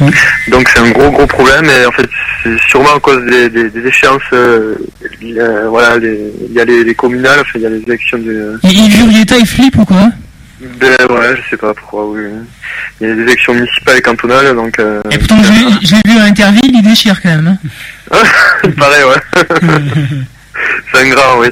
Mhm. 0.00 0.10
Donc, 0.48 0.68
c'est 0.68 0.80
un 0.80 0.90
gros, 0.90 1.10
gros 1.10 1.26
problème. 1.26 1.66
Et 1.66 1.86
en 1.86 1.92
fait, 1.92 2.08
c'est 2.42 2.60
sûrement 2.68 2.94
à 2.96 3.00
cause 3.00 3.24
des, 3.26 3.48
des, 3.50 3.68
des 3.70 3.86
échéances. 3.88 4.22
euh, 4.32 4.74
euh, 5.24 5.66
voilà, 5.68 5.96
il 5.96 6.52
y 6.52 6.60
a 6.60 6.64
les, 6.64 6.84
les 6.84 6.94
communales, 6.94 7.40
enfin, 7.40 7.52
il 7.56 7.62
y 7.62 7.66
a 7.66 7.70
les 7.70 7.82
élections 7.82 8.18
de. 8.18 8.58
Et 8.64 8.68
Yves 8.68 9.00
Urieta, 9.06 9.36
il 9.38 9.46
flippe 9.46 9.76
ou 9.76 9.84
quoi? 9.84 10.08
Ben 10.80 10.96
ouais, 11.10 11.36
je 11.36 11.50
sais 11.50 11.56
pas 11.56 11.72
pourquoi, 11.74 12.06
oui. 12.08 12.22
Il 13.00 13.06
y 13.08 13.10
a 13.10 13.14
des 13.14 13.22
élections 13.22 13.54
municipales 13.54 13.98
et 13.98 14.02
cantonales, 14.02 14.56
donc... 14.56 14.76
Euh, 14.80 15.00
Et 15.10 15.18
pourtant, 15.18 15.36
je 15.42 15.52
l'ai- 15.52 15.86
je 15.86 15.94
l'ai 15.94 16.12
vu 16.12 16.18
à 16.18 16.24
Interville, 16.24 16.72
il 16.74 16.82
déchire 16.82 17.20
quand 17.22 17.28
même. 17.28 17.56
hein. 18.10 18.18
il 18.64 18.72
paraît, 18.74 19.04
ouais. 19.04 19.44
C'est 20.92 21.00
un 21.02 21.08
grand, 21.10 21.38
oui. 21.40 21.48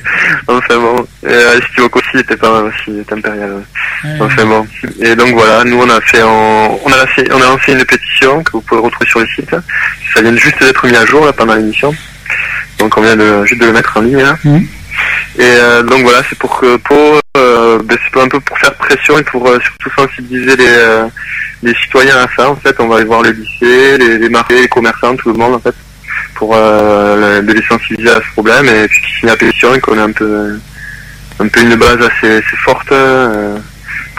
Enfin 0.49 0.77
bon. 0.79 1.07
Et 1.25 1.29
euh, 1.33 1.61
Steve 1.73 1.89
aussi 1.93 2.19
était 2.19 2.37
pas 2.37 2.51
mal 2.53 2.65
aussi, 2.65 2.83
il 2.89 3.01
était 3.01 3.15
impérial. 3.15 3.51
ouais. 3.53 4.11
Ouais. 4.11 4.17
Enfin 4.21 4.45
bon. 4.47 4.67
Et 5.01 5.15
donc 5.17 5.35
voilà, 5.35 5.65
nous 5.65 5.79
on 5.81 5.91
a 5.91 6.01
fait, 6.01 6.23
en- 6.23 6.79
on 6.85 6.93
a 6.93 6.97
lancé, 6.97 7.29
on 7.33 7.37
a 7.41 7.47
lancé 7.47 7.73
une 7.73 7.85
pétition 7.85 8.43
que 8.43 8.53
vous 8.53 8.61
pouvez 8.63 8.81
retrouver 8.81 9.09
sur 9.11 9.21
le 9.21 9.27
site. 9.29 9.55
Ça 10.15 10.23
vient 10.23 10.37
juste 10.37 10.61
d'être 10.61 10.87
mis 10.87 10.97
à 10.97 11.05
jour 11.07 11.25
là 11.25 11.33
pendant 11.33 11.55
l'émission. 11.55 11.95
Donc 12.79 12.97
on 12.97 13.03
vient 13.03 13.17
de, 13.17 13.45
juste 13.45 13.61
de 13.61 13.67
le 13.67 13.73
mettre 13.73 13.97
en 13.97 14.01
ligne 14.03 14.19
là. 14.23 14.37
Et 15.39 15.43
euh, 15.43 15.83
donc 15.83 16.03
voilà, 16.03 16.23
c'est 16.29 16.39
pour 16.39 16.59
que 16.59 16.77
Pau, 16.77 17.21
euh, 17.37 17.79
ben, 17.85 17.99
c'est 18.13 18.21
un 18.21 18.29
peu 18.29 18.41
pour 18.41 18.59
faire 18.59 18.73
pression 18.75 19.19
et 19.19 19.23
pour 19.25 19.47
euh, 19.47 19.59
surtout 19.61 19.91
sensibiliser 20.01 20.57
les, 20.57 21.07
les 21.63 21.75
citoyens 21.83 22.17
à 22.17 22.27
ça. 22.37 22.49
En 22.51 22.57
fait, 22.57 22.75
on 22.79 22.89
va 22.89 22.97
aller 22.97 23.05
voir 23.05 23.23
le 23.23 23.31
lycée, 23.33 23.99
les, 23.99 24.19
les 24.19 24.29
marchés, 24.31 24.63
les 24.63 24.69
commerçants, 24.69 25.15
tout 25.17 25.31
le 25.31 25.39
monde 25.39 25.55
en 25.55 25.59
fait, 25.61 25.75
pour 26.37 26.55
euh, 26.55 27.41
de 27.43 27.53
les 27.53 27.63
sensibiliser 27.67 28.11
à 28.11 28.17
ce 28.17 28.33
problème 28.33 28.67
et 28.67 28.89
puis 28.89 29.01
qu'ils 29.01 29.15
signent 29.21 29.29
la 29.31 29.37
pétition 29.37 29.75
et 29.75 29.81
qu'on 29.81 29.97
ait 29.99 30.03
un 30.03 30.13
peu, 30.13 30.59
un 31.41 31.49
peu 31.49 31.61
une 31.63 31.75
base 31.77 31.97
assez, 32.01 32.37
assez 32.37 32.57
forte 32.65 32.91
euh, 32.93 33.59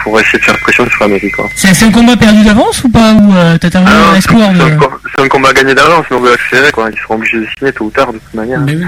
pour 0.02 0.18
essayer 0.20 0.38
de 0.38 0.44
faire 0.44 0.58
pression 0.60 0.86
sur 0.88 1.00
la 1.02 1.08
mairie 1.08 1.30
quoi. 1.30 1.46
C'est 1.56 1.82
un 1.84 1.90
combat 1.90 2.16
perdu 2.16 2.44
d'avance 2.44 2.82
ou 2.84 2.88
pas 2.88 3.12
Ou 3.12 3.34
euh, 3.36 3.56
t'as 3.58 3.68
Ah 3.74 4.12
un, 4.12 4.16
de... 4.16 4.20
c'est 4.20 5.22
un 5.22 5.28
combat 5.28 5.52
gagné 5.52 5.74
d'avance, 5.74 6.06
mais 6.10 6.16
on 6.16 6.20
veut 6.20 6.32
accélérer 6.32 6.72
quoi. 6.72 6.88
Ils 6.92 6.98
seront 7.00 7.14
obligés 7.16 7.38
de 7.40 7.46
signer 7.58 7.72
tôt 7.72 7.84
ou 7.84 7.90
tard 7.90 8.12
de 8.12 8.18
toute 8.18 8.34
manière. 8.34 8.60
Mais 8.60 8.74
oui. 8.76 8.84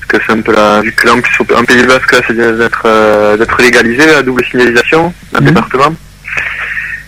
Parce 0.00 0.22
que 0.22 0.26
c'est 0.26 0.38
un 0.38 0.42
peu 0.42 0.52
la, 0.52 0.80
vu 0.82 0.92
que 0.92 1.06
là, 1.06 1.14
en 1.14 1.20
plus, 1.20 1.54
en 1.56 1.64
Pays 1.64 1.82
Basque, 1.84 2.12
là, 2.12 2.18
c'est 2.26 2.36
d'être, 2.36 3.36
d'être 3.38 3.62
légalisé, 3.62 4.06
la 4.06 4.22
double 4.22 4.44
signalisation, 4.50 5.12
un 5.34 5.40
Mhm. 5.40 5.46
département. 5.46 5.94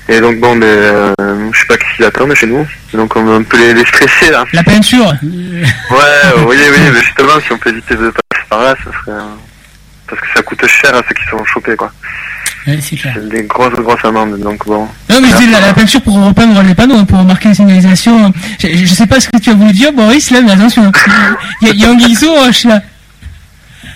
Et 0.09 0.21
donc, 0.21 0.39
bon, 0.39 0.55
mais, 0.55 0.67
euh, 0.67 1.13
je 1.53 1.59
sais 1.59 1.67
pas 1.67 1.77
qui 1.77 2.05
attendent 2.05 2.35
chez 2.35 2.47
nous. 2.47 2.67
Donc, 2.95 3.17
on 3.17 3.25
va 3.25 3.35
un 3.35 3.43
peu 3.43 3.59
les, 3.59 3.75
les 3.75 3.85
stresser, 3.87 4.31
là. 4.31 4.45
La 4.53 4.63
peinture 4.63 5.13
Ouais, 5.23 6.45
oui, 6.47 6.57
oui, 6.71 6.79
mais 6.93 7.01
justement, 7.01 7.41
si 7.45 7.53
on 7.53 7.59
peut 7.59 7.71
éviter 7.71 7.97
de 7.97 8.11
passer 8.11 8.45
par 8.49 8.63
là, 8.63 8.75
ça 8.85 8.91
serait, 8.93 9.19
euh, 9.19 9.25
parce 10.09 10.21
que 10.21 10.27
ça 10.35 10.43
coûte 10.43 10.65
cher 10.67 10.95
à 10.95 11.03
ceux 11.09 11.15
qui 11.15 11.29
sont 11.29 11.45
chopés, 11.45 11.75
quoi. 11.77 11.91
Ouais, 12.67 12.79
c'est 12.81 12.97
clair. 12.97 13.15
C'est 13.17 13.29
des 13.29 13.43
grosses, 13.45 13.75
grosses 13.75 14.05
amendes, 14.05 14.39
donc 14.41 14.65
bon. 14.67 14.89
Non 15.09 15.21
mais 15.21 15.29
je 15.31 15.37
dis 15.37 15.51
la, 15.51 15.61
la 15.61 15.73
peinture 15.73 16.03
pour 16.03 16.21
repeindre 16.21 16.61
les 16.63 16.75
panneaux, 16.75 16.97
hein, 16.99 17.05
pour 17.05 17.23
marquer 17.23 17.51
les 17.51 17.55
signalisations. 17.55 18.33
Je, 18.61 18.69
je 18.75 18.87
sais 18.93 19.07
pas 19.07 19.21
ce 19.21 19.29
que 19.29 19.39
tu 19.39 19.51
as 19.51 19.55
voulu 19.55 19.73
dire 19.73 19.93
Boris 19.93 20.31
là, 20.33 20.41
mais 20.41 20.51
attention. 20.51 20.91
Il 21.63 21.69
y 21.69 21.71
a, 21.71 21.75
il 21.75 21.81
y 21.81 21.85
a 21.85 21.91
un 21.91 22.45
roche 22.45 22.65
là. 22.65 22.83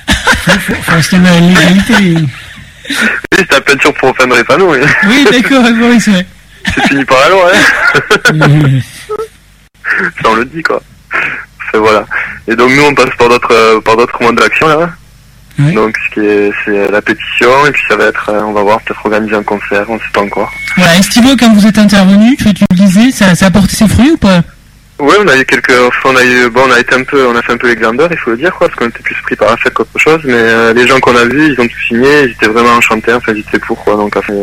Faut 0.07 0.93
rester 0.93 1.17
dans 1.19 1.25
la 1.25 1.41
légalité. 1.41 2.15
Oui, 2.91 2.97
c'est 3.39 3.53
la 3.53 3.61
peinture 3.61 3.95
pour 3.95 4.09
repeindre 4.09 4.37
les 4.37 4.45
panneaux, 4.45 4.73
oui. 4.73 4.79
Oui 5.07 5.27
d'accord 5.31 5.63
Boris, 5.73 6.07
ouais. 6.09 6.27
c'est 6.75 6.89
fini 6.89 7.05
par 7.05 7.19
la 7.21 7.29
loi, 7.29 7.51
hein. 7.53 7.61
ça 10.23 10.29
on 10.29 10.35
le 10.35 10.45
dit 10.45 10.63
quoi. 10.63 10.83
Enfin, 11.13 11.79
voilà. 11.79 12.07
Et 12.49 12.57
donc 12.57 12.71
nous 12.71 12.83
on 12.85 12.95
passe 12.95 13.15
par 13.19 13.29
d'autres 13.29 13.53
euh, 13.53 13.81
par 13.81 13.97
d'autres 13.97 14.23
modes 14.23 14.37
d'action 14.37 14.69
là. 14.69 14.91
Oui. 15.59 15.75
Donc 15.75 15.97
ce 16.09 16.15
qui 16.15 16.27
est 16.27 16.53
c'est 16.65 16.91
la 16.91 17.03
pétition 17.03 17.67
et 17.67 17.73
puis 17.73 17.83
ça 17.89 17.97
va 17.97 18.05
être 18.05 18.29
euh, 18.31 18.43
on 18.43 18.53
va 18.53 18.63
voir 18.63 18.81
peut-être 18.83 19.05
organiser 19.05 19.35
un 19.35 19.43
concert, 19.43 19.85
on 19.89 19.99
sait 19.99 20.05
pas 20.13 20.23
encore. 20.23 20.51
Voilà, 20.77 20.97
Estivo, 20.97 21.37
quand 21.37 21.53
vous 21.53 21.67
êtes 21.67 21.79
intervenu, 21.79 22.37
tu, 22.37 22.53
tu 22.55 22.65
le 22.71 22.77
disais, 22.77 23.11
ça, 23.11 23.35
ça 23.35 23.47
a 23.47 23.51
porté 23.51 23.75
ses 23.77 23.89
fruits 23.89 24.13
ou 24.13 24.17
pas? 24.17 24.43
Oui 25.01 25.15
on 25.25 25.29
a 25.29 25.37
eu 25.39 25.45
quelques 25.45 25.73
on 26.05 26.17
a 26.17 26.25
eu 26.25 26.49
bon 26.51 26.63
on 26.69 26.73
a 26.73 26.79
été 26.81 26.95
un 26.95 27.03
peu 27.05 27.27
on 27.27 27.35
a 27.37 27.43
fait 27.43 27.53
un 27.53 27.57
peu 27.57 27.69
les 27.69 27.77
glandeurs 27.77 28.09
il 28.11 28.19
faut 28.19 28.31
le 28.33 28.37
dire 28.37 28.53
quoi 28.55 28.69
parce 28.69 28.79
qu'on 28.79 28.89
était 28.89 29.03
plus 29.03 29.17
pris 29.23 29.37
par 29.37 29.51
la 29.51 29.57
fête 29.57 29.73
qu'autre 29.73 29.99
chose 29.99 30.21
mais 30.25 30.33
euh, 30.35 30.73
les 30.75 30.87
gens 30.87 31.01
qu'on 31.01 31.17
a 31.17 31.25
vus 31.25 31.53
ils 31.55 31.61
ont 31.61 31.67
tout 31.67 31.81
signé 31.89 32.25
ils 32.25 32.31
étaient 32.33 32.49
vraiment 32.49 32.75
enchantés 32.75 33.13
enfin 33.15 33.33
ils 33.35 33.41
étaient 33.41 33.59
pour 33.59 33.83
quoi 33.83 33.95
donc 33.97 34.15
enfin, 34.17 34.35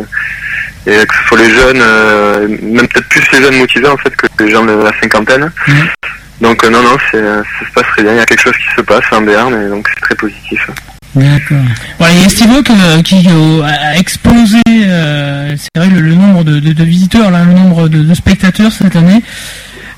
et 0.87 1.05
que 1.05 1.13
ce 1.15 1.27
soit 1.27 1.37
les 1.39 1.49
jeunes, 1.49 1.81
euh, 1.81 2.47
même 2.47 2.87
peut-être 2.87 3.09
plus 3.09 3.21
les 3.33 3.41
jeunes 3.41 3.57
motivés 3.57 3.89
en 3.89 3.97
fait 3.97 4.15
que 4.15 4.43
les 4.43 4.51
gens 4.51 4.63
de 4.63 4.71
la 4.71 4.91
cinquantaine. 5.01 5.51
Donc 6.39 6.63
euh, 6.63 6.69
non, 6.69 6.81
non, 6.81 6.95
c'est, 7.11 7.21
ça 7.21 7.43
se 7.67 7.73
passe 7.73 7.87
très 7.91 8.03
bien. 8.03 8.13
Il 8.13 8.17
y 8.17 8.21
a 8.21 8.25
quelque 8.25 8.41
chose 8.43 8.53
qui 8.55 8.73
se 8.73 8.81
passe 8.83 9.03
en 9.11 9.21
Béarn 9.21 9.53
et 9.53 9.67
donc 9.67 9.85
c'est 9.93 9.99
très 9.99 10.15
positif. 10.15 10.69
D'accord. 11.13 11.57
Voilà, 11.99 12.13
il 12.13 12.19
y 12.21 12.23
a 12.23 12.27
euh, 12.27 13.01
qui 13.01 13.27
euh, 13.29 13.63
a 13.63 13.97
explosé, 13.97 14.61
euh, 14.69 15.55
c'est 15.57 15.77
vrai, 15.81 15.89
le, 15.93 15.99
le 15.99 16.13
nombre 16.13 16.45
de, 16.45 16.59
de- 16.59 16.71
de 16.73 16.83
visiteurs, 16.85 17.31
là, 17.31 17.43
le 17.43 17.53
nombre 17.53 17.89
de, 17.89 18.03
de 18.03 18.13
spectateurs 18.13 18.71
cette 18.71 18.95
année. 18.95 19.21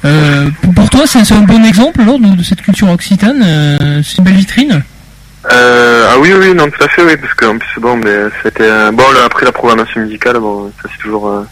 Euh, 0.05 0.49
pour, 0.75 0.89
toi, 0.89 1.01
c'est 1.05 1.31
un 1.33 1.41
bon 1.41 1.63
exemple 1.65 2.01
de, 2.03 2.43
cette 2.43 2.61
culture 2.61 2.89
occitane. 2.89 3.41
euh, 3.45 4.01
c'est 4.03 4.17
une 4.19 4.23
belle 4.23 4.35
vitrine. 4.35 4.83
Euh, 5.51 6.07
ah 6.11 6.19
oui, 6.19 6.33
oui, 6.37 6.53
non, 6.53 6.69
tout 6.69 6.83
à 6.83 6.87
fait, 6.89 7.01
oui, 7.03 7.15
parce 7.17 7.33
qu'en 7.33 7.57
plus, 7.57 7.79
bon, 7.81 7.99
c'était 8.43 8.91
bon 8.91 9.03
après 9.25 9.45
la 9.45 9.51
programmation 9.53 10.01
musicale, 10.01 10.37
bon, 10.39 10.69
ça 10.81 10.89
c'est 10.91 11.01
toujours. 11.01 11.29
euh, 11.29 11.45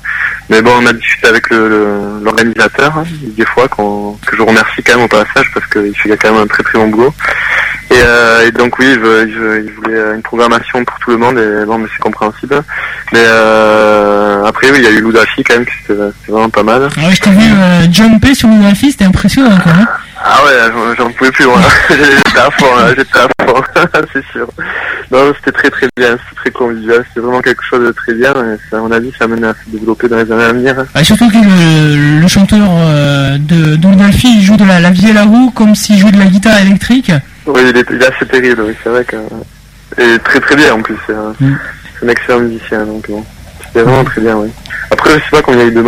mais 0.49 0.61
bon, 0.61 0.71
on 0.81 0.85
a 0.85 0.93
discuté 0.93 1.27
avec 1.27 1.49
le- 1.49 1.69
le- 1.69 2.19
l'organisateur 2.23 2.97
hein, 2.97 3.03
des 3.37 3.45
fois, 3.45 3.67
que 3.69 4.35
je 4.37 4.41
remercie 4.41 4.83
quand 4.83 4.95
même 4.95 5.05
au 5.05 5.07
passage 5.07 5.49
parce 5.53 5.65
qu'il 5.67 5.95
fait 5.95 6.17
quand 6.17 6.33
même 6.33 6.43
un 6.43 6.47
très 6.47 6.63
très 6.63 6.77
bon 6.77 6.89
boulot. 6.89 7.13
Et, 7.89 7.95
euh, 8.03 8.45
et 8.47 8.51
donc 8.51 8.77
oui, 8.79 8.85
veut- 9.29 9.63
il 9.65 9.71
voulait 9.71 9.95
euh, 9.97 10.15
une 10.15 10.21
programmation 10.21 10.83
pour 10.83 10.99
tout 10.99 11.11
le 11.11 11.17
monde, 11.17 11.37
et 11.39 11.65
bon, 11.65 11.77
mais 11.77 11.87
c'est 11.91 12.01
compréhensible. 12.01 12.61
Mais 13.13 13.23
euh, 13.23 14.43
après, 14.45 14.69
oui, 14.71 14.77
il 14.79 14.83
y 14.83 14.87
a 14.87 14.91
eu 14.91 15.01
Ludafi 15.01 15.43
quand 15.43 15.53
même, 15.55 15.65
qui 15.65 15.71
c'était 15.85 15.93
vraiment 16.27 16.49
pas 16.49 16.63
mal. 16.63 16.89
Ah 16.97 17.07
ouais, 17.07 17.15
je 17.15 17.21
t'ai 17.21 17.29
vu 17.29 17.45
euh, 17.49 17.91
jumper 17.91 18.35
sur 18.35 18.49
fille, 18.75 18.91
c'était 18.91 19.05
impressionnant 19.05 19.57
quand 19.63 19.73
même. 19.73 19.87
Ah 20.23 20.39
ouais, 20.45 20.95
j'en- 20.97 21.11
pouvais 21.11 21.31
plus, 21.31 21.45
j'étais 21.89 22.39
à 22.39 22.49
fond, 22.51 22.75
là, 22.75 22.89
j'étais 22.95 23.19
à 23.19 23.27
fond, 23.45 23.61
c'est 24.13 24.25
sûr. 24.31 24.47
Non, 25.11 25.33
c'était 25.37 25.51
très 25.51 25.69
très 25.69 25.87
bien, 25.95 26.09
c'était 26.17 26.35
très 26.35 26.51
convivial, 26.51 27.03
c'était 27.07 27.21
vraiment 27.21 27.41
quelque 27.41 27.63
chose 27.63 27.85
de 27.85 27.91
très 27.91 28.13
bien, 28.13 28.31
et 28.31 28.57
ça, 28.69 28.77
à 28.77 28.79
mon 28.81 28.91
avis, 28.91 29.11
ça 29.17 29.25
amène 29.25 29.43
à 29.45 29.53
se 29.53 29.69
développer 29.69 30.07
dans 30.09 30.17
les 30.17 30.29
années 30.31 30.43
à 30.43 30.53
venir. 30.53 30.75
Ah, 30.93 31.03
surtout 31.03 31.29
que 31.29 31.35
le, 31.37 32.19
le 32.21 32.27
chanteur 32.27 32.67
euh, 32.69 33.37
de 33.37 33.75
Dolphy 33.75 34.37
il 34.39 34.43
joue 34.43 34.57
de 34.57 34.65
la, 34.65 34.79
la 34.79 34.89
vielle 34.89 35.17
à 35.17 35.23
roue 35.23 35.51
comme 35.51 35.75
s'il 35.75 35.97
jouait 35.97 36.11
de 36.11 36.19
la 36.19 36.25
guitare 36.25 36.59
électrique. 36.59 37.11
Oui, 37.45 37.61
il 37.69 37.77
est, 37.77 37.85
il 37.89 38.01
est 38.01 38.13
assez 38.13 38.25
terrible, 38.25 38.61
oui, 38.63 38.73
c'est 38.83 38.89
vrai 38.89 39.05
que... 39.05 39.15
Et 39.99 40.19
très 40.19 40.39
très 40.41 40.55
bien 40.55 40.73
en 40.73 40.81
plus, 40.81 40.97
c'est 41.07 41.13
un, 41.13 41.33
c'est 41.39 42.05
un 42.05 42.09
excellent 42.09 42.39
musicien, 42.41 42.83
donc 42.85 43.07
bon, 43.09 43.23
c'était 43.65 43.81
vraiment 43.83 44.03
très 44.03 44.21
bien, 44.21 44.35
oui. 44.35 44.49
Après, 44.91 45.11
je 45.11 45.15
sais 45.23 45.29
pas 45.31 45.41
combien 45.41 45.61
il 45.61 45.63
y 45.63 45.69
a 45.69 45.71
eu 45.71 45.75
de 45.75 45.81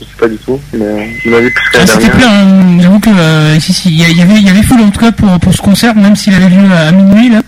je 0.00 0.04
sais 0.04 0.10
pas 0.18 0.28
du 0.28 0.36
tout, 0.36 0.60
mais 0.72 0.84
euh, 0.84 1.04
il 1.24 1.30
m'a 1.30 1.40
dit 1.40 1.50
plus 1.50 1.70
que 1.70 1.76
Ah, 1.76 1.78
la 1.80 1.86
c'était 1.86 2.06
dernière. 2.06 2.16
plein, 2.28 2.40
hein. 2.48 2.78
j'avoue 2.80 3.00
que 3.00 3.10
euh, 3.10 3.60
si, 3.60 3.72
si, 3.72 3.88
il 3.90 4.16
y, 4.18 4.22
avait, 4.22 4.34
il 4.34 4.46
y 4.46 4.50
avait 4.50 4.62
full 4.62 4.80
en 4.80 4.90
tout 4.90 5.00
cas 5.00 5.12
pour, 5.12 5.38
pour 5.40 5.52
ce 5.54 5.62
concert, 5.62 5.94
même 5.94 6.16
s'il 6.16 6.34
avait 6.34 6.48
lieu 6.48 6.70
à, 6.72 6.88
à 6.88 6.92
minuit 6.92 7.30
là. 7.30 7.40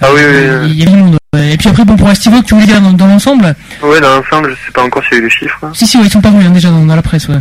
Ah 0.00 0.06
oui, 0.14 0.20
oui, 0.28 0.34
oui. 0.62 0.70
Il 0.70 0.74
y 0.78 0.82
avait 0.82 0.90
du 0.92 0.96
monde. 0.98 1.16
Et 1.38 1.56
puis 1.56 1.68
après, 1.68 1.84
bon, 1.84 1.96
pour 1.96 2.10
Estivo, 2.10 2.40
tu 2.42 2.54
voulais 2.54 2.66
dire 2.66 2.80
dans, 2.80 2.92
dans 2.92 3.06
l'ensemble? 3.06 3.54
Ouais, 3.82 4.00
dans 4.00 4.16
l'ensemble, 4.16 4.50
je 4.50 4.66
sais 4.66 4.72
pas 4.72 4.82
encore 4.82 5.02
s'il 5.04 5.14
y 5.14 5.16
a 5.16 5.20
eu 5.20 5.24
les 5.24 5.30
chiffres. 5.30 5.58
hein. 5.62 5.70
Si, 5.74 5.86
si, 5.86 5.96
ouais, 5.98 6.04
ils 6.06 6.10
sont 6.10 6.20
parus 6.20 6.44
hein, 6.46 6.50
déjà 6.50 6.68
dans, 6.70 6.84
dans 6.84 6.96
la 6.96 7.02
presse, 7.02 7.28
ouais. 7.28 7.36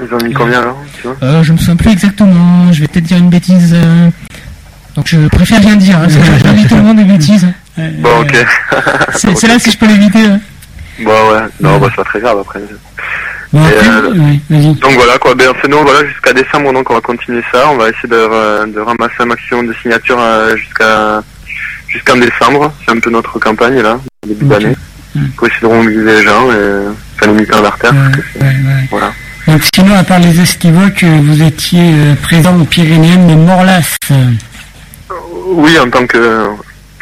Ils 0.00 0.12
ont 0.14 0.18
mis 0.26 0.32
combien 0.34 0.60
alors, 0.60 0.82
tu 1.00 1.06
vois? 1.06 1.16
Euh, 1.22 1.42
je 1.42 1.52
me 1.52 1.58
souviens 1.58 1.76
plus 1.76 1.90
exactement, 1.90 2.72
je 2.72 2.80
vais 2.80 2.88
peut-être 2.88 3.04
dire 3.06 3.16
une 3.18 3.30
bêtise. 3.30 3.72
euh, 3.74 4.08
Donc 4.96 5.06
je 5.08 5.28
préfère 5.28 5.60
rien 5.60 5.76
dire, 5.76 5.96
hein, 5.98 6.02
parce 6.08 6.14
que 6.14 6.38
j'invite 6.44 6.68
tout 6.68 6.76
le 6.76 6.82
monde 6.82 6.96
des 6.96 7.04
bêtises. 7.04 7.46
Bon, 7.76 8.20
ok. 8.20 8.46
C'est 9.36 9.46
là 9.48 9.58
si 9.58 9.70
je 9.70 9.78
peux 9.78 9.86
l'éviter. 9.86 10.24
hein. 10.26 10.40
Bon, 11.00 11.10
ouais, 11.10 11.40
non, 11.60 11.78
bah, 11.78 11.86
c'est 11.90 11.96
pas 11.96 12.04
très 12.04 12.20
grave 12.20 12.38
après. 12.40 12.60
Bon, 13.54 13.62
euh, 13.64 14.10
ouais. 14.50 14.74
Donc 14.80 14.94
voilà 14.94 15.16
quoi, 15.18 15.32
ben 15.36 15.52
sinon 15.62 15.84
voilà 15.84 16.04
jusqu'à 16.08 16.32
décembre 16.32 16.72
donc 16.72 16.90
on 16.90 16.94
va 16.94 17.00
continuer 17.00 17.40
ça, 17.52 17.70
on 17.70 17.76
va 17.76 17.88
essayer 17.88 18.08
de, 18.08 18.16
euh, 18.16 18.66
de 18.66 18.80
ramasser 18.80 19.14
un 19.20 19.26
maximum 19.26 19.68
de 19.68 19.74
signatures 19.74 20.18
euh, 20.18 20.56
jusqu'à 20.56 21.22
jusqu'en 21.86 22.16
décembre, 22.16 22.72
c'est 22.84 22.90
un 22.90 22.98
peu 22.98 23.10
notre 23.10 23.38
campagne 23.38 23.80
là, 23.80 24.00
début 24.26 24.46
d'année, 24.46 24.74
pour 25.36 25.46
essayer 25.46 25.60
de 25.62 25.66
remobiliser 25.66 26.16
les 26.16 26.22
gens 26.24 26.50
et 26.50 26.80
faire 27.16 27.28
les 27.28 27.34
militants 27.34 27.62
d'artère. 27.62 27.92
Ouais, 27.92 28.46
ouais. 28.46 28.88
Voilà. 28.90 29.12
Donc 29.46 29.62
sinon, 29.72 29.94
à 29.94 30.02
part 30.02 30.18
les 30.18 30.40
estivoques, 30.40 31.04
euh, 31.04 31.20
vous 31.22 31.40
étiez 31.40 31.94
présent 32.24 32.58
aux 32.60 32.64
Pyrénéennes 32.64 33.28
de 33.28 33.34
Morlas. 33.34 33.96
Oui 35.46 35.78
en 35.78 35.88
tant 35.90 36.04
que 36.08 36.48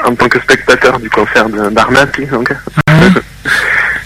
en 0.05 0.15
tant 0.15 0.29
que 0.29 0.39
spectateur 0.39 1.01
du 1.01 1.09
concert 1.09 1.49
d'Arnaque 1.49 2.21
donc. 2.31 2.53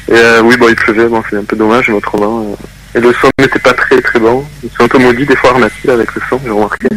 Et 0.08 0.14
euh, 0.14 0.42
oui 0.42 0.56
bon 0.56 0.66
il 0.68 0.76
pleuvait, 0.76 1.08
bon 1.08 1.22
c'est 1.28 1.36
un 1.36 1.44
peu 1.44 1.56
dommage 1.56 1.88
mais 1.88 1.94
autrement. 1.94 2.40
euh, 2.42 2.54
et 2.96 3.00
le 3.00 3.12
son 3.20 3.28
n'était 3.38 3.58
pas 3.58 3.74
très 3.74 4.00
très 4.00 4.18
bon. 4.18 4.42
Ils 4.64 4.70
sont 4.70 4.84
un 4.84 4.88
peu 4.88 4.98
maudits 4.98 5.26
des 5.26 5.36
fois 5.36 5.50
Arnaque 5.50 5.72
là, 5.84 5.92
avec 5.92 6.14
le 6.14 6.22
son, 6.30 6.40
j'ai 6.42 6.50
remarqué. 6.50 6.88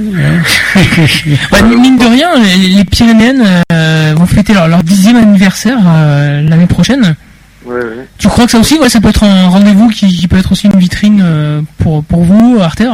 Bah, 1.51 1.61
mine 1.61 1.97
de 1.97 2.05
rien, 2.05 2.29
les, 2.39 2.85
Pyrénéennes 2.85 3.45
euh, 3.73 4.13
vont 4.15 4.25
fêter 4.25 4.53
leur, 4.53 4.69
leur 4.69 4.81
dixième 4.81 5.17
anniversaire 5.17 5.77
euh, 5.85 6.41
l'année 6.41 6.67
prochaine. 6.67 7.15
Ouais, 7.65 7.75
ouais. 7.75 8.07
Tu 8.17 8.29
crois 8.29 8.45
que 8.45 8.51
ça 8.51 8.59
aussi, 8.59 8.79
ouais, 8.79 8.87
ça 8.87 9.01
peut 9.01 9.09
être 9.09 9.23
un 9.23 9.49
rendez-vous 9.49 9.89
qui, 9.89 10.07
qui 10.07 10.27
peut 10.29 10.37
être 10.37 10.53
aussi 10.53 10.67
une 10.67 10.79
vitrine 10.79 11.65
pour, 11.79 12.01
pour 12.05 12.23
vous, 12.23 12.59
Arter 12.61 12.89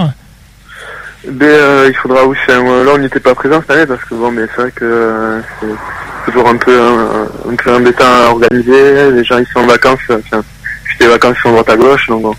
Ben, 1.28 1.48
euh, 1.48 1.86
il 1.90 1.96
faudra 1.96 2.24
aussi. 2.24 2.40
là, 2.48 2.60
on 2.94 2.98
n'était 2.98 3.20
pas 3.20 3.34
présent 3.36 3.62
cette 3.62 3.72
année 3.72 3.86
parce 3.86 4.04
que 4.06 4.14
bon, 4.16 4.32
mais 4.32 4.44
c'est 4.56 4.62
vrai 4.62 4.72
que 4.72 4.86
euh, 4.86 5.40
c'est 5.60 6.32
toujours 6.32 6.48
un 6.48 6.58
peu 6.58 6.80
un, 6.80 7.52
un 7.52 7.56
peu 7.56 7.74
embêtant 7.76 8.06
à 8.06 8.30
organiser. 8.30 9.12
Les 9.12 9.24
gens 9.24 9.38
ils 9.38 9.48
sont 9.54 9.60
en 9.60 9.68
vacances. 9.68 10.00
euh, 10.12 10.20
Enfin, 10.26 10.44
les 11.00 11.08
vacances 11.08 11.38
sont 11.44 11.52
droite 11.52 11.70
à 11.70 11.76
gauche. 11.78 12.08
Donc, 12.08 12.22
bon. 12.22 12.36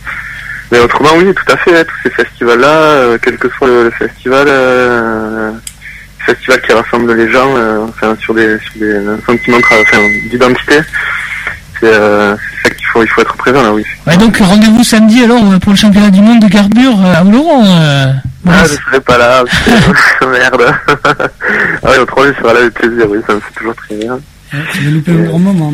Mais 0.72 0.78
autrement, 0.80 1.11
oui, 1.18 1.32
tout 1.34 1.53
à 1.53 1.57
fait. 1.59 1.78
hein, 1.80 1.84
tous 1.87 2.09
ces 2.09 2.11
festivals-là, 2.24 2.66
euh, 2.68 3.18
quel 3.22 3.37
que 3.39 3.49
soit 3.51 3.68
le, 3.68 3.84
le 3.84 3.91
festival, 3.91 4.47
euh, 4.49 5.53
festival 6.18 6.61
qui 6.62 6.72
rassemble 6.72 7.12
les 7.14 7.30
gens, 7.30 7.57
euh, 7.57 7.87
enfin, 7.89 8.16
sur 8.20 8.34
des 8.34 8.59
sur 8.61 8.80
des 8.80 8.97
un 8.97 9.18
sentiment 9.26 9.59
de 9.59 9.62
tra- 9.62 9.82
enfin, 9.82 9.99
d'identité. 10.30 10.78
C'est 11.80 11.93
euh, 11.93 12.34
ça 12.64 12.70
qu'il 12.70 12.87
faut 12.87 13.03
il 13.03 13.09
faut 13.09 13.20
être 13.20 13.37
présent 13.37 13.62
là, 13.62 13.72
oui. 13.72 13.84
Donc 14.18 14.39
rendez-vous 14.39 14.82
samedi 14.82 15.22
alors 15.24 15.43
euh, 15.53 15.59
pour 15.59 15.72
le 15.72 15.76
championnat 15.78 16.11
du 16.11 16.20
monde 16.22 16.41
de 16.41 16.49
carbure 16.49 16.99
euh, 17.05 17.14
à 17.14 17.22
Oloron. 17.22 17.64
Ah, 18.49 18.64
je 18.64 18.74
serai 18.74 19.01
pas 19.01 19.18
là, 19.18 19.42
merde. 20.30 20.74
ah 20.94 21.88
oui, 21.90 21.99
autrement, 22.01 22.26
je 22.26 22.42
serai 22.42 22.55
là 22.55 22.61
avec 22.61 22.74
plaisir, 22.74 23.07
oui, 23.11 23.18
ça 23.26 23.34
me 23.34 23.40
fait 23.40 23.53
toujours 23.57 23.74
très 23.74 23.94
bien. 23.97 24.18
Tu 24.72 24.84
vas 24.84 24.90
louper 24.90 25.12
un 25.12 25.24
gros 25.24 25.38
moment. 25.38 25.72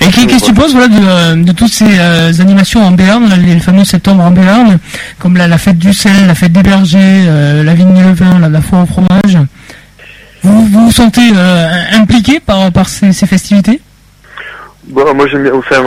Et 0.00 0.06
qu'est- 0.10 0.26
qu'est-ce 0.26 0.40
que 0.44 0.46
tu 0.46 0.54
penses 0.54 0.72
voilà, 0.72 0.88
de, 0.88 1.42
de 1.44 1.52
toutes 1.52 1.72
ces 1.72 1.98
euh, 1.98 2.32
animations 2.40 2.82
en 2.84 2.90
Béarn, 2.92 3.28
là, 3.28 3.36
les 3.36 3.58
fameux 3.60 3.84
septembre 3.84 4.24
en 4.24 4.30
Béarn, 4.30 4.78
comme 5.18 5.36
la, 5.36 5.46
la 5.48 5.58
fête 5.58 5.78
du 5.78 5.92
sel, 5.94 6.26
la 6.26 6.34
fête 6.34 6.52
des 6.52 6.62
bergers, 6.62 6.98
euh, 7.28 7.62
la 7.62 7.74
vigne 7.74 7.96
et 7.96 8.02
le 8.02 8.12
vin, 8.12 8.38
la, 8.38 8.48
la 8.48 8.60
foire 8.60 8.82
au 8.82 8.86
fromage 8.86 9.38
vous, 10.42 10.66
vous 10.66 10.84
vous 10.86 10.92
sentez 10.92 11.30
euh, 11.34 11.82
impliqué 11.94 12.38
par, 12.40 12.70
par 12.70 12.88
ces, 12.88 13.12
ces 13.12 13.26
festivités? 13.26 13.80
Bon, 14.88 15.14
moi 15.14 15.26
j'aime 15.26 15.42
bien, 15.42 15.52
enfin, 15.54 15.82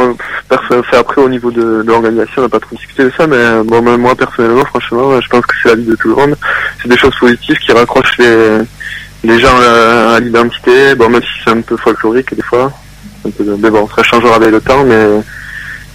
euh, 0.52 0.82
après 0.92 1.22
au 1.22 1.30
niveau 1.30 1.52
de, 1.52 1.62
de 1.62 1.88
l'organisation, 1.88 2.34
on 2.40 2.42
n'a 2.42 2.50
pas 2.50 2.60
trop 2.60 2.76
discuté 2.76 3.04
de 3.06 3.12
ça, 3.18 3.26
mais 3.28 3.38
euh, 3.38 3.64
bon, 3.64 3.82
même 3.82 4.02
moi 4.02 4.14
personnellement, 4.16 4.66
franchement, 4.66 5.12
euh, 5.14 5.22
je 5.22 5.30
pense 5.30 5.46
que 5.46 5.56
c'est 5.64 5.70
la 5.70 5.76
vie 5.76 5.86
de 5.86 5.96
tout 5.96 6.10
le 6.10 6.16
monde. 6.16 6.36
C'est 6.82 6.90
des 6.90 6.98
choses 6.98 7.16
positives 7.18 7.56
qui 7.60 7.72
raccrochent 7.72 8.18
les, 8.18 8.58
les 9.24 9.40
gens 9.40 9.56
à, 9.58 10.16
à 10.16 10.20
l'identité, 10.20 10.96
bon, 10.96 11.10
même 11.10 11.22
si 11.22 11.30
c'est 11.46 11.52
un 11.52 11.62
peu 11.62 11.78
folklorique 11.78 12.36
des 12.36 12.42
fois. 12.44 12.72
Un 13.26 13.30
peu 13.32 13.44
de- 13.46 13.56
mais 13.56 13.70
bon, 13.70 13.88
ça 13.96 14.04
changera 14.04 14.36
avec 14.36 14.52
le 14.52 14.60
temps, 14.60 14.84
mais 14.84 15.22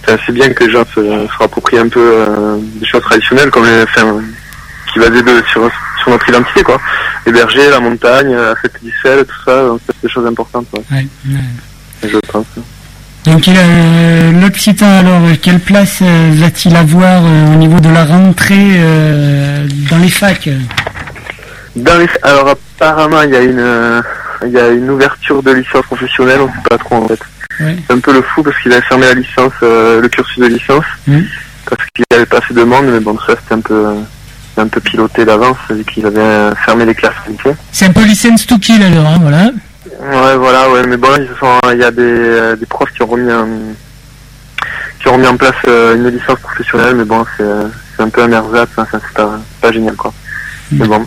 c'est 0.07 0.31
bien 0.33 0.49
que 0.49 0.63
les 0.63 0.71
gens 0.71 0.83
se, 0.93 1.01
se 1.01 1.37
rapproprient 1.39 1.79
un 1.79 1.89
peu 1.89 1.99
euh, 2.01 2.57
des 2.59 2.85
choses 2.87 3.01
traditionnelles, 3.03 3.49
comme 3.51 3.65
les, 3.65 3.83
enfin, 3.83 4.19
qui 4.91 4.99
va 4.99 5.09
de, 5.09 5.23
sur, 5.51 5.69
sur 6.01 6.09
notre 6.11 6.27
identité, 6.29 6.63
quoi. 6.63 6.79
Les 7.27 7.31
bergers, 7.31 7.69
la 7.69 7.79
montagne, 7.79 8.33
la 8.35 8.55
fête 8.55 8.77
du 8.83 8.91
sel, 9.03 9.25
tout 9.25 9.35
ça, 9.45 9.63
c'est 9.87 10.01
des 10.07 10.09
choses 10.11 10.25
importantes, 10.25 10.67
quoi. 10.71 10.81
Ouais, 10.91 11.07
ouais. 11.29 12.09
je 12.09 12.17
pense. 12.31 12.45
Donc 13.25 13.47
a, 13.47 13.51
euh, 13.51 14.31
l'Occitan 14.41 14.99
alors, 14.99 15.21
euh, 15.23 15.33
quelle 15.41 15.59
place 15.59 15.99
euh, 16.01 16.31
va-t-il 16.35 16.75
avoir 16.75 17.23
au 17.23 17.55
niveau 17.55 17.79
de 17.79 17.89
la 17.89 18.05
rentrée 18.05 18.79
dans 19.89 19.97
les 19.97 20.09
facs? 20.09 20.49
Dans 21.75 21.97
les... 21.97 22.07
Alors 22.23 22.49
apparemment 22.49 23.21
il 23.23 23.31
y 23.31 23.35
a 23.35 23.41
une 23.41 24.03
il 24.45 24.51
y 24.51 24.59
a 24.59 24.67
une 24.69 24.89
ouverture 24.89 25.41
de 25.41 25.51
licence 25.51 25.85
professionnelle, 25.85 26.39
on 26.41 26.47
sait 26.47 26.69
pas 26.69 26.77
trop 26.77 26.95
en 26.95 27.07
fait. 27.07 27.19
Ouais. 27.61 27.75
C'est 27.87 27.93
un 27.93 27.99
peu 27.99 28.13
le 28.13 28.21
fou 28.21 28.43
parce 28.43 28.57
qu'il 28.61 28.73
a 28.73 28.81
fermé 28.81 29.05
la 29.07 29.13
licence, 29.13 29.53
euh, 29.63 30.01
le 30.01 30.07
cursus 30.09 30.39
de 30.39 30.47
licence, 30.47 30.83
Mhm. 31.07 31.25
parce 31.69 31.81
qu'il 31.95 32.05
avait 32.13 32.25
pas 32.25 32.37
assez 32.37 32.53
de 32.53 32.63
monde, 32.63 32.85
mais 32.91 32.99
bon 32.99 33.17
ça 33.25 33.33
c'était 33.41 33.55
un 33.55 33.61
peu 33.61 33.95
c'était 34.49 34.61
un 34.61 34.67
peu 34.67 34.81
piloté 34.81 35.25
d'avance 35.25 35.57
vu 35.69 35.83
qu'il 35.85 36.05
avait 36.05 36.53
fermé 36.65 36.85
les 36.85 36.93
classes. 36.93 37.13
C'est 37.71 37.85
un 37.87 37.91
peu 37.91 38.03
license 38.03 38.45
to 38.45 38.57
kill 38.59 38.83
alors, 38.83 39.07
hein, 39.07 39.17
voilà. 39.21 39.51
Ouais 39.99 40.35
voilà 40.35 40.69
ouais 40.69 40.85
mais 40.87 40.97
bon 40.97 41.07
il 41.71 41.79
y 41.79 41.83
a 41.83 41.91
des, 41.91 42.01
euh, 42.01 42.55
des 42.55 42.65
profs 42.65 42.91
qui 42.91 43.01
ont 43.01 43.07
remis 43.07 43.31
un, 43.31 43.47
qui 44.99 45.07
ont 45.07 45.13
remis 45.13 45.27
en 45.27 45.37
place 45.37 45.53
euh, 45.67 45.95
une 45.95 46.09
licence 46.09 46.39
professionnelle 46.39 46.95
mais 46.95 47.05
bon 47.05 47.25
c'est 47.37 47.43
euh, 47.43 47.67
c'est 47.95 48.03
un 48.03 48.09
peu 48.09 48.23
un 48.23 48.31
ersatz, 48.31 48.69
hein, 48.77 48.85
c'est 48.91 49.13
pas, 49.13 49.39
pas 49.61 49.71
génial 49.71 49.95
quoi. 49.95 50.13
Mais 50.71 50.85
bon. 50.85 51.05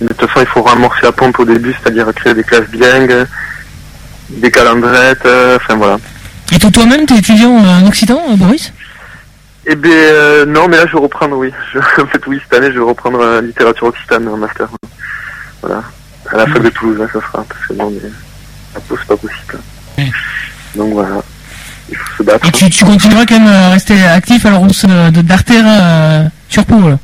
De 0.00 0.06
toute 0.08 0.28
façon, 0.28 0.40
il 0.40 0.46
faut 0.46 0.62
ramorcer 0.62 1.00
la 1.02 1.10
pompe 1.10 1.38
au 1.40 1.44
début, 1.44 1.72
c'est-à-dire 1.82 2.06
créer 2.14 2.34
des 2.34 2.44
classes 2.44 2.68
bilingues, 2.68 3.26
des 4.28 4.50
calendrettes, 4.52 5.24
euh, 5.26 5.56
enfin 5.56 5.74
voilà. 5.76 5.96
Et 6.52 6.58
toi- 6.60 6.70
toi-même, 6.70 7.06
t'es 7.06 7.16
étudiant 7.16 7.50
en 7.56 7.86
Occitan, 7.88 8.22
Boris? 8.36 8.72
Eh 9.66 9.74
bien, 9.74 9.90
euh, 9.90 10.44
non, 10.46 10.68
mais 10.68 10.76
là, 10.76 10.86
je 10.86 10.92
vais 10.92 11.00
reprendre, 11.02 11.36
oui. 11.38 11.50
Je- 11.72 11.78
en 12.02 12.06
fait, 12.06 12.20
oui, 12.28 12.38
cette 12.44 12.56
année, 12.56 12.70
je 12.72 12.78
vais 12.78 12.84
reprendre 12.84 13.18
euh, 13.20 13.40
littérature 13.40 13.86
occitane 13.88 14.28
en 14.28 14.36
master. 14.36 14.68
Voilà. 15.62 15.82
À 16.32 16.36
la 16.38 16.46
fac 16.46 16.62
de 16.62 16.68
Toulouse, 16.70 16.98
là, 16.98 17.06
ça 17.06 17.20
sera, 17.20 17.44
parce 17.48 17.66
que 17.68 17.72
non, 17.74 17.90
mais 17.90 18.08
à 18.76 18.80
Pau, 18.80 18.96
c'est 18.98 19.06
pas 19.06 19.16
possible. 19.16 19.58
Donc 20.74 20.92
voilà. 20.92 21.22
il 21.88 21.96
faut 21.96 22.16
se 22.18 22.22
battre. 22.22 22.46
Et 22.48 22.52
tu, 22.52 22.68
tu 22.70 22.84
continueras 22.84 23.24
quand 23.26 23.38
même 23.38 23.48
à 23.48 23.70
rester 23.70 24.02
actif 24.04 24.44
à 24.46 24.50
la 24.50 24.56
rousse 24.58 24.84
de- 24.84 25.22
d'artère 25.22 25.64
euh, 25.66 26.24
sur 26.48 26.64
Pau. 26.66 26.88
là? 26.88 26.98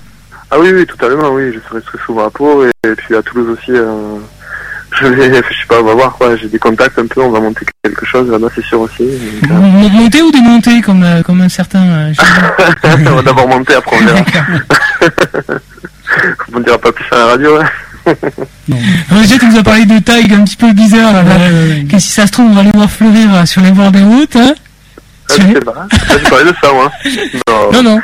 Ah 0.51 0.57
oui, 0.59 0.71
oui, 0.75 0.85
totalement, 0.87 1.31
oui, 1.31 1.53
je 1.55 1.61
serai 1.69 1.81
très 1.81 1.99
souvent 2.05 2.27
à 2.27 2.31
Pau, 2.31 2.65
et, 2.67 2.71
et 2.87 2.95
puis 2.95 3.15
à 3.17 3.23
Toulouse 3.23 3.57
aussi, 3.59 3.71
euh, 3.73 4.17
je 5.01 5.07
vais, 5.07 5.29
je 5.29 5.35
sais 5.37 5.67
pas, 5.67 5.81
on 5.81 5.85
va 5.85 5.95
voir, 5.95 6.13
quoi, 6.13 6.37
j'ai 6.37 6.49
des 6.49 6.59
contacts 6.59 6.99
un 6.99 7.07
peu, 7.07 7.23
on 7.23 7.31
va 7.31 7.41
monter 7.41 7.65
quelque 7.83 8.05
chose 8.05 8.31
là-bas, 8.31 8.49
c'est 8.55 8.65
sûr 8.67 8.81
aussi. 8.81 9.05
donc, 9.43 9.51
euh, 9.51 9.55
Mon- 9.55 9.89
Monter 9.89 10.21
ou 10.21 10.31
démonter 10.31 10.83
comme, 10.83 11.03
euh, 11.05 11.23
comme 11.23 11.41
un 11.41 11.49
certain. 11.49 11.83
euh, 11.85 12.13
on 12.85 13.15
va 13.17 13.23
d'abord 13.23 13.49
monter, 13.49 13.75
après 13.75 13.97
on 13.97 14.05
verra. 14.05 14.25
on 16.55 16.59
ne 16.59 16.65
dira 16.65 16.79
pas 16.79 16.93
plus 16.93 17.07
à 17.13 17.17
la 17.17 17.27
radio, 17.27 17.57
hein. 17.61 17.65
Roger, 19.11 19.39
tu 19.39 19.47
nous 19.47 19.59
as 19.59 19.63
parlé 19.63 19.85
de 19.85 19.99
taille 19.99 20.33
un 20.33 20.45
petit 20.45 20.57
peu 20.57 20.73
bizarre. 20.73 21.13
Là, 21.13 21.23
que 21.91 21.99
si 21.99 22.09
ça 22.09 22.27
se 22.27 22.33
trouve, 22.33 22.51
on 22.51 22.55
va 22.55 22.63
les 22.63 22.71
voir 22.73 22.91
fleurir 22.91 23.35
euh, 23.35 23.47
sur 23.47 23.63
les 23.63 23.71
bords 23.71 23.93
des 23.93 24.03
routes. 24.03 24.37
Hein 24.37 24.55
Ah, 25.31 25.35
je 25.39 25.43
sais 25.43 25.61
pas, 25.61 25.87
j'ai 25.91 26.31
parlé 26.31 26.45
de 26.51 26.57
ça, 26.61 26.73
moi. 26.73 26.91
Non, 27.49 27.73
non, 27.73 27.83
non. 27.83 28.01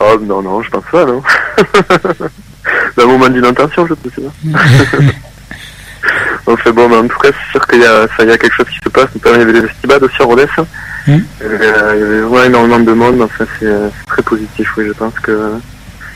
Oh, 0.00 0.18
non, 0.22 0.42
non, 0.42 0.62
je 0.62 0.70
pense 0.70 0.84
pas, 0.90 1.04
non. 1.04 1.22
D'un 2.96 3.06
moment 3.06 3.28
d'inattention, 3.28 3.86
je 3.86 3.94
sais 3.94 4.22
pas. 4.22 4.98
Enfin 6.46 6.72
bon, 6.72 6.88
mais 6.88 6.96
en 6.96 7.08
tout 7.08 7.18
cas, 7.18 7.30
c'est 7.32 7.52
sûr 7.52 7.66
qu'il 7.66 7.80
y 7.80 7.86
a, 7.86 8.06
ça, 8.08 8.22
il 8.22 8.28
y 8.28 8.32
a 8.32 8.36
quelque 8.36 8.54
chose 8.54 8.66
qui 8.68 8.78
se 8.84 8.88
passe. 8.90 9.08
Il 9.14 9.30
y 9.30 9.34
avait 9.34 9.52
des 9.52 9.66
festivals 9.66 10.04
aussi 10.04 10.20
à 10.20 10.24
Rodez. 10.24 10.46
Mm. 10.58 10.62
Il, 11.06 11.14
y 11.14 11.44
avait, 11.46 11.66
euh, 11.66 11.92
il 11.94 12.00
y 12.00 12.04
avait 12.04 12.20
vraiment 12.20 12.44
énormément 12.44 12.80
de 12.80 12.92
monde. 12.92 13.22
Enfin, 13.22 13.46
c'est, 13.58 13.66
euh, 13.66 13.88
c'est 13.98 14.06
très 14.06 14.22
positif, 14.22 14.68
oui. 14.76 14.84
Je 14.88 14.92
pense 14.92 15.14
que 15.20 15.52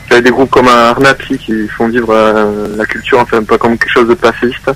il 0.09 0.13
y 0.13 0.15
avait 0.15 0.23
des 0.23 0.31
groupes 0.31 0.49
comme 0.49 0.67
Arnapi 0.67 1.37
qui 1.37 1.67
font 1.67 1.87
vivre 1.87 2.09
euh, 2.11 2.75
la 2.75 2.85
culture, 2.85 3.19
enfin, 3.19 3.43
pas 3.43 3.57
comme 3.57 3.77
quelque 3.77 3.93
chose 3.93 4.07
de 4.07 4.15
passiviste, 4.15 4.71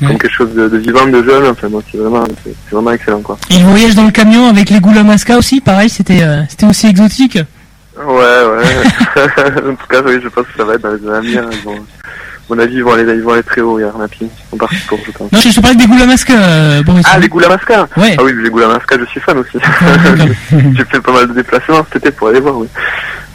comme 0.00 0.18
quelque 0.18 0.32
chose 0.32 0.54
de, 0.54 0.68
de 0.68 0.76
vivant, 0.78 1.06
de 1.06 1.22
jeune. 1.22 1.46
Enfin, 1.46 1.68
c'est 1.90 1.98
vraiment, 1.98 2.24
c'est, 2.44 2.54
c'est 2.64 2.74
vraiment 2.74 2.92
excellent, 2.92 3.20
quoi. 3.20 3.36
Et 3.50 3.58
le 3.58 3.64
voyage 3.64 3.96
dans 3.96 4.04
le 4.04 4.12
camion 4.12 4.48
avec 4.48 4.70
les 4.70 4.78
Goula 4.80 5.02
Masca 5.02 5.36
aussi, 5.36 5.60
pareil, 5.60 5.88
c'était 5.88 6.22
euh, 6.22 6.42
c'était 6.48 6.66
aussi 6.66 6.86
exotique. 6.86 7.38
Ouais, 7.96 8.04
ouais. 8.06 8.62
en 9.68 9.74
tout 9.74 9.86
cas, 9.88 10.00
oui, 10.06 10.20
je 10.22 10.28
pense 10.28 10.46
que 10.46 10.56
ça 10.56 10.64
va 10.64 10.74
être 10.74 10.82
dans 10.82 10.92
les 10.92 11.10
années 11.10 11.38
à 11.38 11.42
à 12.50 12.54
mon 12.54 12.58
avis, 12.60 12.76
ils 12.76 12.84
vont 12.84 12.92
aller, 12.92 13.02
ils 13.02 13.22
vont 13.22 13.32
aller 13.32 13.42
très 13.42 13.60
haut, 13.60 13.78
Arnapi. 13.78 14.24
Ils 14.24 14.50
sont 14.50 14.56
partis 14.56 14.76
pour, 14.88 14.98
je 15.04 15.10
pense. 15.10 15.30
Non, 15.30 15.38
je 15.38 15.50
te 15.50 15.60
parlais 15.60 15.76
des 15.76 15.86
Goula 15.86 16.06
Masca, 16.06 16.32
euh, 16.32 16.82
Boris. 16.82 17.04
Ah, 17.10 17.18
les 17.18 17.28
Goulamasca 17.28 17.86
Ouais. 17.96 18.16
Ah 18.18 18.22
oui, 18.24 18.32
les 18.42 18.48
Goulamasca, 18.48 18.96
je 18.98 19.04
suis 19.04 19.20
fan 19.20 19.36
aussi. 19.36 19.58
J'ai 20.50 20.84
fait 20.84 21.00
pas 21.00 21.12
mal 21.12 21.28
de 21.28 21.34
déplacements 21.34 21.84
cet 21.92 22.02
été 22.02 22.10
pour 22.10 22.28
aller 22.28 22.40
voir, 22.40 22.56
oui. 22.56 22.68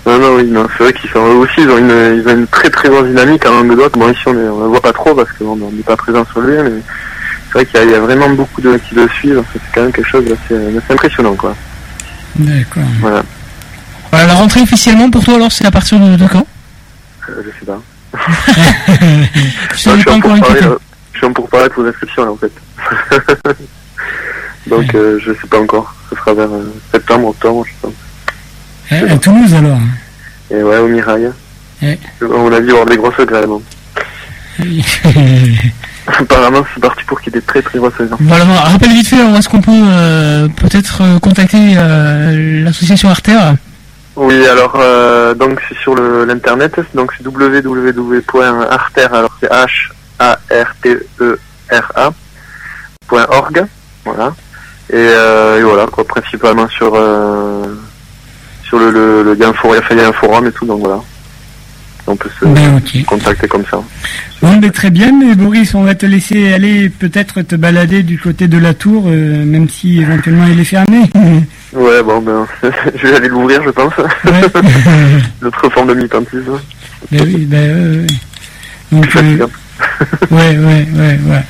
Non, 0.06 0.20
non, 0.20 0.36
oui, 0.36 0.44
non, 0.44 0.68
c'est 0.78 0.84
vrai 0.84 0.94
qu'ils 0.94 1.10
sont 1.10 1.20
eux 1.26 1.36
aussi, 1.38 1.54
ils 1.62 1.70
ont 1.70 1.78
une, 1.78 2.20
ils 2.22 2.28
ont 2.28 2.36
une 2.38 2.48
très 2.48 2.70
très 2.70 2.90
grande 2.90 3.08
dynamique 3.08 3.46
en 3.46 3.52
Languedoc. 3.64 3.94
Bon, 3.98 4.10
ici, 4.12 4.22
on, 4.28 4.32
on 4.32 4.62
la 4.62 4.68
voit 4.68 4.82
pas 4.82 4.92
trop 4.92 5.16
parce 5.16 5.32
qu'on 5.34 5.56
n'est 5.56 5.82
pas 5.84 5.96
présent 5.96 6.26
sur 6.32 6.42
lieu, 6.42 6.62
mais 6.62 6.82
c'est 7.48 7.54
vrai 7.54 7.66
qu'il 7.66 7.80
y, 7.80 7.84
a- 7.84 7.86
il 7.86 7.92
y 7.92 7.96
a 7.96 8.00
vraiment 8.02 8.30
beaucoup 8.32 8.60
de 8.62 8.76
qui 8.78 8.96
le 8.96 9.08
suivent. 9.10 9.42
C'est 9.54 9.62
quand 9.74 9.82
même 9.84 9.94
quelque 9.94 10.10
chose 10.10 10.26
d'assez 10.26 10.84
impressionnant, 10.90 11.36
quoi. 11.36 11.56
D'accord. 12.36 12.84
Voilà, 13.00 13.24
Voilà, 14.12 14.28
la 14.28 14.34
rentrée 14.34 14.62
officiellement 14.62 15.10
pour 15.10 15.24
toi, 15.24 15.36
alors, 15.36 15.52
c'est 15.54 15.66
à 15.66 15.72
partir 15.72 16.00
de, 16.00 16.18
de 16.18 16.28
quand? 16.28 16.46
Euh, 17.30 17.42
je 17.46 17.50
sais 17.60 17.66
pas. 17.66 17.80
Je 19.74 19.78
suis 19.78 20.04
pas 20.04 20.12
en 20.14 20.20
pourparlers, 20.20 20.42
inquiété. 20.42 20.66
là. 20.66 20.76
je 21.14 21.18
suis 21.18 21.28
en 21.28 21.34
pourparlers 21.34 21.70
pour 21.70 21.84
l'inscription, 21.84 22.26
là, 22.26 22.32
en 22.32 22.38
fait. 22.38 22.52
Donc, 24.68 24.94
euh, 24.96 25.20
je 25.26 25.32
sais 25.34 25.48
pas 25.50 25.60
encore. 25.60 25.94
Ce 26.10 26.16
sera 26.16 26.34
vers 26.34 26.52
euh, 26.52 26.72
septembre, 26.92 27.28
octobre, 27.30 27.64
je 27.66 27.72
pense. 27.82 27.94
Eh, 29.08 29.12
À, 29.12 29.18
Toulouse 29.18 29.54
alors. 29.54 29.80
Et 30.52 30.62
ouais, 30.62 30.78
au 30.78 30.88
Mirail. 30.88 31.32
Eh. 31.82 31.98
Mon 32.22 32.52
avis, 32.52 32.68
il 32.68 32.70
y 32.70 32.74
aura 32.74 32.86
des 32.86 32.98
grosses 32.98 33.16
grèves. 33.26 33.50
hein. 33.50 33.62
Apparemment, 36.06 36.64
c'est 36.74 36.82
parti 36.82 37.04
pour 37.06 37.20
qu'il 37.22 37.34
y 37.34 37.38
ait 37.38 37.40
des 37.40 37.46
très 37.46 37.62
très 37.62 37.80
grosses 37.80 37.94
grèves. 37.96 38.14
Voilà, 38.20 38.44
bon, 38.46 38.54
rappelle 38.54 38.92
vite 38.92 39.08
fait, 39.08 39.20
alors, 39.22 39.36
est-ce 39.38 39.48
qu'on 39.50 39.62
peut 39.62 39.72
euh, 39.74 40.48
peut-être 40.50 41.02
euh, 41.02 41.18
contacter 41.20 41.76
euh, 41.78 42.64
l'association 42.64 43.10
Artère 43.10 43.56
Oui, 44.18 44.46
alors, 44.48 44.76
euh, 44.80 45.34
donc 45.34 45.62
c'est 45.70 45.78
sur 45.78 45.96
l'internet, 45.96 46.76
donc 46.94 47.12
c'est 47.18 47.26
www.arter, 47.26 49.08
alors 49.14 49.36
c'est 49.40 49.50
H-A-R-T-E-R-A, 50.84 52.12
point 53.08 53.26
org, 53.30 53.66
voilà. 54.06 54.34
Et, 54.90 54.96
euh, 54.98 55.60
et 55.60 55.64
voilà, 55.64 55.86
quoi, 55.88 56.06
principalement 56.06 56.68
sur, 56.70 56.92
euh, 56.96 57.64
sur 58.74 58.80
le, 58.80 58.92
le, 58.92 59.24
le, 59.24 59.34
il 59.36 59.40
y 59.40 59.44
a 59.44 59.50
un 59.50 59.54
forum, 59.54 59.80
il 59.92 59.98
y 59.98 60.02
a 60.02 60.08
un 60.08 60.14
forum 60.14 60.48
et 60.48 60.52
tout, 60.52 60.66
donc 60.66 60.80
voilà. 60.80 61.00
On 62.08 62.16
peut 62.16 62.30
se 62.40 62.46
Ben, 62.46 62.82
contacter 63.06 63.48
comme 63.48 63.64
ça. 63.70 63.82
Bon, 64.42 64.58
ben, 64.58 64.72
très 64.72 64.90
bien, 64.90 65.12
mais 65.18 65.36
Boris, 65.36 65.74
on 65.74 65.84
va 65.84 65.96
te 65.96 66.06
laisser 66.06 66.52
aller 66.54 66.90
peut-être 66.90 67.44
te 67.44 67.56
balader 67.56 68.04
du 68.04 68.20
côté 68.20 68.48
de 68.48 68.58
la 68.58 68.74
tour, 68.74 69.06
euh, 69.08 69.46
même 69.46 69.70
si 69.70 70.02
éventuellement 70.02 70.48
il 70.52 70.60
est 70.60 70.66
fermé. 70.66 71.10
Ouais, 71.74 72.04
bon, 72.04 72.22
ben, 72.22 72.46
je 72.96 73.08
vais 73.08 73.16
aller 73.16 73.30
l'ouvrir, 73.30 73.64
je 73.64 73.72
pense. 73.72 73.98
Ouais. 73.98 74.42
L'autre 75.42 75.70
forme 75.72 75.88
de 75.88 75.96
militantisme. 75.96 76.60
Ben 77.12 77.22
oui, 77.26 77.48
ben. 77.50 78.06
Donc, 78.92 79.16
euh, 79.16 79.48
ouais, 80.30 80.56
ouais, 80.60 80.88
ouais, 80.94 81.20
ouais. 81.28 81.44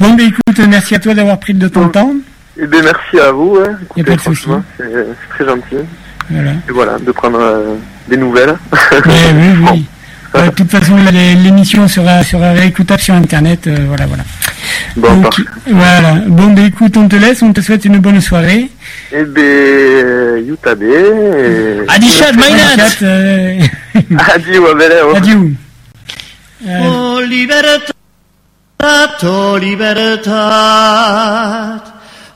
Bon, 0.00 0.14
ben 0.14 0.26
écoute, 0.26 0.66
merci 0.68 0.96
à 0.96 0.98
toi 0.98 1.14
d'avoir 1.14 1.38
pris 1.38 1.54
de 1.54 1.68
ton 1.68 1.88
temps. 1.90 2.12
Eh 2.60 2.66
bien, 2.66 2.82
merci 2.82 3.20
à 3.20 3.30
vous. 3.30 3.56
Hein. 3.64 3.78
A 3.96 4.02
pas 4.02 4.16
de 4.16 4.20
souci. 4.20 4.48
c'est 4.78 5.28
très 5.28 5.44
gentil. 5.46 5.86
Voilà. 6.30 6.50
Et 6.68 6.72
voilà, 6.72 6.98
de 6.98 7.12
prendre 7.12 7.38
euh, 7.40 7.74
des 8.08 8.16
nouvelles. 8.16 8.56
Ouais, 8.92 9.32
oui, 9.34 9.68
oui. 9.72 9.84
Ouais, 10.34 10.46
de 10.48 10.54
toute 10.54 10.70
façon, 10.70 10.96
l'émission 11.42 11.88
sera, 11.88 12.22
sera 12.22 12.52
réécoutable 12.52 13.00
sur 13.00 13.14
Internet. 13.14 13.66
euh, 13.68 13.84
voilà, 13.88 14.06
voilà. 14.06 14.22
Bon, 14.96 15.14
Donc, 15.14 15.22
parfait. 15.22 15.42
voilà. 15.66 16.14
Bon, 16.26 16.52
ben 16.52 16.66
écoute, 16.66 16.96
on 16.96 17.08
te 17.08 17.16
laisse, 17.16 17.40
on 17.42 17.52
te 17.52 17.60
souhaite 17.62 17.84
une 17.86 17.98
bonne 17.98 18.20
soirée. 18.20 18.68
Eh 19.12 19.24
bien, 19.24 20.36
Yutabe. 20.46 20.82
et- 20.82 21.88
Adi 21.88 22.08
Shad, 22.08 22.36
Mainat 22.36 22.76
Kat, 22.76 23.02
euh, 23.02 23.58
Adi, 24.34 24.58
ouais, 24.58 24.74
belle, 24.74 24.92
ouais. 25.10 25.16
Adieu. 25.16 25.52
Oh 26.68 27.20
libertad, 27.26 27.94
oh 29.22 29.56
libertad, 29.58 30.34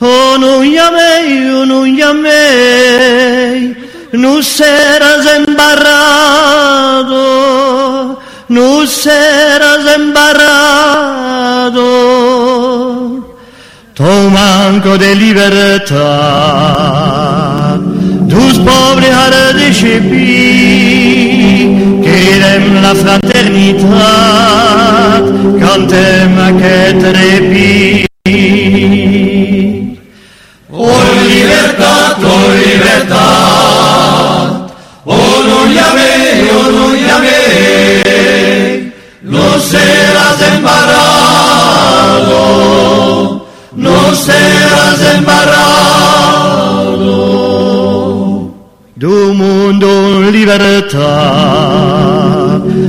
oh 0.00 0.36
non 0.38 0.64
llamei, 0.64 1.48
oh 1.50 1.64
non 1.64 1.86
llamei, 1.94 3.76
no 4.12 4.42
serás 4.42 5.26
embarrado, 5.36 7.16
no 8.48 8.86
serás 8.86 9.86
embarrado, 9.96 11.84
tu 13.94 14.30
manco 14.30 14.98
de 14.98 15.14
libertad, 15.14 16.00
tus 18.28 18.58
pobres 18.58 19.10
harás 19.10 19.54
de 19.54 19.70
Querem 22.02 22.82
la 22.82 22.94
fraternità, 22.94 24.10
cantem 25.60 26.58
che 26.58 26.96
trepi. 26.98 28.09
libertà. 50.30 51.08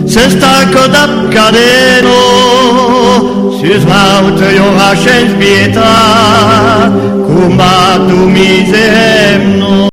Se 0.05 0.29
stanco 0.29 0.87
d'Accadeno, 0.87 2.09
si 3.59 3.71
smalta 3.79 4.49
io 4.49 4.71
lascia 4.73 5.15
in 5.15 5.37
pietà, 5.37 6.91
combattu 7.25 8.27
misemno. 8.27 9.87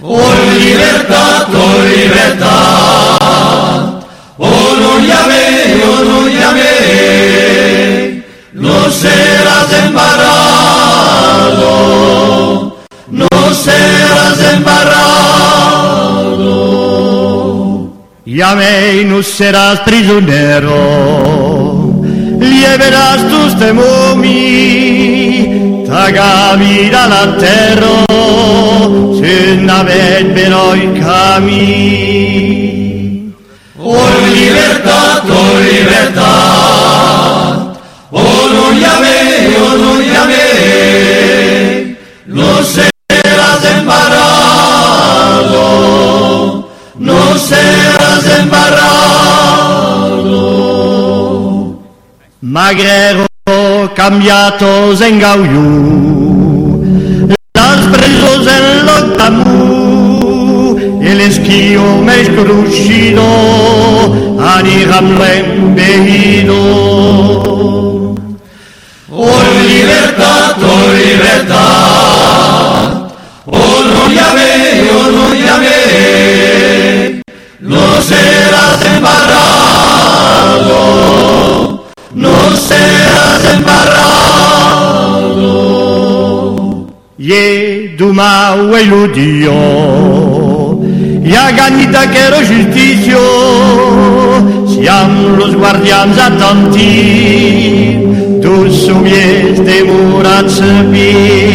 O 0.00 0.20
libertà, 0.56 1.46
o 1.52 1.82
libertà, 1.82 2.91
Llame 18.42 19.02
y 19.02 19.04
no 19.04 19.22
serás 19.22 19.78
prisionero, 19.82 20.72
llevarás 22.40 23.20
tus 23.28 23.56
temumi, 23.56 24.26
vida 26.58 27.04
al 27.22 27.38
terra, 27.38 28.04
sin 29.20 29.70
haber 29.70 30.34
pero 30.34 30.74
y 30.74 31.00
cami. 31.00 32.12
Por 33.76 34.12
libertad, 34.34 35.22
por 35.22 35.60
libertad, 35.60 36.24
oh 38.10 38.48
no 38.54 38.72
llame, 38.72 39.16
oh 39.56 39.76
no 39.84 39.92
llame, 40.00 40.46
no 42.26 42.50
serás 42.64 43.62
embarado, 43.78 44.42
no 46.98 47.38
serás 47.38 48.01
agrero 52.56 53.26
cambiato 53.94 54.92
en 55.02 55.18
gauiu, 55.18 55.68
las 57.54 57.80
presos 57.92 58.46
en 58.46 58.64
lotamu, 58.86 60.76
el 61.02 61.20
esquío 61.20 61.84
me 62.06 62.24
crucido, 62.36 63.24
aniram 64.38 65.06
l'embehido. 65.18 66.60
Oh 69.14 69.42
libertad, 69.68 70.56
oh 70.62 70.86
libertad, 71.04 72.86
oh 73.46 73.78
no 73.92 74.02
llame, 74.16 74.52
oh 74.96 75.08
no 75.16 75.26
llame, 75.34 77.22
no 77.60 77.84
serás 78.00 78.71
embarrado, 78.71 78.71
Ye 87.22 87.94
dumau 87.96 88.74
e 88.74 88.82
ludio, 88.82 89.54
ya 91.22 91.52
ganita 91.52 92.10
quiero 92.10 92.42
justicio, 92.42 93.20
siamo 94.66 95.36
los 95.36 95.54
guardians 95.54 96.18
attentifs, 96.18 96.82
tous 98.42 98.86
soumies 98.86 99.64
demurats 99.64 100.60
pis. 100.90 101.54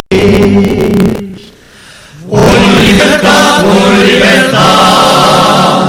Oh 2.31 2.55
libertad, 2.79 3.65
oh 3.67 3.91
libertad, 4.07 5.83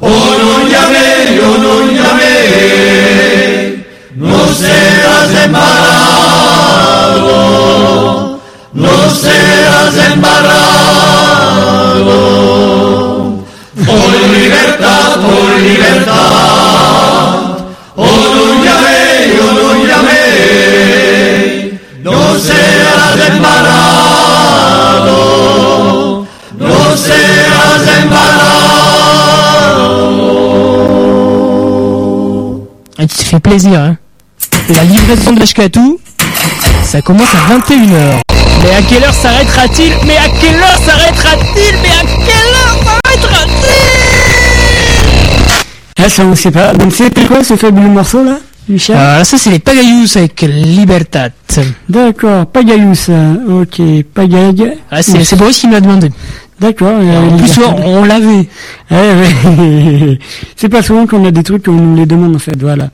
oh 0.00 0.28
no 0.42 0.52
llame, 0.66 1.38
oh 1.38 1.56
no 1.62 1.74
llame, 1.94 2.34
no 4.16 4.42
serás 4.48 5.30
embarrado, 5.44 5.93
serás 9.24 9.96
embarrado. 10.12 10.64
Oh 13.86 14.06
libertad, 14.32 15.18
oh 15.24 15.48
libertad, 15.58 16.14
oh 17.96 18.04
no 18.34 18.44
llame, 18.64 19.00
oh 19.38 19.74
no 22.02 22.14
serás 22.38 23.16
embarrado, 23.30 25.18
no 26.58 26.76
serás 26.96 27.82
embarrado. 28.02 28.68
Et 32.98 33.06
tu 33.06 33.16
te 33.16 33.22
fais 33.24 33.40
plaisir, 33.40 33.78
hein. 33.80 33.96
La 34.68 34.84
livraison 34.84 35.32
de 35.32 35.40
l'Ashkatou, 35.40 35.98
ça 36.84 37.02
commence 37.02 37.34
à 37.34 37.38
21h. 37.54 38.33
Mais 38.64 38.74
à 38.76 38.82
quelle 38.82 39.04
heure 39.04 39.14
s'arrêtera-t-il 39.14 39.92
Mais 40.06 40.16
à 40.16 40.28
quelle 40.40 40.54
heure 40.56 40.78
s'arrêtera-t-il 40.84 41.74
Mais 41.82 41.90
à 41.90 42.02
quelle 42.24 42.54
heure 42.54 42.78
s'arrêtera-t-il 43.04 46.02
Ah, 46.02 46.08
ça 46.08 46.24
on 46.24 46.34
sait 46.34 46.50
pas. 46.50 46.72
Donc 46.72 46.92
c'était 46.94 47.24
quoi 47.26 47.44
ce 47.44 47.56
fabuleux 47.56 47.88
morceau 47.88 48.24
là, 48.24 48.38
Michel? 48.68 48.96
Alors 48.96 49.18
là, 49.18 49.24
ça 49.24 49.36
c'est 49.36 49.50
les 49.50 49.58
Pagayous 49.58 50.06
avec 50.16 50.40
Libertad. 50.42 51.32
D'accord, 51.88 52.46
Pagayous. 52.46 53.10
Ok, 53.50 53.80
Pagag. 54.14 54.78
Ah, 54.90 55.02
c'est 55.02 55.22
c'est 55.24 55.36
Boris 55.36 55.58
qui 55.58 55.66
me 55.68 55.72
l'a 55.74 55.80
demandé. 55.82 56.10
D'accord. 56.60 56.92
En 56.98 57.36
plus, 57.36 57.60
on, 57.84 58.04
l'avait. 58.04 58.48
Ouais, 58.90 59.12
ouais. 59.50 60.18
c'est 60.56 60.68
pas 60.68 60.82
souvent 60.82 61.06
qu'on 61.06 61.24
a 61.24 61.30
des 61.30 61.42
trucs 61.42 61.64
qu'on 61.64 61.72
nous 61.72 61.96
les 61.96 62.06
demande 62.06 62.36
en 62.36 62.38
fait, 62.38 62.56
voilà. 62.60 62.90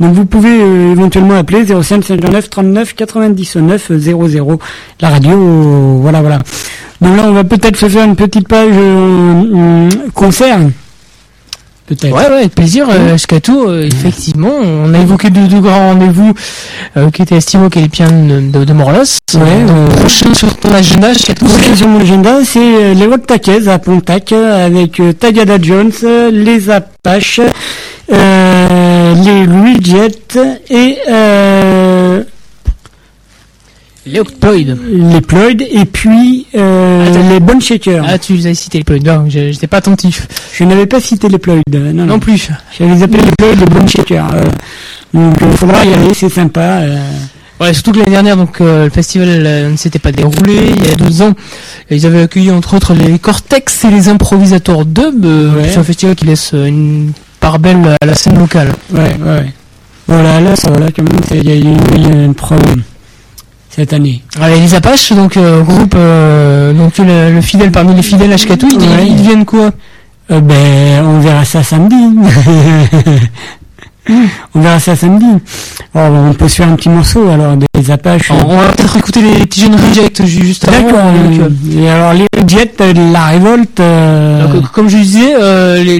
Donc 0.00 0.14
vous 0.14 0.26
pouvez 0.26 0.60
euh, 0.60 0.92
éventuellement 0.92 1.34
appeler 1.34 1.64
05 1.64 2.04
59 2.04 2.50
39 2.50 2.94
99 2.94 3.92
00. 3.96 4.58
La 5.00 5.08
radio, 5.10 5.30
euh, 5.30 5.98
voilà, 6.00 6.20
voilà. 6.20 6.38
Donc 7.00 7.16
là, 7.16 7.24
on 7.26 7.32
va 7.32 7.44
peut-être 7.44 7.76
se 7.76 7.88
faire 7.88 8.04
une 8.04 8.16
petite 8.16 8.48
page 8.48 8.72
euh, 8.72 9.42
euh, 9.54 9.88
concert. 10.14 10.58
Peut-être. 11.86 12.12
Ouais, 12.14 12.26
ouais, 12.30 12.38
avec 12.38 12.54
plaisir. 12.54 12.86
Euh, 12.90 13.14
Ashkatou, 13.14 13.64
euh, 13.68 13.86
effectivement, 13.86 14.52
on 14.62 14.94
a 14.94 14.98
évoqué 14.98 15.28
deux, 15.28 15.46
deux 15.48 15.60
grands 15.60 15.88
rendez-vous 15.90 16.32
euh, 16.96 17.10
qui 17.10 17.20
étaient 17.22 17.36
estimés 17.36 17.68
qu'elle 17.68 17.84
est 17.84 17.92
bien 17.92 18.08
de, 18.10 18.40
de, 18.40 18.64
de 18.64 18.72
Morlos. 18.72 19.00
Ouais, 19.34 19.40
Euh, 19.42 19.86
ouais. 19.88 19.94
prochain 19.96 20.32
sur 20.32 20.56
ton 20.56 20.72
agenda, 20.72 21.08
Donc, 21.08 21.50
c'est 21.62 21.76
sur 21.76 21.88
mon 21.88 22.00
agenda, 22.00 22.38
c'est 22.44 22.58
euh, 22.58 22.94
les 22.94 23.08
Taquez 23.26 23.68
à 23.68 23.78
Pontac 23.78 24.32
euh, 24.32 24.66
avec 24.66 24.98
euh, 25.00 25.12
Tagada 25.12 25.58
Jones, 25.60 25.92
euh, 26.04 26.30
les 26.30 26.70
Apaches, 26.70 27.40
euh, 28.12 29.14
les 29.24 29.44
Louis 29.44 29.78
Jet 29.82 30.38
et 30.70 30.96
euh, 31.08 31.93
les 34.06 34.20
Octoïdes. 34.20 34.76
les 34.92 35.20
Ployd 35.20 35.62
et 35.62 35.84
puis 35.86 36.46
euh, 36.54 37.08
Attends. 37.10 37.28
les 37.30 37.40
Bone 37.40 37.60
Shakers. 37.60 38.04
Ah, 38.06 38.18
tu 38.18 38.34
les 38.34 38.46
as 38.48 38.54
cités 38.54 38.78
les 38.78 38.84
Ploïdes. 38.84 39.06
Non, 39.06 39.24
je- 39.28 39.50
j'étais 39.52 39.66
pas 39.66 39.78
attentif. 39.78 40.26
Je 40.52 40.64
n'avais 40.64 40.86
pas 40.86 41.00
cité 41.00 41.28
les 41.28 41.38
Ployd. 41.38 41.62
euh, 41.74 41.92
Non, 41.92 42.04
Non 42.04 42.14
non. 42.14 42.18
plus. 42.18 42.50
Je 42.78 42.84
les 42.84 43.02
appelais 43.02 43.22
les 43.22 43.32
Ployd 43.38 43.58
les 43.60 43.66
Bone 43.66 43.88
Shakers. 43.88 44.30
euh. 44.34 44.44
donc 45.14 45.34
il 45.40 45.56
faudra 45.56 45.84
y 45.84 45.92
aller, 45.94 46.12
c'est 46.14 46.28
sympa. 46.28 46.60
euh. 46.82 46.98
Ouais, 47.60 47.72
surtout 47.72 47.92
que 47.92 47.98
l'année 47.98 48.10
dernière, 48.10 48.36
donc 48.36 48.60
euh, 48.60 48.84
le 48.84 48.90
festival 48.90 49.28
euh, 49.30 49.70
ne 49.70 49.76
s'était 49.76 50.00
pas 50.00 50.10
déroulé. 50.12 50.72
Il 50.76 50.84
y 50.86 50.90
a 50.90 50.96
12 50.96 51.22
ans, 51.22 51.32
ils 51.88 52.04
avaient 52.04 52.22
accueilli 52.22 52.50
entre 52.50 52.74
autres 52.74 52.94
les 52.94 53.18
Cortex 53.20 53.84
et 53.84 53.90
les 53.90 54.08
improvisateurs 54.08 54.84
dub. 54.84 55.24
euh, 55.24 55.54
Ouais. 55.54 55.68
C'est 55.70 55.78
un 55.78 55.84
festival 55.84 56.16
qui 56.16 56.24
laisse 56.26 56.50
euh, 56.52 56.66
une 56.66 57.12
part 57.38 57.60
belle 57.60 57.78
à 58.00 58.06
la 58.06 58.14
scène 58.14 58.38
locale. 58.38 58.72
Ouais, 58.92 59.16
ouais. 59.24 59.52
Voilà, 60.08 60.40
là, 60.40 60.56
ça, 60.56 60.68
voilà, 60.68 60.88
quand 60.90 61.02
même, 61.04 61.20
il 61.30 61.48
y 61.48 61.52
a 61.52 61.54
eu 61.56 61.76
il 61.94 62.02
y 62.02 62.06
a 62.06 62.24
une 62.24 62.34
pro 62.34 62.56
cette 63.74 63.92
année. 63.92 64.22
Les 64.40 64.74
Apaches, 64.74 65.12
donc 65.12 65.36
euh, 65.36 65.62
groupe, 65.62 65.94
euh, 65.96 66.72
donc 66.72 66.96
le, 66.98 67.32
le 67.34 67.40
fidèle 67.40 67.72
parmi 67.72 67.94
les 67.94 68.02
fidèles 68.02 68.32
à 68.32 68.36
Shkatou, 68.36 68.68
ils, 68.70 68.78
Ouais. 68.78 69.06
ils 69.08 69.16
deviennent 69.16 69.44
quoi? 69.44 69.70
Euh, 70.30 70.40
ben, 70.40 71.04
on 71.04 71.18
verra 71.20 71.44
ça 71.44 71.62
samedi. 71.62 71.96
on 74.54 74.60
verra 74.60 74.78
ça 74.78 74.94
samedi. 74.94 75.26
Oh, 75.94 75.98
on 76.00 76.34
peut 76.34 76.48
se 76.48 76.56
faire 76.56 76.68
un 76.68 76.76
petit 76.76 76.88
morceau 76.88 77.28
alors 77.28 77.56
des 77.56 77.90
Apaches. 77.90 78.30
On 78.30 78.36
on 78.50 78.56
va 78.58 78.68
peut-être 78.72 78.96
écouter 78.96 79.22
les 79.22 79.44
petits 79.46 79.62
jeunes 79.62 79.74
Reject 79.74 80.24
ju- 80.24 80.44
juste 80.44 80.68
avant. 80.68 80.76
D'accord. 80.86 81.48
Et 81.76 81.88
alors 81.88 82.12
les 82.12 82.26
euh, 82.80 82.92
la 83.12 83.24
révolte. 83.26 83.78
donc, 83.78 84.70
comme 84.72 84.88
je 84.88 84.98
disais, 84.98 85.34
les, 85.82 85.98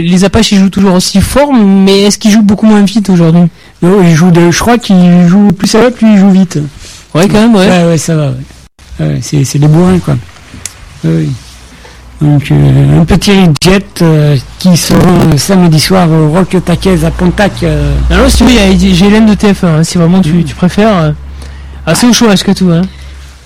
les, 0.00 0.24
Apaches 0.24 0.52
ils 0.52 0.58
jouent 0.58 0.70
toujours 0.70 0.94
aussi 0.94 1.20
fort, 1.20 1.52
mais 1.52 2.02
est-ce 2.02 2.18
qu'ils 2.18 2.30
jouent 2.30 2.42
beaucoup 2.42 2.66
moins 2.66 2.82
vite 2.82 3.10
aujourd'hui? 3.10 3.42
Non, 3.82 4.02
ils 4.02 4.14
jouent 4.14 4.30
de, 4.30 4.50
je 4.50 4.58
crois 4.60 4.78
qu'ils 4.78 5.26
jouent 5.28 5.48
plus 5.48 5.68
ça 5.68 5.80
va, 5.80 5.90
plus 5.90 6.06
ils 6.12 6.18
jouent 6.18 6.30
vite. 6.30 6.58
Ouais, 7.14 7.28
quand 7.28 7.40
même, 7.40 7.54
ouais. 7.54 7.68
Ouais, 7.68 7.84
ouais, 7.84 7.98
ça 7.98 8.16
va. 8.16 8.28
Ouais. 8.28 9.06
Ouais, 9.06 9.18
c'est, 9.22 9.44
c'est 9.44 9.58
des 9.58 9.68
bourrins, 9.68 9.98
quoi. 9.98 10.14
Ouais, 11.04 11.10
oui. 11.18 11.32
Donc, 12.20 12.50
euh, 12.50 13.00
un 13.00 13.04
petit 13.04 13.32
jet 13.62 14.02
euh, 14.02 14.36
qui 14.58 14.76
sera 14.76 14.98
euh, 15.00 15.36
samedi 15.36 15.78
soir 15.80 16.08
au 16.10 16.30
Rock 16.30 16.56
Taquez 16.64 17.04
à 17.04 17.10
Pontac. 17.10 17.52
euh, 17.62 17.92
Alors, 18.10 18.30
si 18.30 18.38
tu 18.38 18.44
veux, 18.44 18.50
j'ai 18.94 19.06
Hélène 19.06 19.26
de 19.26 19.34
TF1, 19.34 19.66
hein, 19.66 19.84
si 19.84 19.98
vraiment 19.98 20.20
tu, 20.20 20.42
tu 20.44 20.54
préfères. 20.54 20.96
euh. 20.96 21.12
Ah, 21.86 21.94
c'est 21.94 22.06
au 22.06 22.12
choix, 22.12 22.34
Shkatou, 22.34 22.70
hein. 22.70 22.82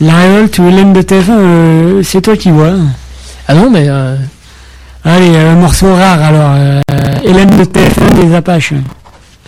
la 0.00 0.14
révolte 0.16 0.58
ou 0.58 0.68
Hélène 0.68 0.92
de 0.92 1.02
TF1, 1.02 1.30
euh, 1.30 2.02
c'est 2.04 2.20
toi 2.20 2.36
qui 2.36 2.50
vois. 2.50 2.74
Ah 3.48 3.54
non, 3.54 3.70
mais... 3.70 3.86
Euh, 3.88 4.16
Allez, 5.04 5.34
un 5.36 5.54
morceau 5.54 5.94
rare 5.94 6.20
alors. 6.22 6.52
euh, 6.54 6.80
Hélène 7.24 7.50
de 7.56 7.64
TF1 7.64 8.20
des 8.26 8.34
Apaches. 8.34 8.74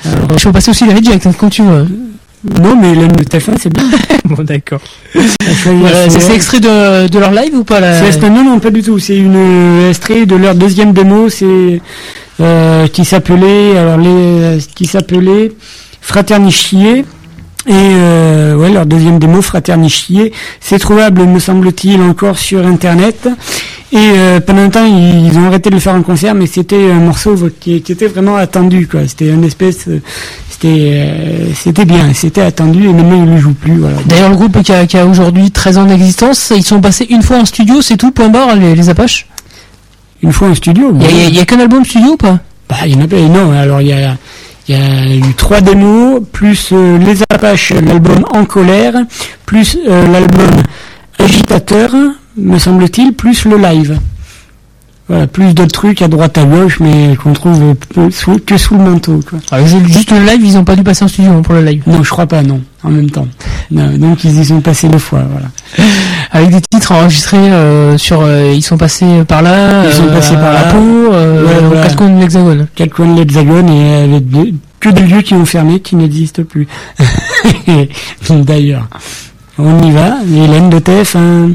je 0.04 0.44
peux 0.44 0.52
passer 0.52 0.70
aussi 0.70 0.86
les 0.86 0.94
Reject, 0.94 1.26
hein, 1.26 1.32
comme 1.38 1.50
tu 1.50 1.62
veux. 1.62 1.86
Non, 2.45 2.74
mais 2.80 2.93
Hélène 2.93 3.12
de 3.12 3.24
TF1, 3.24 3.57
c'est 3.61 3.72
bien. 3.72 3.84
bon, 4.24 4.43
d'accord. 4.43 4.80
C'est, 5.12 5.72
Voilà, 5.74 6.09
c'est 6.09 6.34
extrait 6.34 6.61
de, 6.61 7.09
de 7.09 7.18
leur 7.18 7.32
live 7.32 7.55
ou 7.55 7.64
pas 7.64 7.80
là 7.80 8.01
non, 8.30 8.45
non, 8.45 8.59
pas 8.61 8.70
du 8.70 8.82
tout. 8.82 8.99
C'est 8.99 9.16
une 9.16 9.36
euh, 9.36 9.91
extrait 9.91 10.26
de 10.26 10.36
leur 10.36 10.55
deuxième 10.55 10.93
démo, 10.93 11.28
c'est 11.28 11.80
euh, 12.41 12.86
qui 12.86 13.05
s'appelait 13.05 13.76
alors 13.76 13.99
les 13.99 14.09
euh, 14.09 14.59
qui 14.74 14.86
s'appelait 14.86 15.53
Fraternicier. 16.01 17.05
Et 17.66 17.72
euh, 17.72 18.57
ouais, 18.57 18.70
leur 18.70 18.86
deuxième 18.86 19.18
démo, 19.18 19.43
Fraternicier, 19.43 20.32
c'est 20.61 20.78
trouvable, 20.78 21.26
me 21.26 21.38
semble-t-il, 21.38 22.01
encore 22.01 22.38
sur 22.38 22.66
Internet. 22.66 23.28
Et 23.93 23.97
euh, 23.97 24.41
pendant 24.41 24.62
un 24.62 24.70
temps, 24.70 24.84
ils, 24.84 25.36
ont 25.36 25.47
arrêté 25.47 25.68
de 25.68 25.74
le 25.74 25.80
faire 25.80 25.95
en 25.95 26.03
concert, 26.03 26.34
mais 26.34 26.47
c'était 26.47 26.91
un 26.91 27.01
morceau 27.01 27.36
qui, 27.59 27.82
qui 27.82 27.93
était 27.93 28.07
vraiment 28.07 28.36
attendu, 28.36 28.86
quoi. 28.86 29.01
C'était 29.07 29.28
une 29.28 29.43
espèce, 29.43 29.88
euh, 29.88 30.01
c'était, 30.49 30.93
euh, 30.95 31.53
c'était 31.55 31.84
bien, 31.84 32.14
c'était 32.14 32.43
attendu, 32.43 32.84
et 32.84 32.93
maintenant 32.93 33.24
ils 33.24 33.30
le 33.30 33.38
jouent 33.38 33.53
plus, 33.55 33.78
voilà. 33.78 33.97
D'ailleurs, 34.07 34.30
le 34.30 34.36
groupe 34.36 34.62
qui 34.62 34.72
a, 34.72 34.86
qui 34.86 34.97
a 34.97 35.07
aujourd'hui 35.07 35.51
13 35.51 35.78
ans 35.78 35.84
d'existence, 35.86 36.53
ils 36.55 36.62
sont 36.62 36.80
passés 36.80 37.07
une 37.11 37.22
fois 37.22 37.38
en 37.38 37.45
studio, 37.45 37.82
c'est 37.82 37.97
tout, 37.97 38.12
point 38.12 38.28
barre, 38.28 38.55
les, 38.55 38.76
les 38.76 38.88
Apaches? 38.88 39.26
Une 40.22 40.32
fois 40.32 40.49
en 40.49 40.55
studio. 40.55 40.95
Il 41.01 41.16
y 41.16 41.30
y 41.30 41.36
y 41.38 41.41
a 41.41 41.47
qu'un 41.47 41.59
album 41.59 41.84
studio 41.84 42.12
ou 42.12 42.16
pas? 42.16 42.38
Bah, 42.68 42.76
il 42.86 42.93
y 42.93 42.95
en 42.95 43.05
a 43.05 43.09
pas. 43.09 43.16
Non, 43.16 43.51
alors 43.53 43.80
il 43.80 43.88
y 43.88 43.93
a, 43.93 44.16
il 44.68 44.76
y 44.76 44.78
a 44.78 45.16
eu 45.16 45.34
trois 45.34 45.61
démos, 45.61 46.20
plus 46.30 46.68
euh, 46.72 46.97
Les 46.99 47.22
Apaches, 47.28 47.72
l'album 47.72 48.24
En 48.32 48.45
colère, 48.45 48.95
plus 49.45 49.76
euh, 49.88 50.07
l'album 50.07 50.51
Agitateur, 51.18 51.91
me 52.36 52.58
semble-t-il, 52.58 53.12
plus 53.14 53.44
le 53.44 53.56
live. 53.58 53.98
voilà, 55.08 55.26
plus 55.26 55.52
d'autres 55.54 55.72
trucs 55.72 56.02
à 56.02 56.08
droite 56.08 56.38
à 56.38 56.44
gauche, 56.44 56.78
mais 56.80 57.16
qu'on 57.20 57.32
trouve 57.32 57.74
sous- 58.10 58.38
que 58.46 58.56
sous 58.56 58.76
le 58.76 58.84
manteau. 58.84 59.18
Quoi. 59.28 59.64
Ju- 59.64 59.84
juste 59.88 60.12
le 60.12 60.20
live, 60.24 60.40
ils 60.44 60.56
ont 60.56 60.62
pas 60.64 60.76
dû 60.76 60.84
passer 60.84 61.04
en 61.04 61.08
studio 61.08 61.32
hein, 61.32 61.42
pour 61.42 61.54
le 61.54 61.62
live. 61.64 61.82
Non, 61.88 62.02
je 62.04 62.10
crois 62.10 62.26
pas, 62.26 62.42
non, 62.42 62.60
en 62.84 62.90
même 62.90 63.10
temps. 63.10 63.26
Non, 63.72 63.96
donc 63.98 64.22
ils 64.24 64.38
y 64.38 64.44
sont 64.44 64.60
passés 64.60 64.88
deux 64.88 64.98
fois, 64.98 65.24
voilà. 65.28 65.48
Avec 66.32 66.50
des 66.50 66.60
titres 66.60 66.92
enregistrés 66.92 67.36
euh, 67.38 67.98
sur, 67.98 68.20
euh, 68.22 68.52
ils 68.54 68.62
sont 68.62 68.76
passés 68.78 69.24
par 69.26 69.42
là, 69.42 69.84
Ils 69.84 69.92
sont 69.92 70.04
euh, 70.06 70.14
passés 70.14 70.34
par 70.34 70.54
euh, 70.76 71.64
aux 71.64 71.66
voilà. 71.68 71.82
quatre 71.82 71.96
coins 71.96 72.10
de 72.10 72.20
l'Hexagone. 72.20 72.66
Quatre 72.76 72.94
coins 72.94 73.12
de 73.12 73.18
l'Hexagone 73.18 73.68
et 73.68 73.94
avec 74.04 74.28
des- 74.30 74.54
que 74.78 74.88
des 74.90 75.02
lieux 75.02 75.22
qui 75.22 75.34
ont 75.34 75.44
fermé, 75.44 75.80
qui 75.80 75.96
n'existent 75.96 76.44
plus. 76.44 76.68
D'ailleurs, 78.30 78.86
on 79.58 79.82
y 79.82 79.90
va. 79.90 80.18
Hélène 80.32 80.70
de 80.70 80.78
TF1. 80.78 81.54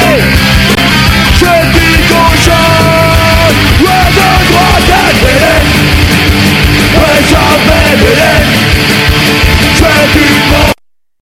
evidence 7.91 8.71
Try 9.77 9.91
to 10.13 10.70